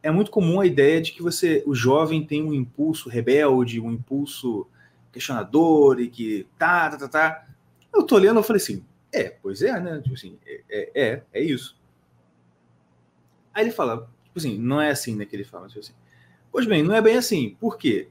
é 0.03 0.11
muito 0.11 0.31
comum 0.31 0.61
a 0.61 0.67
ideia 0.67 1.01
de 1.01 1.13
que 1.13 1.23
você, 1.23 1.63
o 1.65 1.75
jovem, 1.75 2.27
tem 2.27 2.43
um 2.43 2.53
impulso 2.53 3.09
rebelde, 3.09 3.81
um 3.81 3.91
impulso 3.91 4.67
questionador 5.11 5.99
e 5.99 6.09
que 6.09 6.47
tá, 6.59 6.91
tá, 6.91 6.99
tá, 6.99 7.09
tá. 7.09 7.47
Eu 7.91 8.03
tô 8.03 8.19
lendo, 8.19 8.39
eu 8.39 8.43
falei 8.43 8.61
assim, 8.61 8.85
é, 9.11 9.31
pois 9.31 9.63
é, 9.63 9.81
né? 9.81 9.99
Tipo 10.03 10.15
assim, 10.15 10.37
é, 10.47 10.63
é, 10.69 10.91
é, 10.95 11.23
é 11.33 11.43
isso. 11.43 11.78
Aí 13.59 13.65
ele 13.65 13.73
fala, 13.73 14.09
tipo 14.23 14.39
assim, 14.39 14.57
não 14.57 14.81
é 14.81 14.91
assim, 14.93 15.17
né, 15.17 15.25
que 15.25 15.35
ele 15.35 15.43
fala, 15.43 15.67
tipo 15.67 15.81
assim. 15.81 15.93
Pois 16.53 16.65
bem, 16.65 16.81
não 16.81 16.95
é 16.95 17.03
bem 17.03 17.17
assim. 17.17 17.57
Por 17.59 17.77
quê? 17.77 18.07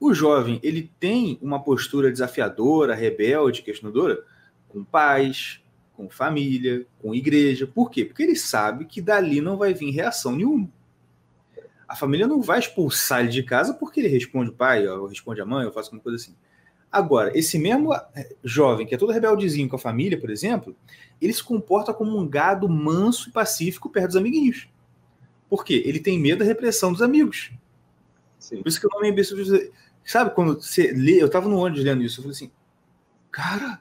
O 0.00 0.14
jovem, 0.14 0.58
ele 0.62 0.90
tem 0.98 1.38
uma 1.42 1.62
postura 1.62 2.10
desafiadora, 2.10 2.94
rebelde, 2.94 3.60
questionadora, 3.60 4.24
com 4.66 4.82
pais, 4.82 5.60
com 5.92 6.08
família, 6.08 6.86
com 7.02 7.14
igreja. 7.14 7.66
Por 7.66 7.90
quê? 7.90 8.02
Porque 8.02 8.22
ele 8.22 8.34
sabe 8.34 8.86
que 8.86 9.02
dali 9.02 9.42
não 9.42 9.58
vai 9.58 9.74
vir 9.74 9.90
reação 9.90 10.34
nenhuma. 10.34 10.70
A 11.86 11.94
família 11.94 12.26
não 12.26 12.40
vai 12.40 12.58
expulsar 12.58 13.20
ele 13.20 13.28
de 13.28 13.42
casa 13.42 13.74
porque 13.74 14.00
ele 14.00 14.08
responde 14.08 14.48
o 14.48 14.54
pai, 14.54 14.88
ou 14.88 15.06
responde 15.06 15.42
a 15.42 15.44
mãe, 15.44 15.66
ou 15.66 15.72
faz 15.72 15.88
alguma 15.88 16.02
coisa 16.02 16.16
assim. 16.16 16.34
Agora, 16.90 17.30
esse 17.38 17.58
mesmo 17.58 17.92
eh, 17.94 18.34
jovem, 18.42 18.86
que 18.86 18.94
é 18.94 18.98
todo 18.98 19.12
rebeldezinho 19.12 19.68
com 19.68 19.76
a 19.76 19.78
família, 19.78 20.18
por 20.18 20.30
exemplo, 20.30 20.74
ele 21.20 21.34
se 21.34 21.44
comporta 21.44 21.92
como 21.92 22.18
um 22.18 22.26
gado 22.26 22.66
manso 22.70 23.28
e 23.28 23.32
pacífico 23.32 23.90
perto 23.90 24.06
dos 24.06 24.16
amiguinhos. 24.16 24.66
Por 25.48 25.64
quê? 25.64 25.82
Ele 25.84 26.00
tem 26.00 26.18
medo 26.18 26.40
da 26.40 26.44
repressão 26.44 26.92
dos 26.92 27.02
amigos. 27.02 27.50
Sim. 28.38 28.62
Por 28.62 28.68
isso 28.68 28.80
que 28.80 28.86
o 28.86 28.90
nome 28.90 29.08
é 29.08 29.10
imbecil 29.10 29.36
Sabe 30.04 30.34
quando 30.34 30.60
você 30.62 30.90
lê, 30.92 31.22
eu 31.22 31.28
tava 31.28 31.50
no 31.50 31.58
ônibus 31.58 31.84
lendo 31.84 32.02
isso, 32.02 32.20
eu 32.20 32.22
falei 32.22 32.34
assim, 32.34 32.50
cara, 33.30 33.78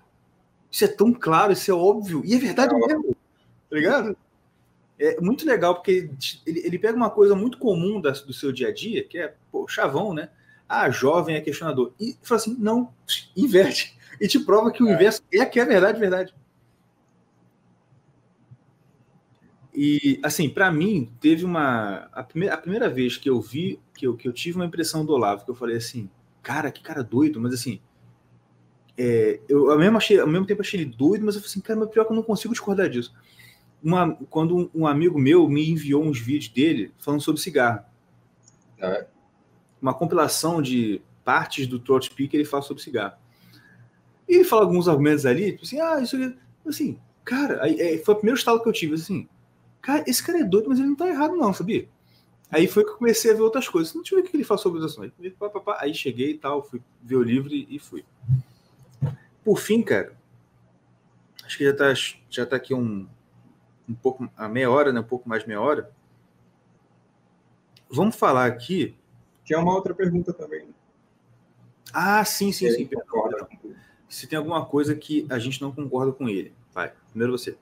isso 0.70 0.84
é 0.84 0.88
tão 0.90 1.14
claro, 1.14 1.54
isso 1.54 1.72
é 1.72 1.74
óbvio, 1.74 2.22
e 2.26 2.36
é 2.36 2.38
verdade 2.38 2.76
é 2.76 2.78
mesmo, 2.78 3.16
tá 3.70 3.76
ligado? 3.76 4.18
É 5.00 5.22
muito 5.22 5.46
legal, 5.46 5.76
porque 5.76 6.10
ele, 6.46 6.60
ele 6.66 6.78
pega 6.78 6.98
uma 6.98 7.10
coisa 7.10 7.34
muito 7.34 7.58
comum 7.58 8.02
da, 8.02 8.12
do 8.12 8.34
seu 8.34 8.52
dia 8.52 8.68
a 8.68 8.74
dia, 8.74 9.06
que 9.06 9.18
é, 9.18 9.36
pô, 9.50 9.70
chavão, 9.70 10.14
né? 10.14 10.30
Ah, 10.68 10.90
jovem 10.90 11.38
é 11.38 11.40
questionador. 11.40 11.94
E 11.98 12.18
fala 12.22 12.42
assim, 12.42 12.58
não, 12.60 12.94
inverte. 13.36 13.98
E 14.20 14.28
te 14.28 14.38
prova 14.40 14.70
que 14.70 14.84
o 14.84 14.90
é. 14.90 14.94
inverso 14.94 15.22
é 15.32 15.46
que 15.46 15.62
é 15.62 15.66
verdade, 15.66 15.98
verdade. 15.98 16.36
E, 19.80 20.20
assim, 20.24 20.50
para 20.50 20.72
mim, 20.72 21.14
teve 21.22 21.46
uma. 21.46 22.10
A 22.12 22.24
primeira, 22.24 22.56
a 22.56 22.58
primeira 22.58 22.90
vez 22.90 23.16
que 23.16 23.30
eu 23.30 23.40
vi, 23.40 23.80
que 23.94 24.08
eu, 24.08 24.18
que 24.18 24.28
eu 24.28 24.34
tive 24.34 24.58
uma 24.58 24.66
impressão 24.66 25.06
do 25.06 25.14
Olavo, 25.14 25.46
que 25.46 25.52
eu 25.52 25.56
falei 25.56 25.78
assim, 25.78 26.10
cara, 26.42 26.72
que 26.72 26.82
cara 26.82 27.04
doido, 27.04 27.40
mas 27.40 27.54
assim. 27.54 27.80
É, 28.98 29.40
eu 29.48 29.70
ao 29.70 29.78
mesmo, 29.78 29.98
achei, 29.98 30.20
ao 30.20 30.26
mesmo 30.26 30.48
tempo 30.48 30.62
achei 30.62 30.82
ele 30.82 30.90
doido, 30.90 31.24
mas 31.24 31.36
eu 31.36 31.42
falei 31.42 31.52
assim, 31.52 31.62
cara, 31.62 31.80
mas 31.80 31.90
pior 31.90 32.06
que 32.06 32.12
eu 32.12 32.16
não 32.16 32.24
consigo 32.24 32.56
discordar 32.56 32.90
disso. 32.90 33.14
Uma, 33.84 34.16
quando 34.32 34.58
um, 34.58 34.70
um 34.74 34.88
amigo 34.88 35.20
meu 35.20 35.48
me 35.48 35.70
enviou 35.70 36.04
uns 36.04 36.20
vídeos 36.20 36.52
dele 36.52 36.92
falando 36.98 37.22
sobre 37.22 37.40
cigarro. 37.40 37.86
É. 38.80 39.06
Uma 39.80 39.94
compilação 39.94 40.60
de 40.60 41.04
partes 41.24 41.68
do 41.68 41.78
Throat 41.78 42.08
Speaker, 42.08 42.40
ele 42.40 42.50
fala 42.50 42.64
sobre 42.64 42.82
cigarro. 42.82 43.14
E 44.28 44.38
ele 44.38 44.44
fala 44.44 44.64
alguns 44.64 44.88
argumentos 44.88 45.24
ali, 45.24 45.52
tipo 45.52 45.66
assim, 45.66 45.80
ah, 45.80 46.02
isso 46.02 46.16
aqui. 46.16 46.36
Assim, 46.66 47.00
cara, 47.24 47.62
aí, 47.62 47.80
é, 47.80 47.98
foi 48.00 48.16
o 48.16 48.18
primeiro 48.18 48.40
estalo 48.40 48.60
que 48.60 48.68
eu 48.68 48.74
tive, 48.74 48.96
assim, 48.96 49.30
cara, 49.88 50.04
esse 50.06 50.22
cara 50.22 50.40
é 50.40 50.44
doido, 50.44 50.68
mas 50.68 50.80
ele 50.80 50.90
não 50.90 50.96
tá 50.98 51.08
errado, 51.08 51.38
não, 51.38 51.54
sabia? 51.54 51.88
Aí 52.52 52.68
foi 52.68 52.84
que 52.84 52.90
eu 52.90 52.98
comecei 52.98 53.32
a 53.32 53.34
ver 53.34 53.42
outras 53.42 53.70
coisas. 53.70 53.94
Não 53.94 54.04
tinha 54.04 54.20
o 54.20 54.24
que 54.24 54.36
ele 54.36 54.44
fala 54.44 54.58
sobre 54.58 54.84
as 54.84 55.00
Aí, 55.00 55.14
aí 55.80 55.94
cheguei 55.94 56.32
e 56.32 56.38
tal, 56.38 56.62
fui 56.62 56.82
ver 57.02 57.16
o 57.16 57.24
livro 57.24 57.54
e 57.54 57.80
fui. 57.80 58.04
Por 59.46 59.60
fim, 59.60 59.82
cara, 59.82 60.14
acho 61.46 61.58
que 61.58 61.64
já 61.64 61.74
tá, 61.74 61.94
já 62.30 62.46
tá 62.46 62.58
aqui 62.58 62.74
um, 62.74 63.08
um 63.88 63.94
pouco, 63.94 64.30
a 64.36 64.50
meia 64.50 64.70
hora, 64.70 64.92
né? 64.92 65.00
Um 65.00 65.06
pouco 65.06 65.28
mais 65.28 65.46
meia 65.46 65.62
hora. 65.62 65.90
Vamos 67.90 68.18
falar 68.18 68.46
aqui. 68.46 68.94
Tinha 69.46 69.60
uma 69.60 69.74
outra 69.74 69.94
pergunta 69.94 70.34
também. 70.34 70.66
Né? 70.66 70.74
Ah, 71.94 72.26
sim, 72.26 72.52
sim, 72.52 72.70
sim. 72.72 72.90
Se 74.10 74.28
tem 74.28 74.38
alguma 74.38 74.66
coisa 74.66 74.94
que 74.94 75.26
a 75.30 75.40
gente 75.40 75.62
não 75.62 75.72
concorda 75.72 76.12
com 76.12 76.28
ele. 76.28 76.54
Vai, 76.74 76.92
primeiro 77.12 77.38
você. 77.38 77.58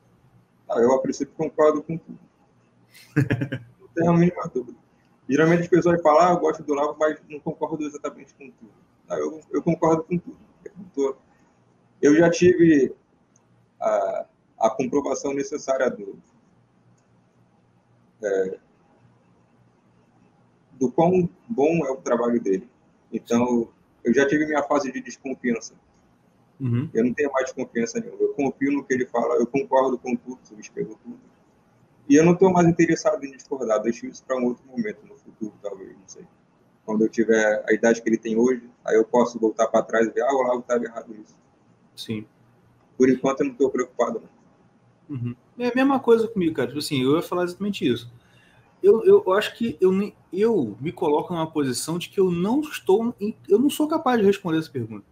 Ah, 0.70 0.80
eu, 0.80 0.94
a 0.94 1.02
princípio, 1.02 1.34
concordo 1.36 1.82
com 1.84 1.98
tudo. 1.98 2.20
tenho 3.96 4.10
a 4.10 4.14
mínima 4.14 4.48
dúvida. 4.54 4.78
Geralmente 5.28 5.62
as 5.62 5.68
pessoas 5.68 6.02
falam, 6.02 6.28
ah, 6.28 6.32
eu 6.34 6.40
gosto 6.40 6.64
do 6.64 6.74
Olavo, 6.74 6.96
mas 7.00 7.20
não 7.30 7.40
concordo 7.40 7.84
exatamente 7.86 8.34
com 8.34 8.50
tudo. 8.52 8.72
Ah, 9.10 9.18
eu, 9.18 9.42
eu 9.52 9.62
concordo 9.62 10.04
com 10.04 10.18
tudo. 10.18 11.18
Eu 12.02 12.16
já 12.16 12.30
tive 12.30 12.94
a, 13.80 14.26
a 14.60 14.70
comprovação 14.70 15.34
necessária 15.34 15.90
do, 15.90 16.20
é, 18.24 18.58
do 20.74 20.92
quão 20.92 21.30
bom 21.48 21.86
é 21.86 21.92
o 21.92 21.98
trabalho 21.98 22.40
dele. 22.40 22.70
Então, 23.12 23.70
eu 24.04 24.14
já 24.14 24.28
tive 24.28 24.46
minha 24.46 24.64
fase 24.64 24.92
de 24.92 25.02
desconfiança. 25.02 25.74
Uhum. 26.60 26.90
Eu 26.94 27.04
não 27.04 27.14
tenho 27.14 27.32
mais 27.32 27.46
desconfiança 27.46 28.00
nenhuma. 28.00 28.22
Eu 28.22 28.34
confio 28.34 28.72
no 28.72 28.84
que 28.84 28.94
ele 28.94 29.06
fala, 29.06 29.36
eu 29.36 29.48
concordo 29.48 29.98
com 29.98 30.16
tudo, 30.16 30.40
subscrevo 30.44 30.98
tudo. 31.04 31.20
E 32.08 32.16
eu 32.16 32.24
não 32.24 32.34
estou 32.34 32.52
mais 32.52 32.68
interessado 32.68 33.24
em 33.26 33.32
discordar, 33.32 33.82
deixo 33.82 34.06
isso 34.06 34.24
para 34.24 34.38
um 34.38 34.46
outro 34.46 34.64
momento 34.68 35.00
no 35.06 35.16
futuro, 35.18 35.54
talvez, 35.62 35.92
não 35.92 36.08
sei. 36.08 36.24
Quando 36.86 37.04
eu 37.04 37.10
tiver 37.10 37.64
a 37.68 37.74
idade 37.74 38.02
que 38.02 38.08
ele 38.08 38.18
tem 38.18 38.38
hoje, 38.38 38.70
aí 38.86 38.96
eu 38.96 39.04
posso 39.04 39.40
voltar 39.40 39.68
para 39.68 39.82
trás 39.82 40.08
e 40.08 40.12
ver, 40.12 40.22
ah, 40.22 40.34
o 40.34 40.38
Olavo 40.38 40.60
estava 40.60 40.84
errado 40.84 41.12
nisso. 41.12 41.36
Sim. 41.96 42.26
Por 42.96 43.10
enquanto 43.10 43.40
eu 43.40 43.48
não 43.48 43.54
estou 43.54 43.70
preocupado. 43.72 44.22
Não. 44.22 45.18
Uhum. 45.18 45.36
É 45.58 45.70
a 45.70 45.76
mesma 45.76 46.00
coisa 46.00 46.28
comigo, 46.28 46.54
cara. 46.54 46.68
Tipo 46.68 46.80
assim, 46.80 47.02
eu 47.04 47.16
ia 47.16 47.22
falar 47.24 47.44
exatamente 47.44 47.92
isso. 47.92 48.12
Eu, 48.84 49.04
eu, 49.04 49.34
acho 49.34 49.56
que 49.56 49.76
eu, 49.82 49.92
eu 50.32 50.78
me 50.80 50.92
coloco 50.92 51.34
numa 51.34 51.50
posição 51.50 51.98
de 51.98 52.08
que 52.08 52.20
eu 52.20 52.30
não 52.30 52.62
estou, 52.62 53.16
eu 53.50 53.58
não 53.58 53.70
sou 53.70 53.88
capaz 53.88 54.20
de 54.20 54.26
responder 54.26 54.60
essa 54.60 54.70
pergunta. 54.70 55.06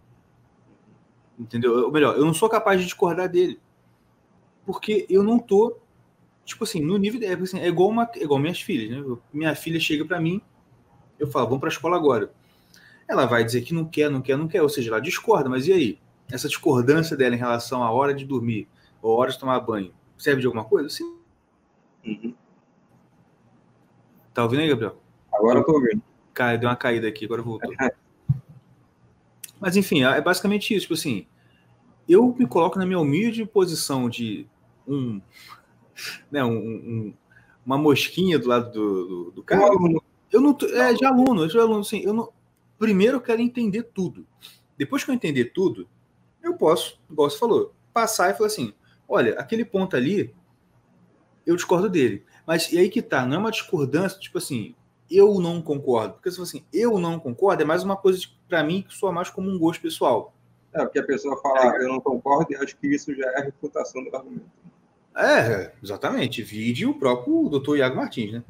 Entendeu? 1.38 1.86
Ou 1.86 1.92
melhor, 1.92 2.16
eu 2.16 2.24
não 2.24 2.34
sou 2.34 2.48
capaz 2.48 2.78
de 2.78 2.86
discordar 2.86 3.28
dele. 3.28 3.60
Porque 4.64 5.06
eu 5.08 5.22
não 5.22 5.38
tô 5.38 5.78
Tipo 6.44 6.64
assim, 6.64 6.80
no 6.80 6.96
nível. 6.98 7.20
É, 7.22 7.34
assim, 7.34 7.58
é 7.58 7.68
igual, 7.68 7.88
uma, 7.88 8.08
é 8.14 8.22
igual 8.22 8.38
minhas 8.38 8.60
filhas, 8.60 8.90
né? 8.90 9.16
Minha 9.32 9.54
filha 9.54 9.80
chega 9.80 10.04
para 10.04 10.20
mim 10.20 10.42
Eu 11.18 11.26
falo, 11.26 11.46
vamos 11.46 11.60
para 11.60 11.68
a 11.68 11.72
escola 11.72 11.96
agora. 11.96 12.30
Ela 13.08 13.26
vai 13.26 13.44
dizer 13.44 13.62
que 13.62 13.74
não 13.74 13.84
quer, 13.84 14.10
não 14.10 14.20
quer, 14.20 14.36
não 14.36 14.48
quer, 14.48 14.62
ou 14.62 14.68
seja, 14.68 14.90
ela 14.90 15.00
discorda, 15.00 15.48
mas 15.48 15.66
e 15.66 15.72
aí? 15.72 15.98
Essa 16.30 16.48
discordância 16.48 17.16
dela 17.16 17.34
em 17.34 17.38
relação 17.38 17.82
à 17.82 17.90
hora 17.90 18.14
de 18.14 18.24
dormir 18.24 18.66
ou 19.02 19.16
hora 19.16 19.30
de 19.30 19.38
tomar 19.38 19.60
banho, 19.60 19.92
serve 20.16 20.40
de 20.40 20.46
alguma 20.46 20.64
coisa? 20.64 20.88
Sim. 20.88 21.18
Uhum. 22.04 22.34
Tá 24.32 24.42
ouvindo 24.42 24.60
aí, 24.60 24.68
Gabriel? 24.68 24.96
Agora 25.32 25.58
eu 25.58 25.64
tô 25.64 25.72
ouvindo. 25.72 26.02
Cara, 26.32 26.56
deu 26.56 26.68
uma 26.68 26.76
caída 26.76 27.06
aqui, 27.06 27.26
agora 27.26 27.42
voltou. 27.42 27.72
Mas 29.64 29.78
enfim, 29.78 30.02
é 30.02 30.20
basicamente 30.20 30.74
isso. 30.74 30.82
Tipo 30.82 30.92
assim, 30.92 31.26
eu 32.06 32.36
me 32.38 32.46
coloco 32.46 32.78
na 32.78 32.84
minha 32.84 32.98
humilde 32.98 33.46
posição 33.46 34.10
de 34.10 34.46
um, 34.86 35.22
né, 36.30 36.44
um, 36.44 36.58
um 36.58 37.14
uma 37.64 37.78
mosquinha 37.78 38.38
do 38.38 38.46
lado 38.46 38.70
do, 38.70 39.06
do, 39.06 39.30
do 39.30 39.42
cara. 39.42 39.62
Eu 40.30 40.40
não 40.42 40.54
é 40.74 40.92
de 40.92 41.06
aluno, 41.06 41.48
de 41.48 41.58
aluno, 41.58 41.80
assim, 41.80 42.02
eu 42.04 42.12
não. 42.12 42.30
Primeiro 42.78 43.16
eu 43.16 43.20
quero 43.22 43.40
entender 43.40 43.84
tudo. 43.84 44.26
Depois 44.76 45.02
que 45.02 45.10
eu 45.10 45.14
entender 45.14 45.46
tudo, 45.46 45.88
eu 46.42 46.58
posso, 46.58 47.00
igual 47.10 47.30
você 47.30 47.38
falou, 47.38 47.72
passar 47.90 48.30
e 48.30 48.34
falar 48.34 48.48
assim: 48.48 48.74
olha, 49.08 49.32
aquele 49.40 49.64
ponto 49.64 49.96
ali, 49.96 50.34
eu 51.46 51.56
discordo 51.56 51.88
dele. 51.88 52.22
Mas 52.46 52.70
e 52.70 52.78
aí 52.78 52.90
que 52.90 53.00
tá, 53.00 53.24
não 53.24 53.36
é 53.36 53.38
uma 53.38 53.50
discordância, 53.50 54.20
tipo 54.20 54.36
assim, 54.36 54.74
eu 55.10 55.40
não 55.40 55.60
concordo. 55.60 56.14
Porque 56.14 56.30
se 56.30 56.40
assim, 56.40 56.64
eu 56.72 56.98
não 56.98 57.18
concordo, 57.18 57.62
é 57.62 57.66
mais 57.66 57.82
uma 57.82 57.96
coisa 57.96 58.20
para 58.48 58.62
mim 58.62 58.82
que 58.82 58.94
soa 58.94 59.12
mais 59.12 59.30
como 59.30 59.50
um 59.50 59.58
gosto 59.58 59.80
pessoal. 59.80 60.34
É, 60.72 60.80
porque 60.80 60.98
a 60.98 61.04
pessoa 61.04 61.40
fala, 61.40 61.76
eu 61.76 61.88
não 61.88 62.00
concordo, 62.00 62.52
e 62.52 62.56
acho 62.56 62.76
que 62.76 62.88
isso 62.88 63.14
já 63.14 63.26
é 63.30 63.38
a 63.38 63.44
refutação 63.44 64.02
do 64.02 64.14
argumento. 64.14 64.44
É, 65.16 65.72
exatamente. 65.82 66.42
Vide 66.42 66.84
o 66.84 66.94
próprio 66.94 67.48
doutor 67.48 67.78
Iago 67.78 67.96
Martins, 67.96 68.32
né? 68.32 68.42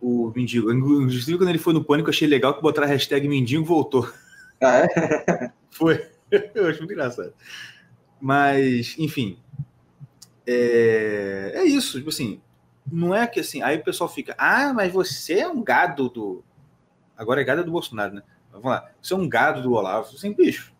O 0.00 0.32
mendigo. 0.34 0.72
Inclusive, 0.72 1.38
quando 1.38 1.48
ele 1.48 1.58
foi 1.58 1.72
no 1.72 1.84
pânico, 1.84 2.10
achei 2.10 2.28
legal 2.28 2.54
que 2.54 2.62
botaram 2.62 2.86
a 2.86 2.90
hashtag 2.90 3.28
mendigo 3.28 3.64
voltou. 3.64 4.08
Ah, 4.60 4.78
é? 4.78 5.50
Foi. 5.70 6.08
Eu 6.54 6.66
acho 6.66 6.78
muito 6.78 6.92
engraçado. 6.92 7.32
Mas, 8.20 8.94
enfim. 8.98 9.38
É, 10.46 11.52
é 11.56 11.64
isso. 11.64 11.98
Tipo 11.98 12.10
assim, 12.10 12.40
não 12.90 13.14
é 13.14 13.26
que 13.26 13.40
assim. 13.40 13.62
Aí 13.62 13.76
o 13.78 13.84
pessoal 13.84 14.08
fica, 14.08 14.34
ah, 14.38 14.72
mas 14.72 14.92
você 14.92 15.40
é 15.40 15.48
um 15.48 15.62
gado 15.62 16.08
do. 16.08 16.44
Agora 17.16 17.40
é 17.40 17.44
gado 17.44 17.64
do 17.64 17.70
Bolsonaro, 17.70 18.14
né? 18.14 18.22
Vamos 18.50 18.66
lá. 18.66 18.90
Você 19.00 19.14
é 19.14 19.16
um 19.16 19.28
gado 19.28 19.62
do 19.62 19.72
Olavo. 19.72 20.14
Assim, 20.14 20.32
bicho. 20.32 20.72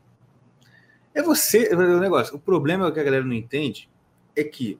É 1.14 1.22
você. 1.22 1.68
É 1.70 1.76
o 1.76 2.00
negócio. 2.00 2.34
O 2.36 2.38
problema 2.38 2.88
é 2.88 2.90
que 2.90 3.00
a 3.00 3.04
galera 3.04 3.24
não 3.24 3.34
entende 3.34 3.88
é 4.34 4.42
que 4.42 4.78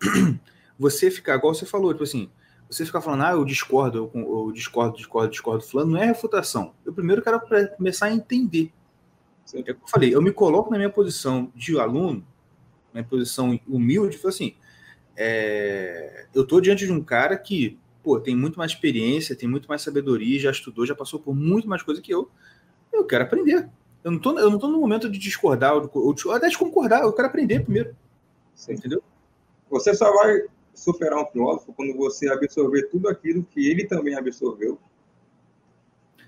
você 0.78 1.10
ficar, 1.10 1.36
igual 1.36 1.54
você 1.54 1.64
falou, 1.64 1.92
tipo 1.92 2.04
assim, 2.04 2.30
você 2.68 2.84
ficar 2.84 3.00
falando, 3.00 3.24
ah, 3.24 3.32
eu 3.32 3.44
discordo, 3.44 4.10
eu, 4.14 4.20
eu 4.46 4.52
discordo, 4.52 4.96
discordo, 4.96 5.30
discordo, 5.30 5.64
fulano, 5.64 5.92
não 5.92 6.02
é 6.02 6.06
refutação. 6.06 6.74
Eu 6.84 6.92
primeiro 6.92 7.22
quero 7.22 7.40
começar 7.76 8.06
a 8.06 8.12
entender. 8.12 8.72
É 9.54 9.70
eu 9.70 9.76
falei, 9.86 10.14
eu 10.14 10.22
me 10.22 10.32
coloco 10.32 10.70
na 10.70 10.78
minha 10.78 10.90
posição 10.90 11.52
de 11.54 11.78
aluno, 11.78 12.26
minha 12.92 13.04
posição 13.04 13.58
humilde, 13.68 14.16
foi 14.16 14.30
assim, 14.30 14.54
é, 15.16 16.26
eu 16.34 16.42
estou 16.42 16.60
diante 16.60 16.86
de 16.86 16.92
um 16.92 17.02
cara 17.02 17.36
que, 17.36 17.78
pô, 18.02 18.18
tem 18.20 18.36
muito 18.36 18.58
mais 18.58 18.72
experiência, 18.72 19.36
tem 19.36 19.48
muito 19.48 19.68
mais 19.68 19.82
sabedoria, 19.82 20.40
já 20.40 20.50
estudou, 20.50 20.86
já 20.86 20.94
passou 20.94 21.20
por 21.20 21.34
muito 21.34 21.68
mais 21.68 21.82
coisa 21.82 22.00
que 22.00 22.12
eu. 22.12 22.30
Eu 22.92 23.04
quero 23.04 23.24
aprender. 23.24 23.68
Eu 24.04 24.10
não 24.10 24.18
tô, 24.18 24.38
eu 24.38 24.50
não 24.50 24.58
tô 24.58 24.68
no 24.68 24.80
momento 24.80 25.08
de 25.08 25.18
discordar, 25.18 25.74
ou, 25.74 25.90
ou 25.94 26.32
até 26.32 26.48
de 26.48 26.58
concordar, 26.58 27.02
eu 27.02 27.12
quero 27.12 27.28
aprender 27.28 27.60
primeiro. 27.60 27.94
Sim. 28.54 28.74
Entendeu? 28.74 29.02
Você 29.70 29.94
só 29.94 30.12
vai 30.12 30.42
superar 30.74 31.22
um 31.22 31.26
filósofo 31.26 31.72
quando 31.72 31.96
você 31.96 32.28
absorver 32.28 32.88
tudo 32.88 33.08
aquilo 33.08 33.44
que 33.44 33.70
ele 33.70 33.86
também 33.86 34.14
absorveu. 34.14 34.78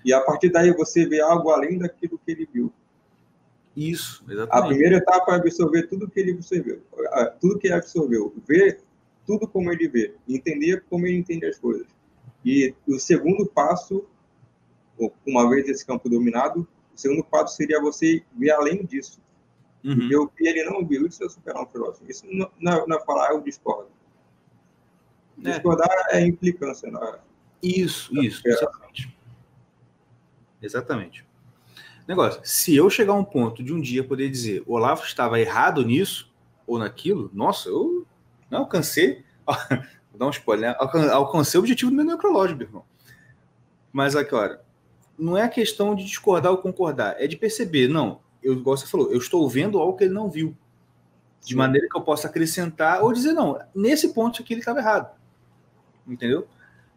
E 0.03 0.13
a 0.13 0.21
partir 0.21 0.49
daí 0.49 0.71
você 0.71 1.05
vê 1.05 1.19
algo 1.19 1.49
além 1.49 1.77
daquilo 1.77 2.19
que 2.23 2.31
ele 2.31 2.47
viu. 2.51 2.71
Isso, 3.75 4.23
exatamente. 4.29 4.63
A 4.63 4.67
primeira 4.67 4.97
etapa 4.97 5.33
é 5.33 5.35
absorver 5.35 5.87
tudo 5.87 6.09
que 6.09 6.19
ele 6.19 6.31
absorveu, 6.31 6.81
tudo 7.41 7.59
que 7.59 7.67
ele 7.67 7.73
absorveu, 7.73 8.33
ver 8.47 8.81
tudo 9.25 9.47
como 9.47 9.71
ele 9.71 9.87
vê, 9.87 10.15
entender 10.27 10.85
como 10.89 11.05
ele 11.05 11.17
entende 11.17 11.45
as 11.45 11.57
coisas. 11.57 11.87
E 12.43 12.73
o 12.87 12.99
segundo 12.99 13.45
passo, 13.45 14.05
uma 15.25 15.49
vez 15.49 15.67
esse 15.67 15.85
campo 15.85 16.07
dominado, 16.07 16.67
o 16.93 16.97
segundo 16.97 17.23
passo 17.23 17.55
seria 17.57 17.81
você 17.81 18.23
ver 18.37 18.51
além 18.51 18.85
disso. 18.85 19.19
Uhum. 19.83 20.07
Ver 20.07 20.15
o 20.17 20.27
que 20.27 20.47
ele 20.47 20.63
não 20.63 20.85
viu, 20.85 21.05
isso 21.05 21.23
é 21.23 21.29
superar 21.29 21.63
um 21.63 21.67
filósofo. 21.67 22.05
Isso 22.09 22.25
não, 22.31 22.49
não, 22.59 22.87
não 22.87 22.97
é 22.97 23.03
falar, 23.03 23.31
eu 23.31 23.41
discordo. 23.41 23.89
É. 25.43 25.51
Discordar 25.51 25.89
é 26.11 26.21
implicância. 26.21 26.89
Na, 26.89 27.19
isso, 27.61 28.13
na 28.13 28.23
isso, 28.23 28.41
exatamente. 28.47 29.17
Exatamente. 30.61 31.25
Negócio, 32.07 32.39
se 32.43 32.75
eu 32.75 32.89
chegar 32.89 33.13
a 33.13 33.17
um 33.17 33.23
ponto 33.23 33.63
de 33.63 33.73
um 33.73 33.81
dia 33.81 34.03
poder 34.03 34.29
dizer 34.29 34.63
o 34.67 34.73
Olavo 34.73 35.03
estava 35.03 35.39
errado 35.39 35.83
nisso 35.83 36.31
ou 36.67 36.77
naquilo, 36.77 37.31
nossa, 37.33 37.69
eu 37.69 38.05
não 38.49 38.59
alcancei. 38.59 39.23
Vou 40.11 40.19
dar 40.19 40.27
um 40.27 40.29
spoiler, 40.29 40.71
né? 40.71 40.77
Alcancei 41.11 41.59
o 41.59 41.61
objetivo 41.61 41.91
do 41.91 41.97
meu 41.97 42.05
necrológico, 42.05 42.59
meu 42.59 42.67
irmão. 42.67 42.85
Mas 43.91 44.15
aqui, 44.15 44.33
olha, 44.35 44.61
não 45.17 45.37
é 45.37 45.43
a 45.43 45.49
questão 45.49 45.95
de 45.95 46.05
discordar 46.05 46.51
ou 46.51 46.57
concordar, 46.57 47.15
é 47.17 47.27
de 47.27 47.37
perceber, 47.37 47.87
não, 47.87 48.19
eu, 48.43 48.53
igual 48.53 48.77
você 48.77 48.85
falou, 48.85 49.11
eu 49.11 49.17
estou 49.17 49.49
vendo 49.49 49.79
algo 49.79 49.97
que 49.97 50.03
ele 50.03 50.13
não 50.13 50.29
viu. 50.29 50.55
De 51.41 51.51
Sim. 51.51 51.55
maneira 51.55 51.87
que 51.89 51.97
eu 51.97 52.01
possa 52.01 52.27
acrescentar 52.27 53.03
ou 53.03 53.11
dizer, 53.13 53.33
não, 53.33 53.59
nesse 53.73 54.13
ponto 54.13 54.41
aqui 54.41 54.53
ele 54.53 54.61
estava 54.61 54.79
errado. 54.79 55.15
Entendeu? 56.07 56.47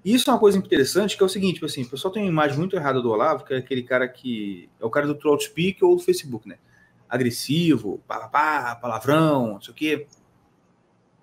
Isso 0.05 0.31
é 0.31 0.33
uma 0.33 0.39
coisa 0.39 0.57
interessante, 0.57 1.17
que 1.17 1.23
é 1.23 1.27
o 1.27 1.29
seguinte, 1.29 1.55
tipo 1.55 1.67
assim, 1.67 1.83
o 1.83 1.89
pessoal 1.89 2.13
tem 2.13 2.23
uma 2.23 2.31
imagem 2.31 2.57
muito 2.57 2.77
errada 2.77 3.03
do 3.03 3.11
Olavo, 3.11 3.45
que 3.45 3.53
é 3.53 3.59
aquele 3.59 3.83
cara 3.83 4.09
que. 4.09 4.69
É 4.81 4.85
o 4.85 4.91
cara 4.91 5.07
do 5.07 5.15
Trollspeak 5.15 5.85
ou 5.85 5.97
do 5.97 6.03
Facebook, 6.03 6.49
né? 6.49 6.59
Agressivo, 7.09 8.01
pá, 8.07 8.29
pá, 8.29 8.77
palavrão, 8.77 9.55
não 9.55 9.61
sei 9.61 9.73
o 9.73 9.75
quê. 9.75 10.07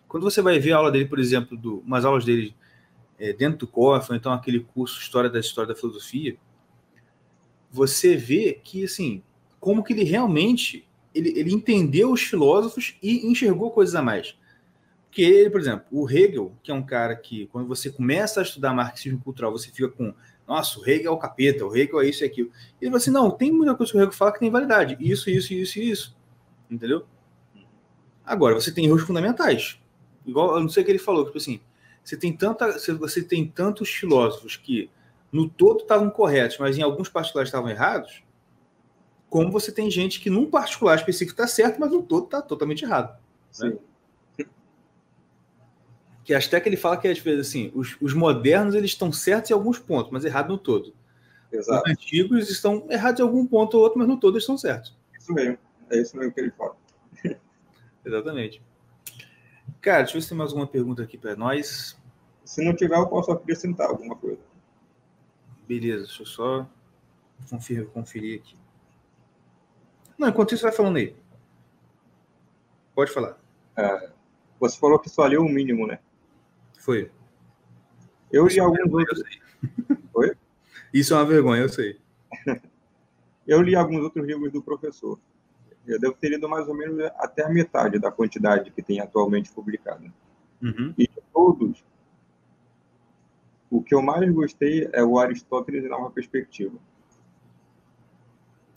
Quando 0.07 0.23
você 0.23 0.41
vai 0.41 0.59
ver 0.59 0.73
a 0.73 0.77
aula 0.77 0.91
dele, 0.91 1.05
por 1.05 1.19
exemplo, 1.19 1.57
do, 1.57 1.79
umas 1.79 2.05
aulas 2.05 2.25
dele 2.25 2.55
é, 3.17 3.33
dentro 3.33 3.59
do 3.59 3.67
COF, 3.67 4.11
ou 4.11 4.15
então 4.15 4.31
aquele 4.31 4.59
curso 4.59 4.99
História 4.99 5.29
da 5.29 5.39
História 5.39 5.73
da 5.73 5.79
Filosofia, 5.79 6.37
você 7.71 8.15
vê 8.15 8.59
que, 8.63 8.83
assim, 8.83 9.23
como 9.59 9.83
que 9.83 9.93
ele 9.93 10.03
realmente 10.03 10.87
ele, 11.15 11.29
ele 11.39 11.53
entendeu 11.53 12.11
os 12.11 12.21
filósofos 12.21 12.95
e 13.01 13.25
enxergou 13.25 13.71
coisas 13.71 13.95
a 13.95 14.01
mais. 14.01 14.37
Porque 15.15 15.23
ele, 15.23 15.49
por 15.49 15.61
exemplo, 15.61 15.85
o 15.91 16.11
Hegel, 16.11 16.51
que 16.61 16.69
é 16.69 16.73
um 16.73 16.83
cara 16.83 17.15
que, 17.15 17.47
quando 17.47 17.69
você 17.69 17.89
começa 17.89 18.41
a 18.41 18.43
estudar 18.43 18.73
marxismo 18.73 19.17
cultural, 19.21 19.49
você 19.49 19.71
fica 19.71 19.87
com, 19.87 20.13
nossa, 20.45 20.77
o 20.77 20.85
Hegel 20.85 21.09
é 21.09 21.15
o 21.15 21.17
capeta, 21.17 21.65
o 21.65 21.73
Hegel 21.73 22.01
é 22.01 22.09
isso 22.09 22.21
e 22.21 22.27
aquilo. 22.27 22.49
E 22.49 22.83
ele 22.83 22.91
fala 22.91 22.97
assim, 22.97 23.11
não, 23.11 23.31
tem 23.31 23.49
muita 23.49 23.73
coisa 23.75 23.93
que 23.93 23.97
o 23.97 24.01
Hegel 24.01 24.11
fala 24.11 24.33
que 24.33 24.39
tem 24.39 24.51
validade. 24.51 24.97
Isso, 24.99 25.29
isso, 25.29 25.53
isso 25.53 25.79
e 25.79 25.89
isso. 25.89 26.17
Entendeu? 26.69 27.05
Agora, 28.25 28.55
você 28.55 28.73
tem 28.73 28.87
erros 28.87 29.03
fundamentais. 29.03 29.79
Igual, 30.25 30.55
eu 30.55 30.59
não 30.59 30.67
sei 30.67 30.83
o 30.83 30.85
que 30.85 30.91
ele 30.91 30.99
falou, 30.99 31.23
tipo 31.23 31.37
assim, 31.37 31.61
você 32.03 32.17
tem, 32.17 32.35
tanta, 32.35 32.73
você 32.73 33.23
tem 33.23 33.47
tantos 33.47 33.87
filósofos 33.87 34.57
que 34.57 34.89
no 35.31 35.47
todo 35.47 35.83
estavam 35.83 36.09
corretos, 36.09 36.57
mas 36.57 36.77
em 36.77 36.81
alguns 36.81 37.07
particulares 37.07 37.47
estavam 37.47 37.69
errados, 37.69 38.21
como 39.29 39.49
você 39.49 39.71
tem 39.71 39.89
gente 39.89 40.19
que 40.19 40.29
num 40.29 40.49
particular 40.49 40.95
específico 40.97 41.31
está 41.31 41.47
certo, 41.47 41.79
mas 41.79 41.89
no 41.89 42.03
todo 42.03 42.25
está 42.25 42.41
totalmente 42.41 42.83
errado. 42.83 43.17
Né? 43.61 43.77
Que 46.25 46.33
até 46.33 46.59
que 46.59 46.67
ele 46.67 46.75
fala 46.75 46.97
que 46.97 47.07
às 47.07 47.19
vezes 47.19 47.47
assim, 47.47 47.71
os, 47.73 47.95
os, 48.01 48.13
modernos 48.13 48.75
eles 48.75 48.91
estão 48.91 49.11
certos 49.13 49.51
em 49.51 49.53
alguns 49.53 49.79
pontos, 49.79 50.11
mas 50.11 50.25
errados 50.25 50.51
no 50.51 50.57
todo. 50.57 50.93
Exato. 51.51 51.83
Os 51.85 51.91
antigos 51.91 52.49
estão 52.49 52.85
errados 52.89 53.19
em 53.19 53.23
algum 53.23 53.45
ponto 53.45 53.77
ou 53.77 53.83
outro, 53.83 53.99
mas 53.99 54.07
no 54.07 54.19
todo 54.19 54.33
eles 54.33 54.43
estão 54.43 54.57
certos. 54.57 54.97
Isso 55.17 55.31
mesmo. 55.31 55.57
É 55.89 56.01
isso 56.01 56.17
mesmo 56.17 56.33
que 56.33 56.41
ele 56.41 56.51
fala. 56.51 56.75
Exatamente. 58.03 58.61
Cara, 59.79 59.99
deixa 59.99 60.13
eu 60.13 60.19
ver 60.19 60.23
se 60.23 60.29
tem 60.29 60.37
mais 60.37 60.49
alguma 60.49 60.67
pergunta 60.67 61.03
aqui 61.03 61.15
para 61.15 61.35
nós. 61.35 61.95
Se 62.43 62.65
não 62.65 62.75
tiver, 62.75 62.97
eu 62.97 63.07
posso 63.07 63.31
acrescentar 63.31 63.87
alguma 63.87 64.15
coisa. 64.15 64.41
Beleza, 65.67 66.05
deixa 66.05 66.23
eu 66.23 66.27
só 66.27 66.69
conferir, 67.49 67.87
conferir 67.87 68.39
aqui. 68.39 68.57
Não, 70.17 70.27
enquanto 70.27 70.53
isso, 70.53 70.63
vai 70.63 70.71
falando 70.71 70.97
aí. 70.97 71.15
Pode 72.95 73.11
falar. 73.11 73.37
É, 73.75 74.09
você 74.59 74.79
falou 74.79 74.97
que 74.99 75.09
só 75.09 75.25
leu 75.25 75.41
o 75.41 75.49
mínimo, 75.49 75.85
né? 75.85 75.99
Foi. 76.85 77.09
Eu 78.31 78.45
li 78.45 78.59
alguns 78.59 78.93
outros. 78.93 79.23
Oi? 80.13 80.37
Isso 80.93 81.15
é 81.15 81.17
uma 81.17 81.25
vergonha, 81.25 81.63
eu 81.63 81.69
sei. 81.69 81.99
eu 83.47 83.59
li 83.63 83.75
alguns 83.75 84.03
outros 84.03 84.23
livros 84.23 84.51
do 84.51 84.61
professor. 84.61 85.19
Eu 85.87 85.99
devo 85.99 86.13
ter 86.13 86.29
lido 86.29 86.47
mais 86.47 86.67
ou 86.67 86.75
menos 86.75 87.03
até 87.17 87.43
a 87.43 87.49
metade 87.49 87.97
da 87.97 88.11
quantidade 88.11 88.69
que 88.69 88.83
tem 88.83 88.99
atualmente 88.99 89.51
publicada. 89.51 90.13
Uhum. 90.61 90.93
E 90.95 91.07
de 91.07 91.21
todos, 91.33 91.83
o 93.71 93.81
que 93.81 93.95
eu 93.95 94.03
mais 94.03 94.31
gostei 94.31 94.87
é 94.93 95.03
o 95.03 95.17
Aristóteles 95.17 95.83
em 95.83 95.89
Nova 95.89 96.11
Perspectiva. 96.11 96.77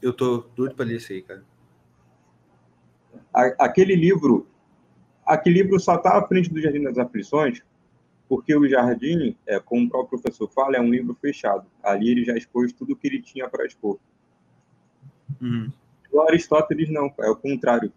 Eu 0.00 0.14
tô 0.14 0.46
doido 0.56 0.74
para 0.74 0.86
ler 0.86 0.96
isso 0.96 1.12
aí, 1.12 1.20
cara. 1.20 1.44
Aquele 3.58 3.94
livro, 3.94 4.46
aquele 5.26 5.62
livro 5.62 5.78
só 5.78 5.98
tá 5.98 6.18
à 6.18 6.26
frente 6.26 6.48
do 6.48 6.58
Jardim 6.58 6.82
das 6.82 6.96
Aflições, 6.96 7.62
Porque 8.28 8.54
o 8.54 8.68
Jardim, 8.68 9.36
é, 9.46 9.58
como 9.58 9.86
o 9.86 9.88
próprio 9.88 10.20
professor 10.20 10.48
fala, 10.48 10.76
é 10.76 10.80
um 10.80 10.90
livro 10.90 11.16
fechado. 11.20 11.66
Ali 11.82 12.10
ele 12.10 12.24
já 12.24 12.36
expôs 12.36 12.72
tudo 12.72 12.92
o 12.92 12.96
que 12.96 13.06
ele 13.06 13.22
tinha 13.22 13.48
para 13.48 13.64
expor. 13.64 13.98
Uhum. 15.40 15.72
O 16.12 16.20
Aristóteles 16.20 16.90
não, 16.90 17.12
é 17.20 17.30
o 17.30 17.36
contrário. 17.36 17.92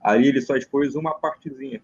Ali 0.00 0.28
ele 0.28 0.40
só 0.40 0.56
expôs 0.56 0.94
uma 0.96 1.14
partezinha. 1.14 1.80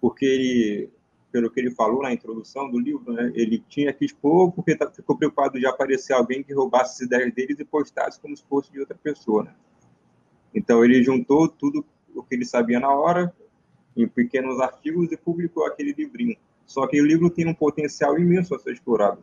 Porque 0.00 0.24
ele, 0.24 0.90
pelo 1.32 1.50
que 1.50 1.58
ele 1.58 1.70
falou 1.72 2.02
na 2.02 2.12
introdução 2.12 2.70
do 2.70 2.78
livro, 2.78 3.12
né, 3.12 3.32
ele 3.34 3.62
tinha 3.68 3.92
que 3.92 4.04
expor 4.04 4.52
porque 4.52 4.76
tá, 4.76 4.90
ficou 4.90 5.16
preocupado 5.16 5.58
de 5.58 5.66
aparecer 5.66 6.12
alguém 6.12 6.42
que 6.42 6.54
roubasse 6.54 6.94
as 6.94 7.00
ideias 7.06 7.32
deles 7.34 7.58
e 7.58 7.64
postasse 7.64 8.20
como 8.20 8.36
se 8.36 8.44
fosse 8.44 8.70
de 8.70 8.78
outra 8.80 8.96
pessoa. 8.96 9.44
Né? 9.44 9.54
Então 10.54 10.84
ele 10.84 11.02
juntou 11.02 11.48
tudo 11.48 11.84
o 12.14 12.22
que 12.22 12.34
ele 12.34 12.44
sabia 12.44 12.80
na 12.80 12.92
hora 12.92 13.34
em 13.96 14.06
pequenos 14.08 14.60
artigos 14.60 15.10
e 15.12 15.16
publicou 15.16 15.66
aquele 15.66 15.92
livrinho. 15.92 16.36
Só 16.70 16.86
que 16.86 17.02
o 17.02 17.04
livro 17.04 17.28
tem 17.28 17.48
um 17.48 17.52
potencial 17.52 18.16
imenso 18.16 18.54
a 18.54 18.58
ser 18.60 18.74
explorado. 18.74 19.20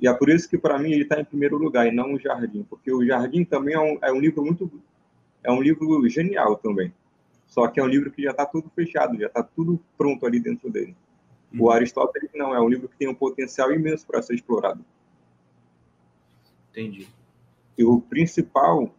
E 0.00 0.08
é 0.08 0.14
por 0.14 0.30
isso 0.30 0.48
que, 0.48 0.56
para 0.56 0.78
mim, 0.78 0.92
ele 0.92 1.02
está 1.02 1.20
em 1.20 1.24
primeiro 1.26 1.58
lugar 1.58 1.86
e 1.86 1.92
não 1.92 2.14
o 2.14 2.18
Jardim, 2.18 2.62
porque 2.62 2.90
o 2.90 3.04
Jardim 3.04 3.44
também 3.44 3.74
é 3.74 3.78
um, 3.78 3.98
é 4.00 4.10
um 4.10 4.18
livro 4.18 4.42
muito. 4.42 4.82
É 5.44 5.52
um 5.52 5.60
livro 5.60 6.08
genial 6.08 6.56
também. 6.56 6.90
Só 7.46 7.68
que 7.68 7.78
é 7.78 7.82
um 7.82 7.86
livro 7.86 8.10
que 8.10 8.22
já 8.22 8.30
está 8.30 8.46
tudo 8.46 8.70
fechado, 8.74 9.18
já 9.18 9.26
está 9.26 9.42
tudo 9.42 9.78
pronto 9.98 10.24
ali 10.24 10.40
dentro 10.40 10.70
dele. 10.70 10.96
Uhum. 11.52 11.64
O 11.64 11.70
Aristóteles 11.70 12.30
não, 12.34 12.54
é 12.54 12.60
um 12.62 12.68
livro 12.70 12.88
que 12.88 12.96
tem 12.96 13.06
um 13.06 13.14
potencial 13.14 13.70
imenso 13.70 14.06
para 14.06 14.22
ser 14.22 14.36
explorado. 14.36 14.82
Entendi. 16.70 17.08
E 17.76 17.84
o 17.84 18.00
principal. 18.00 18.90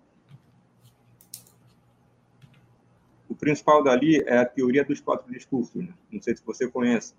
O 3.28 3.31
principal 3.42 3.84
dali 3.84 4.22
é 4.22 4.38
a 4.38 4.46
teoria 4.46 4.86
dos 4.86 5.02
quatro 5.02 5.30
discursos. 5.34 5.84
Né? 5.84 5.94
Não 6.12 6.22
sei 6.22 6.36
se 6.36 6.46
você 6.46 6.70
conhece. 6.70 7.16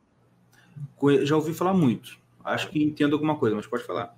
Já 1.25 1.37
ouvi 1.37 1.53
falar 1.53 1.75
muito. 1.75 2.17
Acho 2.45 2.71
que 2.71 2.83
entendo 2.83 3.15
alguma 3.15 3.37
coisa, 3.37 3.57
mas 3.57 3.67
pode 3.67 3.85
falar. 3.85 4.17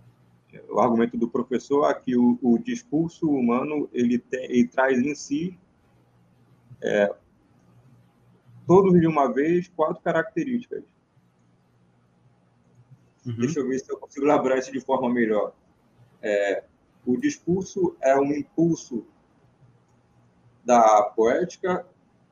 O 0.69 0.79
argumento 0.79 1.17
do 1.17 1.29
professor 1.29 1.91
é 1.91 1.95
que 1.95 2.17
o, 2.17 2.39
o 2.43 2.59
discurso 2.59 3.29
humano 3.29 3.89
ele, 3.93 4.19
tem, 4.19 4.45
ele 4.45 4.69
traz 4.69 4.99
em 4.99 5.15
si 5.15 5.59
é, 6.81 7.13
todos 8.67 9.01
de 9.01 9.07
uma 9.07 9.33
vez 9.33 9.67
quatro 9.69 10.03
características. 10.03 10.85
Uhum. 13.27 13.37
Deixa 13.37 13.61
eu 13.61 13.69
ver 13.69 13.79
se 13.79 13.91
eu 13.91 13.99
consigo 13.99 14.27
elaborar 14.27 14.59
isso 14.59 14.71
de 14.71 14.81
forma 14.81 15.11
melhor. 15.11 15.55
É, 16.23 16.65
o 17.07 17.17
discurso 17.17 17.97
é 18.01 18.15
um 18.17 18.33
impulso 18.33 19.07
da 20.65 21.03
poética, 21.03 21.87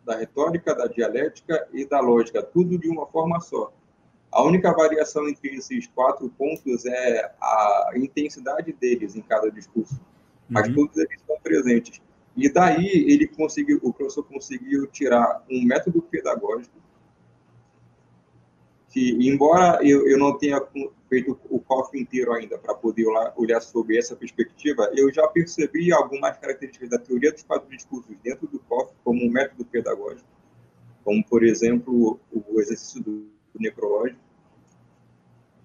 da 0.05 0.17
retórica, 0.17 0.75
da 0.75 0.87
dialética 0.87 1.69
e 1.73 1.85
da 1.85 2.01
lógica, 2.01 2.43
tudo 2.43 2.79
de 2.79 2.89
uma 2.89 3.07
forma 3.07 3.41
só. 3.41 3.73
A 4.31 4.43
única 4.43 4.73
variação 4.73 5.29
entre 5.29 5.55
esses 5.57 5.87
quatro 5.89 6.29
pontos 6.31 6.87
é 6.87 7.33
a 7.41 7.91
intensidade 7.97 8.73
deles 8.73 9.15
em 9.15 9.21
cada 9.21 9.51
discurso, 9.51 10.01
mas 10.49 10.69
uhum. 10.69 10.75
todos 10.75 10.97
eles 10.97 11.21
estão 11.21 11.39
presentes. 11.43 12.01
E 12.35 12.49
daí 12.49 12.87
ele 12.87 13.27
conseguiu, 13.27 13.79
o 13.83 13.93
professor 13.93 14.23
conseguiu 14.25 14.87
tirar 14.87 15.45
um 15.51 15.65
método 15.65 16.01
pedagógico 16.01 16.75
que, 18.93 19.17
embora 19.27 19.79
eu, 19.83 20.07
eu 20.07 20.19
não 20.19 20.37
tenha 20.37 20.61
feito 21.09 21.41
o 21.49 21.59
COF 21.59 21.99
inteiro 21.99 22.33
ainda 22.33 22.59
para 22.59 22.75
poder 22.75 23.07
olhar, 23.37 23.61
sobre 23.63 23.99
essa 23.99 24.15
perspectiva, 24.15 24.91
eu 24.95 25.13
já 25.13 25.27
percebi 25.29 25.91
algumas 25.91 26.37
características 26.37 26.91
da 26.91 26.99
teoria 26.99 27.33
dos 27.33 27.43
quatro 27.43 27.71
discursos 27.71 28.15
dentro 28.23 28.47
do 28.47 28.59
COF 28.61 28.93
como 29.03 29.25
um 29.25 29.31
método 29.31 29.65
pedagógico, 29.65 30.29
como, 31.03 31.25
por 31.25 31.43
exemplo, 31.43 32.21
o 32.31 32.61
exercício 32.61 33.03
do 33.03 33.33
necrológico. 33.59 34.21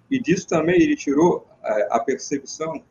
E 0.09 0.21
disso 0.21 0.47
também 0.47 0.81
ele 0.81 0.95
tirou 0.95 1.45
a 1.89 1.99
percepção 1.99 2.81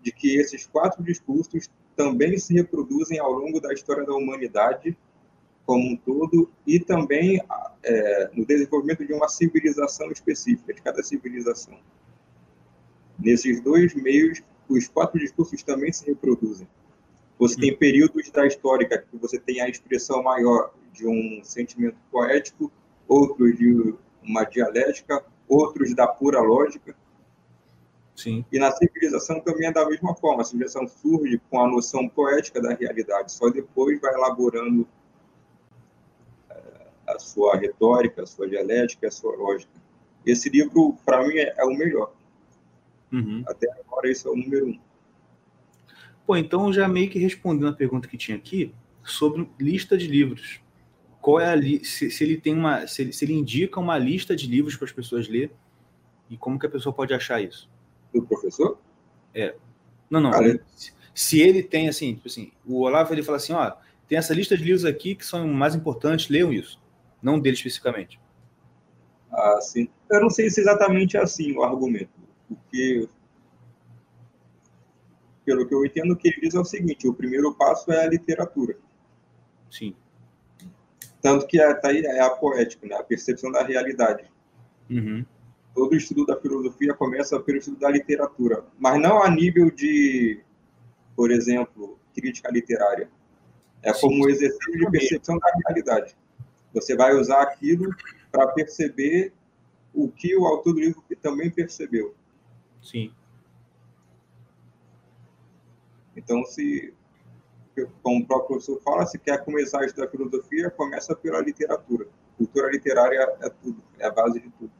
de 0.00 0.12
que 0.12 0.36
esses 0.36 0.66
quatro 0.66 1.02
discursos 1.02 1.68
também 1.96 2.38
se 2.38 2.54
reproduzem 2.54 3.18
ao 3.18 3.32
longo 3.32 3.60
da 3.60 3.72
história 3.72 4.04
da 4.04 4.14
humanidade 4.14 4.96
como 5.66 5.92
um 5.92 5.96
todo 5.96 6.50
e 6.66 6.78
também 6.78 7.40
é, 7.82 8.30
no 8.34 8.44
desenvolvimento 8.44 9.04
de 9.04 9.12
uma 9.12 9.28
civilização 9.28 10.10
específica, 10.10 10.72
de 10.72 10.82
cada 10.82 11.02
civilização. 11.02 11.78
Nesses 13.18 13.60
dois 13.60 13.94
meios, 13.94 14.42
os 14.68 14.88
quatro 14.88 15.18
discursos 15.18 15.62
também 15.62 15.92
se 15.92 16.06
reproduzem. 16.06 16.66
Você 17.38 17.60
tem 17.60 17.76
períodos 17.76 18.30
da 18.30 18.46
história 18.46 18.86
que 18.86 19.16
você 19.16 19.38
tem 19.38 19.60
a 19.60 19.68
expressão 19.68 20.22
maior 20.22 20.72
de 20.92 21.06
um 21.06 21.42
sentimento 21.42 21.96
poético, 22.10 22.70
outros 23.08 23.56
de 23.58 23.94
uma 24.22 24.44
dialética, 24.44 25.24
outros 25.48 25.94
da 25.94 26.06
pura 26.06 26.40
lógica. 26.40 26.96
Sim. 28.14 28.44
E 28.50 28.58
na 28.58 28.70
civilização 28.70 29.40
também 29.40 29.68
é 29.68 29.72
da 29.72 29.86
mesma 29.88 30.14
forma. 30.14 30.42
A 30.42 30.44
civilização 30.44 30.86
surge 30.86 31.40
com 31.50 31.60
a 31.60 31.68
noção 31.68 32.08
poética 32.08 32.62
da 32.62 32.72
realidade, 32.74 33.32
só 33.32 33.50
depois 33.50 34.00
vai 34.00 34.14
elaborando 34.14 34.86
a 37.14 37.18
sua 37.18 37.56
retórica, 37.56 38.22
a 38.22 38.26
sua 38.26 38.48
dialética, 38.48 39.08
a 39.08 39.10
sua 39.10 39.36
lógica. 39.36 39.72
Esse 40.24 40.48
livro, 40.48 40.96
para 41.04 41.26
mim, 41.26 41.36
é, 41.36 41.54
é, 41.56 41.64
o 41.64 41.76
melhor. 41.76 42.12
Uhum. 43.12 43.44
Até 43.46 43.70
agora, 43.72 44.10
esse 44.10 44.26
é 44.26 44.30
o 44.30 44.36
número 44.36 44.68
um. 44.68 44.80
Pô, 46.26 46.36
então 46.36 46.72
já 46.72 46.88
meio 46.88 47.10
que 47.10 47.18
respondendo 47.18 47.68
a 47.68 47.72
pergunta 47.72 48.08
que 48.08 48.16
tinha 48.16 48.36
aqui 48.36 48.74
sobre 49.02 49.48
lista 49.60 49.96
de 49.96 50.06
livros 50.06 50.64
qual 51.24 51.40
é 51.40 51.46
a 51.46 51.54
li 51.54 51.82
se, 51.82 52.10
se, 52.10 52.22
ele 52.22 52.36
tem 52.36 52.52
uma 52.52 52.86
se 52.86 53.00
ele, 53.00 53.12
se 53.14 53.24
ele 53.24 53.32
indica 53.32 53.80
uma 53.80 53.96
lista 53.96 54.36
de 54.36 54.46
livros 54.46 54.76
para 54.76 54.84
as 54.84 54.92
pessoas 54.92 55.26
ler 55.26 55.50
e 56.28 56.36
como 56.36 56.58
que 56.58 56.66
a 56.66 56.68
pessoa 56.68 56.92
pode 56.92 57.14
achar 57.14 57.40
isso 57.40 57.66
do 58.12 58.20
professor 58.26 58.78
é 59.34 59.54
não 60.10 60.20
não 60.20 60.30
se, 60.74 60.92
se 61.14 61.40
ele 61.40 61.62
tem 61.62 61.88
assim 61.88 62.14
tipo 62.14 62.28
assim 62.28 62.52
o 62.66 62.82
Olavo 62.82 63.14
ele 63.14 63.22
fala 63.22 63.38
assim 63.38 63.54
ó 63.54 63.72
tem 64.06 64.18
essa 64.18 64.34
lista 64.34 64.54
de 64.54 64.64
livros 64.64 64.84
aqui 64.84 65.14
que 65.14 65.24
são 65.24 65.48
mais 65.48 65.74
importantes 65.74 66.28
leiam 66.28 66.52
isso 66.52 66.78
não 67.24 67.40
dele 67.40 67.56
especificamente 67.56 68.20
ah 69.32 69.60
sim 69.60 69.88
eu 70.10 70.20
não 70.20 70.30
sei 70.30 70.50
se 70.50 70.60
exatamente 70.60 71.16
é 71.16 71.20
assim 71.20 71.56
o 71.56 71.62
argumento 71.62 72.10
porque 72.48 73.08
pelo 75.44 75.66
que 75.66 75.74
eu 75.74 75.84
entendo 75.84 76.12
o 76.12 76.16
que 76.16 76.28
ele 76.28 76.40
diz 76.40 76.54
é 76.54 76.60
o 76.60 76.64
seguinte 76.64 77.08
o 77.08 77.14
primeiro 77.14 77.54
passo 77.54 77.90
é 77.90 78.04
a 78.04 78.08
literatura 78.08 78.76
sim 79.70 79.94
tanto 81.24 81.46
que 81.46 81.58
está 81.58 81.88
aí 81.88 82.04
é 82.04 82.20
a 82.20 82.28
poética, 82.28 82.86
né? 82.86 82.96
a 82.96 83.02
percepção 83.02 83.50
da 83.50 83.62
realidade. 83.62 84.30
Uhum. 84.90 85.24
Todo 85.74 85.96
estudo 85.96 86.26
da 86.26 86.38
filosofia 86.38 86.92
começa 86.92 87.40
pelo 87.40 87.56
estudo 87.56 87.78
da 87.78 87.88
literatura, 87.88 88.62
mas 88.78 89.00
não 89.00 89.22
a 89.22 89.30
nível 89.30 89.70
de, 89.70 90.42
por 91.16 91.30
exemplo, 91.30 91.98
crítica 92.14 92.50
literária. 92.52 93.08
É 93.82 93.94
Sim. 93.94 94.00
como 94.02 94.26
um 94.26 94.28
exercício 94.28 94.78
de 94.78 94.90
percepção 94.90 95.38
da 95.38 95.50
realidade. 95.64 96.14
Você 96.74 96.96
vai 96.96 97.14
usar 97.14 97.42
aquilo 97.42 97.94
para 98.30 98.48
perceber 98.48 99.32
o 99.94 100.10
que 100.10 100.36
o 100.36 100.44
autor 100.46 100.74
do 100.74 100.80
livro 100.80 101.02
também 101.22 101.48
percebeu. 101.48 102.14
Sim. 102.82 103.14
Então, 106.16 106.44
se 106.44 106.92
como 108.02 108.20
o 108.20 108.26
próprio 108.26 108.48
professor 108.48 108.80
fala, 108.82 109.06
se 109.06 109.18
quer 109.18 109.44
começar 109.44 109.80
a 109.80 109.86
estudar 109.86 110.08
filosofia, 110.08 110.70
começa 110.70 111.14
pela 111.16 111.40
literatura. 111.40 112.06
Cultura 112.36 112.70
literária 112.70 113.18
é 113.40 113.48
tudo, 113.48 113.82
é 113.98 114.06
a 114.06 114.10
base 114.10 114.40
de 114.40 114.50
tudo. 114.50 114.70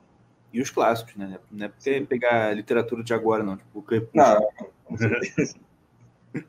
E 0.53 0.61
os 0.61 0.71
clássicos, 0.71 1.17
né? 1.17 1.41
Não 1.51 1.67
é 1.67 1.69
porque 1.69 2.01
pegar 2.03 2.49
a 2.49 2.55
literatura 2.55 3.03
de 3.03 3.13
agora, 3.13 3.43
não. 3.43 3.57
Tipo, 3.57 3.85
Não, 4.15 4.49
com 4.85 4.97
certeza. 4.97 5.57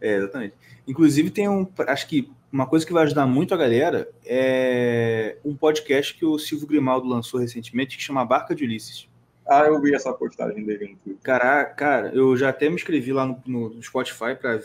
é, 0.00 0.16
exatamente. 0.16 0.56
Inclusive, 0.86 1.30
tem 1.30 1.48
um. 1.48 1.68
Acho 1.86 2.08
que 2.08 2.32
uma 2.54 2.68
coisa 2.68 2.86
que 2.86 2.92
vai 2.92 3.02
ajudar 3.02 3.26
muito 3.26 3.52
a 3.52 3.56
galera 3.56 4.08
é 4.24 5.38
um 5.44 5.56
podcast 5.56 6.14
que 6.14 6.24
o 6.24 6.38
Silvio 6.38 6.68
Grimaldo 6.68 7.08
lançou 7.08 7.40
recentemente 7.40 7.96
que 7.96 8.02
chama 8.02 8.24
Barca 8.24 8.54
de 8.54 8.62
Ulisses. 8.62 9.08
Ah, 9.44 9.64
eu 9.64 9.80
vi 9.82 9.92
essa 9.92 10.12
postagem 10.12 10.64
dele 10.64 10.90
no 10.92 10.96
Twitter. 10.98 11.20
Caraca, 11.20 11.74
cara, 11.74 12.14
eu 12.14 12.36
já 12.36 12.50
até 12.50 12.68
me 12.68 12.76
inscrevi 12.76 13.12
lá 13.12 13.26
no, 13.26 13.42
no 13.44 13.82
Spotify 13.82 14.36
para 14.40 14.60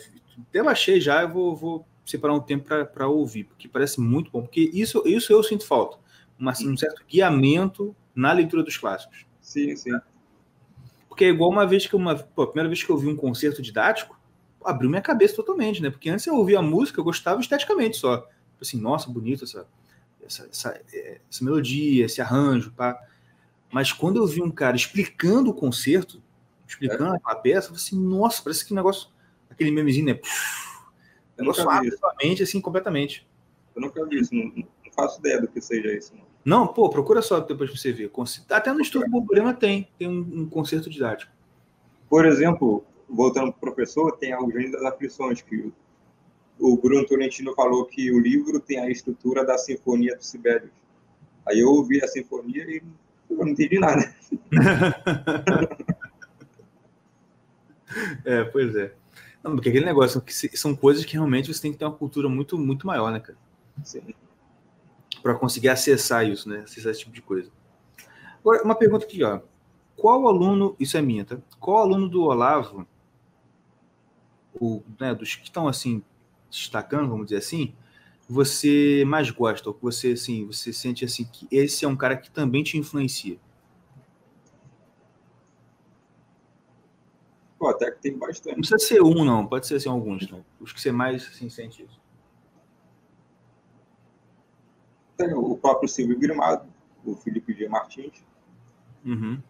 até 0.49 0.61
baixei 0.61 1.01
já, 1.01 1.23
eu 1.23 1.29
vou, 1.29 1.55
vou 1.55 1.85
separar 2.05 2.35
um 2.35 2.39
tempo 2.39 2.69
para 2.85 3.07
ouvir, 3.07 3.45
porque 3.45 3.67
parece 3.67 3.99
muito 3.99 4.29
bom. 4.29 4.43
Porque 4.43 4.69
isso, 4.71 5.01
isso 5.07 5.33
eu 5.33 5.41
sinto 5.41 5.65
falta. 5.65 5.97
Uma, 6.37 6.51
um 6.51 6.77
certo 6.77 7.03
guiamento 7.09 7.95
na 8.13 8.31
leitura 8.31 8.61
dos 8.61 8.77
clássicos. 8.77 9.25
Sim, 9.41 9.75
sim. 9.75 9.91
Porque 11.07 11.25
é 11.25 11.29
igual 11.29 11.49
uma 11.49 11.65
vez 11.65 11.87
que 11.87 11.95
uma. 11.95 12.15
Pô, 12.15 12.43
a 12.43 12.47
primeira 12.47 12.69
vez 12.69 12.83
que 12.83 12.89
eu 12.91 12.97
vi 12.99 13.07
um 13.07 13.15
concerto 13.15 13.63
didático, 13.63 14.18
abriu 14.63 14.89
minha 14.89 15.01
cabeça 15.01 15.35
totalmente, 15.35 15.81
né? 15.81 15.89
Porque 15.89 16.09
antes 16.09 16.25
eu 16.25 16.35
ouvia 16.35 16.59
a 16.59 16.61
música, 16.61 16.99
eu 16.99 17.03
gostava 17.03 17.39
esteticamente 17.39 17.97
só. 17.97 18.17
Tipo 18.17 18.61
assim, 18.61 18.79
nossa, 18.79 19.09
bonito 19.09 19.43
essa, 19.43 19.67
essa, 20.23 20.47
essa, 20.51 20.81
essa 21.29 21.45
melodia, 21.45 22.05
esse 22.05 22.21
arranjo, 22.21 22.71
pá. 22.71 22.99
Mas 23.71 23.91
quando 23.91 24.17
eu 24.17 24.27
vi 24.27 24.41
um 24.41 24.51
cara 24.51 24.75
explicando 24.75 25.51
o 25.51 25.53
concerto, 25.53 26.21
explicando 26.67 27.15
é. 27.15 27.19
a 27.23 27.35
peça, 27.35 27.67
eu 27.67 27.75
falei 27.75 27.77
assim, 27.77 27.99
nossa, 27.99 28.41
parece 28.43 28.65
que 28.65 28.73
negócio 28.73 29.09
aquele 29.49 29.71
memezinho, 29.71 30.07
né? 30.07 30.19
o 31.37 31.41
negócio 31.41 31.69
abre 31.69 31.91
sua 31.97 32.13
mente 32.21 32.43
assim 32.43 32.59
completamente. 32.61 33.27
Eu 33.75 33.81
nunca 33.81 34.05
vi 34.05 34.19
isso, 34.19 34.33
não, 34.33 34.45
não, 34.45 34.67
faço 34.93 35.19
ideia 35.19 35.39
do 35.39 35.47
que 35.47 35.61
seja 35.61 35.93
isso. 35.93 36.13
Não, 36.15 36.25
Não, 36.43 36.67
pô, 36.67 36.89
procura 36.89 37.21
só 37.21 37.39
depois 37.39 37.69
pra 37.69 37.79
você 37.79 37.91
ver. 37.91 38.11
Até 38.49 38.73
no 38.73 38.81
Estudo 38.81 39.09
Problema 39.09 39.53
tem, 39.53 39.87
tem 39.97 40.07
um, 40.07 40.41
um 40.41 40.49
concerto 40.49 40.89
didático. 40.89 41.31
Por 42.09 42.25
exemplo, 42.25 42.83
voltando 43.09 43.51
para 43.51 43.69
o 43.69 43.73
professor, 43.73 44.15
tem 44.17 44.33
a 44.33 44.39
Gênio 44.39 44.71
das 44.71 44.83
Aflições, 44.83 45.41
que 45.41 45.73
o 46.59 46.77
Bruno 46.77 47.05
Tolentino 47.05 47.53
falou 47.55 47.85
que 47.85 48.11
o 48.11 48.19
livro 48.19 48.59
tem 48.59 48.79
a 48.79 48.89
estrutura 48.89 49.45
da 49.45 49.57
Sinfonia 49.57 50.15
do 50.15 50.23
Sibelius. 50.23 50.71
Aí 51.47 51.59
eu 51.59 51.69
ouvi 51.69 52.03
a 52.03 52.07
sinfonia 52.07 52.63
e 52.63 52.83
eu 53.29 53.37
não 53.37 53.47
entendi 53.47 53.79
nada. 53.79 54.13
é, 58.25 58.43
pois 58.43 58.75
é. 58.75 58.93
Não, 59.43 59.55
porque 59.55 59.69
aquele 59.69 59.85
negócio 59.85 60.21
são 60.53 60.75
coisas 60.75 61.05
que 61.05 61.13
realmente 61.13 61.51
você 61.51 61.61
tem 61.61 61.71
que 61.71 61.77
ter 61.77 61.85
uma 61.85 61.95
cultura 61.95 62.29
muito, 62.29 62.57
muito 62.57 62.85
maior, 62.85 63.11
né, 63.11 63.19
cara? 63.19 63.37
Sim. 63.83 64.01
Para 65.23 65.33
conseguir 65.33 65.69
acessar 65.69 66.27
isso, 66.27 66.49
né? 66.49 66.59
Acessar 66.59 66.91
esse 66.91 66.99
tipo 66.99 67.13
de 67.13 67.21
coisa. 67.21 67.49
Agora, 68.41 68.63
uma 68.63 68.75
pergunta 68.75 69.05
aqui, 69.05 69.23
ó. 69.23 69.39
Qual 69.95 70.27
aluno, 70.27 70.75
isso 70.79 70.97
é 70.97 71.01
minha, 71.01 71.25
tá? 71.25 71.37
Qual 71.59 71.77
aluno 71.77 72.07
do 72.07 72.23
Olavo, 72.23 72.85
o, 74.59 74.81
né, 74.99 75.13
dos 75.13 75.35
que 75.35 75.43
estão 75.43 75.67
assim, 75.67 76.03
destacando, 76.49 77.09
vamos 77.09 77.27
dizer 77.27 77.37
assim, 77.37 77.73
você 78.27 79.03
mais 79.07 79.29
gosta, 79.31 79.69
ou 79.69 79.73
que 79.73 79.81
você, 79.81 80.11
assim, 80.11 80.45
você 80.45 80.71
sente 80.71 81.03
assim 81.03 81.25
que 81.25 81.47
esse 81.51 81.83
é 81.83 81.87
um 81.87 81.95
cara 81.95 82.15
que 82.15 82.29
também 82.29 82.63
te 82.63 82.77
influencia? 82.77 83.39
Pô, 87.57 87.67
até 87.67 87.91
que 87.91 87.99
tem 87.99 88.17
bastante. 88.17 88.55
Não 88.55 88.61
precisa 88.61 88.79
ser 88.79 89.01
um, 89.01 89.25
não. 89.25 89.45
Pode 89.45 89.67
ser 89.67 89.75
assim, 89.75 89.89
alguns, 89.89 90.31
né? 90.31 90.41
Os 90.61 90.71
que 90.71 90.79
você 90.79 90.93
mais 90.93 91.27
assim, 91.27 91.49
sente 91.49 91.83
isso. 91.83 91.99
Tem 95.17 95.33
o 95.33 95.57
próprio 95.57 95.89
Silvio 95.89 96.17
Grimado, 96.17 96.65
o 97.03 97.15
Felipe 97.15 97.53
G. 97.53 97.67
Martins. 97.67 98.23
Uhum. 99.03 99.41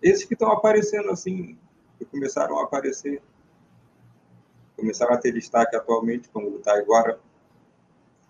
Esses 0.00 0.24
que 0.24 0.34
estão 0.34 0.52
aparecendo 0.52 1.10
assim, 1.10 1.58
que 1.98 2.04
começaram 2.04 2.60
a 2.60 2.64
aparecer, 2.64 3.20
começaram 4.80 5.14
a 5.14 5.18
ter 5.18 5.32
destaque 5.32 5.76
atualmente, 5.76 6.28
como 6.30 6.48
o 6.48 6.58
Taiguara. 6.58 7.20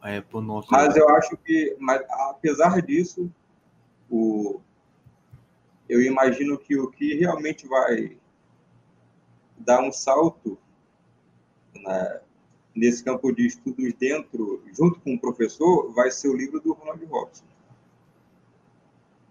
É, 0.02 0.20
pô, 0.20 0.40
nossa, 0.40 0.68
mas 0.70 0.96
eu 0.96 1.08
acho 1.10 1.36
que, 1.36 1.76
mas, 1.78 2.02
apesar 2.10 2.82
disso, 2.82 3.30
o, 4.10 4.60
eu 5.88 6.02
imagino 6.02 6.58
que 6.58 6.76
o 6.78 6.90
que 6.90 7.14
realmente 7.14 7.66
vai 7.66 8.16
dar 9.58 9.82
um 9.82 9.92
salto 9.92 10.58
né, 11.74 12.20
nesse 12.74 13.04
campo 13.04 13.32
de 13.32 13.46
estudos 13.46 13.92
dentro, 13.94 14.62
junto 14.72 15.00
com 15.00 15.14
o 15.14 15.20
professor, 15.20 15.92
vai 15.92 16.10
ser 16.10 16.28
o 16.28 16.36
livro 16.36 16.60
do 16.60 16.72
Ronald 16.72 17.04
Robson. 17.04 17.44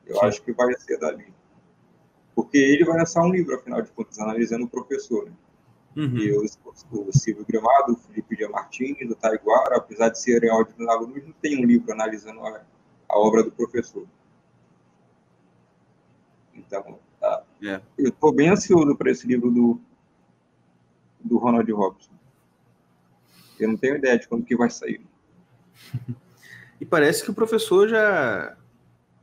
Eu 0.06 0.16
Sim. 0.16 0.26
acho 0.26 0.42
que 0.44 0.52
vai 0.52 0.74
ser 0.78 0.98
dali. 1.00 1.34
Porque 2.36 2.58
ele 2.58 2.86
vai 2.86 2.98
lançar 2.98 3.24
um 3.24 3.32
livro, 3.32 3.56
afinal 3.56 3.82
de 3.82 3.92
contas, 3.92 4.20
analisando 4.20 4.66
o 4.66 4.70
professor. 4.70 5.26
Né? 5.26 5.34
Uhum. 6.00 6.18
E 6.18 6.32
o, 6.32 6.46
o 6.46 7.12
Silvio 7.12 7.46
Gramado, 7.46 7.92
o 7.92 7.98
Felipe 7.98 8.38
de 8.38 8.48
Martins, 8.48 9.12
o 9.12 9.16
Taiguara, 9.16 9.76
apesar 9.76 10.08
de 10.08 10.18
serem 10.18 10.50
ótimos 10.50 10.88
alunos, 10.88 11.26
não 11.26 11.34
tem 11.34 11.62
um 11.62 11.68
livro 11.68 11.92
analisando 11.92 12.40
a, 12.40 12.62
a 13.10 13.20
obra 13.20 13.44
do 13.44 13.52
professor. 13.52 14.08
Então, 16.56 16.98
tá. 17.20 17.44
é. 17.62 17.82
eu 17.98 18.08
estou 18.08 18.32
bem 18.32 18.48
ansioso 18.48 18.96
para 18.96 19.12
esse 19.12 19.28
livro 19.28 19.52
do, 19.52 19.82
do 21.20 21.38
Ronald 21.38 21.70
Robson. 21.70 22.14
Eu 23.60 23.68
não 23.68 23.76
tenho 23.76 23.98
ideia 23.98 24.18
de 24.18 24.26
quando 24.26 24.46
que 24.46 24.56
vai 24.56 24.70
sair. 24.70 25.02
e 26.80 26.86
parece 26.86 27.26
que 27.26 27.32
o 27.32 27.34
professor 27.34 27.90
já. 27.90 28.56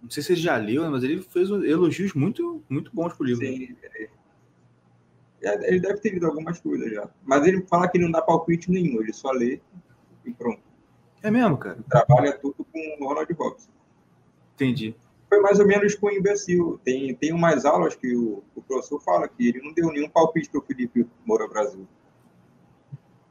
Não 0.03 0.11
sei 0.11 0.23
se 0.23 0.33
ele 0.35 0.43
já 0.43 0.59
leu, 0.59 0.91
mas 0.91 1.03
ele 1.03 1.23
fez 1.23 1.49
elogios 1.49 2.13
muito, 2.13 2.63
muito 2.69 2.91
bons 2.95 3.15
pro 3.15 3.25
livro. 3.25 3.47
Sim, 3.47 3.77
ele... 3.95 4.11
ele 5.55 5.81
deve 5.81 6.01
ter 6.01 6.11
lido 6.11 6.27
algumas 6.27 6.61
coisas 6.61 6.91
já. 6.91 7.09
Mas 7.25 7.47
ele 7.47 7.63
fala 7.63 7.89
que 7.89 7.99
não 7.99 8.11
dá 8.11 8.23
palpite 8.23 8.71
nenhum, 8.71 9.01
ele 9.01 9.13
só 9.13 9.31
lê 9.31 9.61
e 10.25 10.33
pronto. 10.33 10.61
É 11.23 11.31
mesmo, 11.31 11.57
cara? 11.57 11.77
Ele 11.77 11.85
trabalha 11.89 12.33
tudo 12.39 12.65
com 12.73 12.97
o 13.01 13.09
Ronald 13.09 13.33
Robson. 13.33 13.71
Entendi. 14.55 14.95
Foi 15.29 15.41
mais 15.41 15.59
ou 15.59 15.67
menos 15.67 15.95
com 15.95 16.07
o 16.07 16.11
imbecil. 16.11 16.81
Tem, 16.85 17.15
tem 17.15 17.33
umas 17.33 17.65
aulas 17.65 17.95
que 17.95 18.15
o, 18.15 18.43
o 18.55 18.63
professor 18.63 19.01
fala 19.01 19.29
que 19.29 19.49
ele 19.49 19.61
não 19.61 19.73
deu 19.73 19.91
nenhum 19.91 20.09
palpite 20.09 20.49
para 20.49 20.61
o 20.61 20.63
Felipe 20.63 21.07
Moura 21.25 21.49
Brasil. 21.49 21.87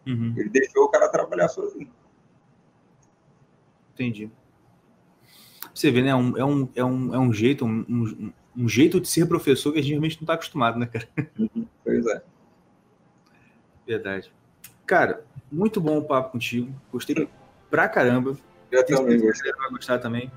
Uhum. 0.05 0.33
Ele 0.37 0.49
deixou 0.49 0.83
o 0.83 0.89
cara 0.89 1.09
trabalhar 1.09 1.47
sozinho. 1.47 1.89
Entendi. 3.93 4.29
Você 5.73 5.89
vê, 5.89 6.01
né? 6.01 6.09
É 6.09 6.15
um, 6.15 6.37
é 6.37 6.45
um, 6.45 6.69
é 6.75 6.85
um, 6.85 7.15
é 7.15 7.19
um 7.19 7.33
jeito, 7.33 7.65
um, 7.65 7.85
um, 7.89 8.33
um 8.57 8.69
jeito 8.69 8.99
de 8.99 9.07
ser 9.07 9.27
professor 9.27 9.71
que 9.73 9.79
a 9.79 9.81
gente 9.81 9.91
realmente 9.91 10.17
não 10.17 10.23
está 10.23 10.33
acostumado, 10.33 10.79
né, 10.79 10.85
cara? 10.85 11.07
Pois 11.83 12.05
é. 12.07 12.21
Verdade. 13.85 14.31
Cara, 14.85 15.23
muito 15.51 15.79
bom 15.79 15.99
o 15.99 16.03
papo 16.03 16.31
contigo. 16.31 16.73
Gostei 16.91 17.27
pra 17.69 17.87
caramba. 17.87 18.35
Eu 18.71 18.85
também 18.85 19.19
gostei. 19.19 19.51
Vai 19.51 19.69
gostar 19.69 19.99
também. 19.99 20.31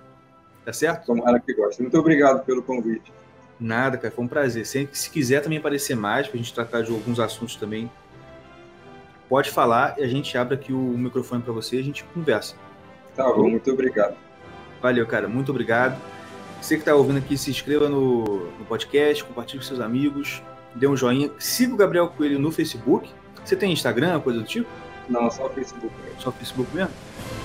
Tá 0.64 0.72
certo? 0.72 1.06
Tomara 1.06 1.40
que 1.40 1.54
goste. 1.54 1.80
Muito 1.80 1.98
obrigado 1.98 2.44
pelo 2.44 2.62
convite. 2.62 3.10
Nada, 3.58 3.96
cara. 3.96 4.12
Foi 4.12 4.24
um 4.24 4.28
prazer. 4.28 4.66
Se, 4.66 4.88
se 4.92 5.10
quiser 5.10 5.40
também 5.40 5.58
aparecer 5.58 5.96
mais, 5.96 6.28
para 6.28 6.38
a 6.38 6.42
gente 6.42 6.52
tratar 6.52 6.82
de 6.82 6.92
alguns 6.92 7.18
assuntos 7.18 7.56
também, 7.56 7.90
pode 9.28 9.50
falar 9.50 9.98
e 9.98 10.04
a 10.04 10.08
gente 10.08 10.36
abre 10.36 10.54
aqui 10.54 10.72
o 10.72 10.76
microfone 10.76 11.42
para 11.42 11.52
você 11.52 11.76
e 11.76 11.80
a 11.80 11.84
gente 11.84 12.04
conversa. 12.04 12.54
Tá 13.16 13.24
bom, 13.32 13.48
muito 13.48 13.70
obrigado. 13.70 14.16
Valeu, 14.80 15.06
cara. 15.06 15.26
Muito 15.26 15.50
obrigado. 15.50 15.98
Você 16.60 16.74
que 16.74 16.82
está 16.82 16.94
ouvindo 16.94 17.18
aqui, 17.18 17.38
se 17.38 17.50
inscreva 17.50 17.88
no, 17.88 18.46
no 18.58 18.64
podcast, 18.66 19.24
compartilhe 19.24 19.58
com 19.58 19.64
seus 19.64 19.80
amigos, 19.80 20.42
dê 20.74 20.86
um 20.86 20.96
joinha. 20.96 21.30
Siga 21.38 21.74
o 21.74 21.76
Gabriel 21.76 22.08
Coelho 22.08 22.38
no 22.38 22.50
Facebook. 22.50 23.10
Você 23.44 23.56
tem 23.56 23.72
Instagram, 23.72 24.20
coisa 24.20 24.40
do 24.40 24.44
tipo? 24.44 24.68
Não, 25.08 25.30
só 25.30 25.46
o 25.46 25.50
Facebook. 25.50 25.92
Só 26.18 26.30
o 26.30 26.32
Facebook 26.32 26.74
mesmo? 26.74 26.90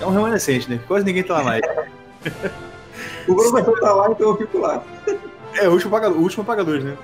É 0.02 0.06
um 0.06 0.12
remanescente, 0.12 0.70
né? 0.70 0.80
Quase 0.88 1.06
ninguém 1.06 1.24
tá 1.24 1.36
lá 1.36 1.44
mais. 1.44 1.62
O 3.28 3.36
professor 3.36 3.80
tá 3.80 3.94
lá, 3.94 4.12
então 4.12 4.30
eu 4.30 4.38
fico 4.38 4.60
lá. 4.60 4.84
É, 5.56 5.68
o 5.68 5.72
último 5.72 5.92
pagador, 5.92 6.18
o 6.18 6.22
último 6.22 6.44
pagador 6.44 6.80
né? 6.80 6.98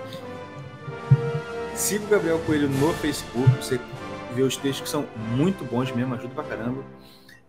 Siga 1.75 2.03
o 2.03 2.07
Gabriel 2.07 2.39
Coelho 2.45 2.67
no 2.67 2.93
Facebook, 2.93 3.49
você 3.55 3.79
vê 4.35 4.41
os 4.41 4.57
textos 4.57 4.81
que 4.81 4.89
são 4.89 5.05
muito 5.35 5.63
bons 5.63 5.91
mesmo, 5.91 6.13
ajuda 6.13 6.33
pra 6.33 6.43
caramba. 6.43 6.83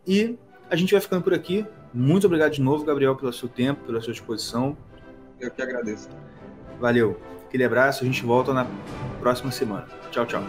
E 0.06 0.38
a 0.70 0.76
gente 0.76 0.92
vai 0.92 1.00
ficando 1.00 1.22
por 1.22 1.34
aqui. 1.34 1.66
Muito 1.92 2.26
obrigado 2.26 2.52
de 2.52 2.62
novo, 2.62 2.84
Gabriel, 2.84 3.16
pelo 3.16 3.32
seu 3.32 3.48
tempo, 3.48 3.84
pela 3.84 4.00
sua 4.00 4.12
disposição. 4.12 4.76
Eu 5.40 5.50
que 5.50 5.60
agradeço. 5.60 6.08
Valeu. 6.78 7.20
Aquele 7.46 7.64
abraço, 7.64 8.04
a 8.04 8.06
gente 8.06 8.24
volta 8.24 8.54
na 8.54 8.66
próxima 9.20 9.50
semana. 9.50 9.88
Tchau, 10.12 10.24
tchau. 10.24 10.42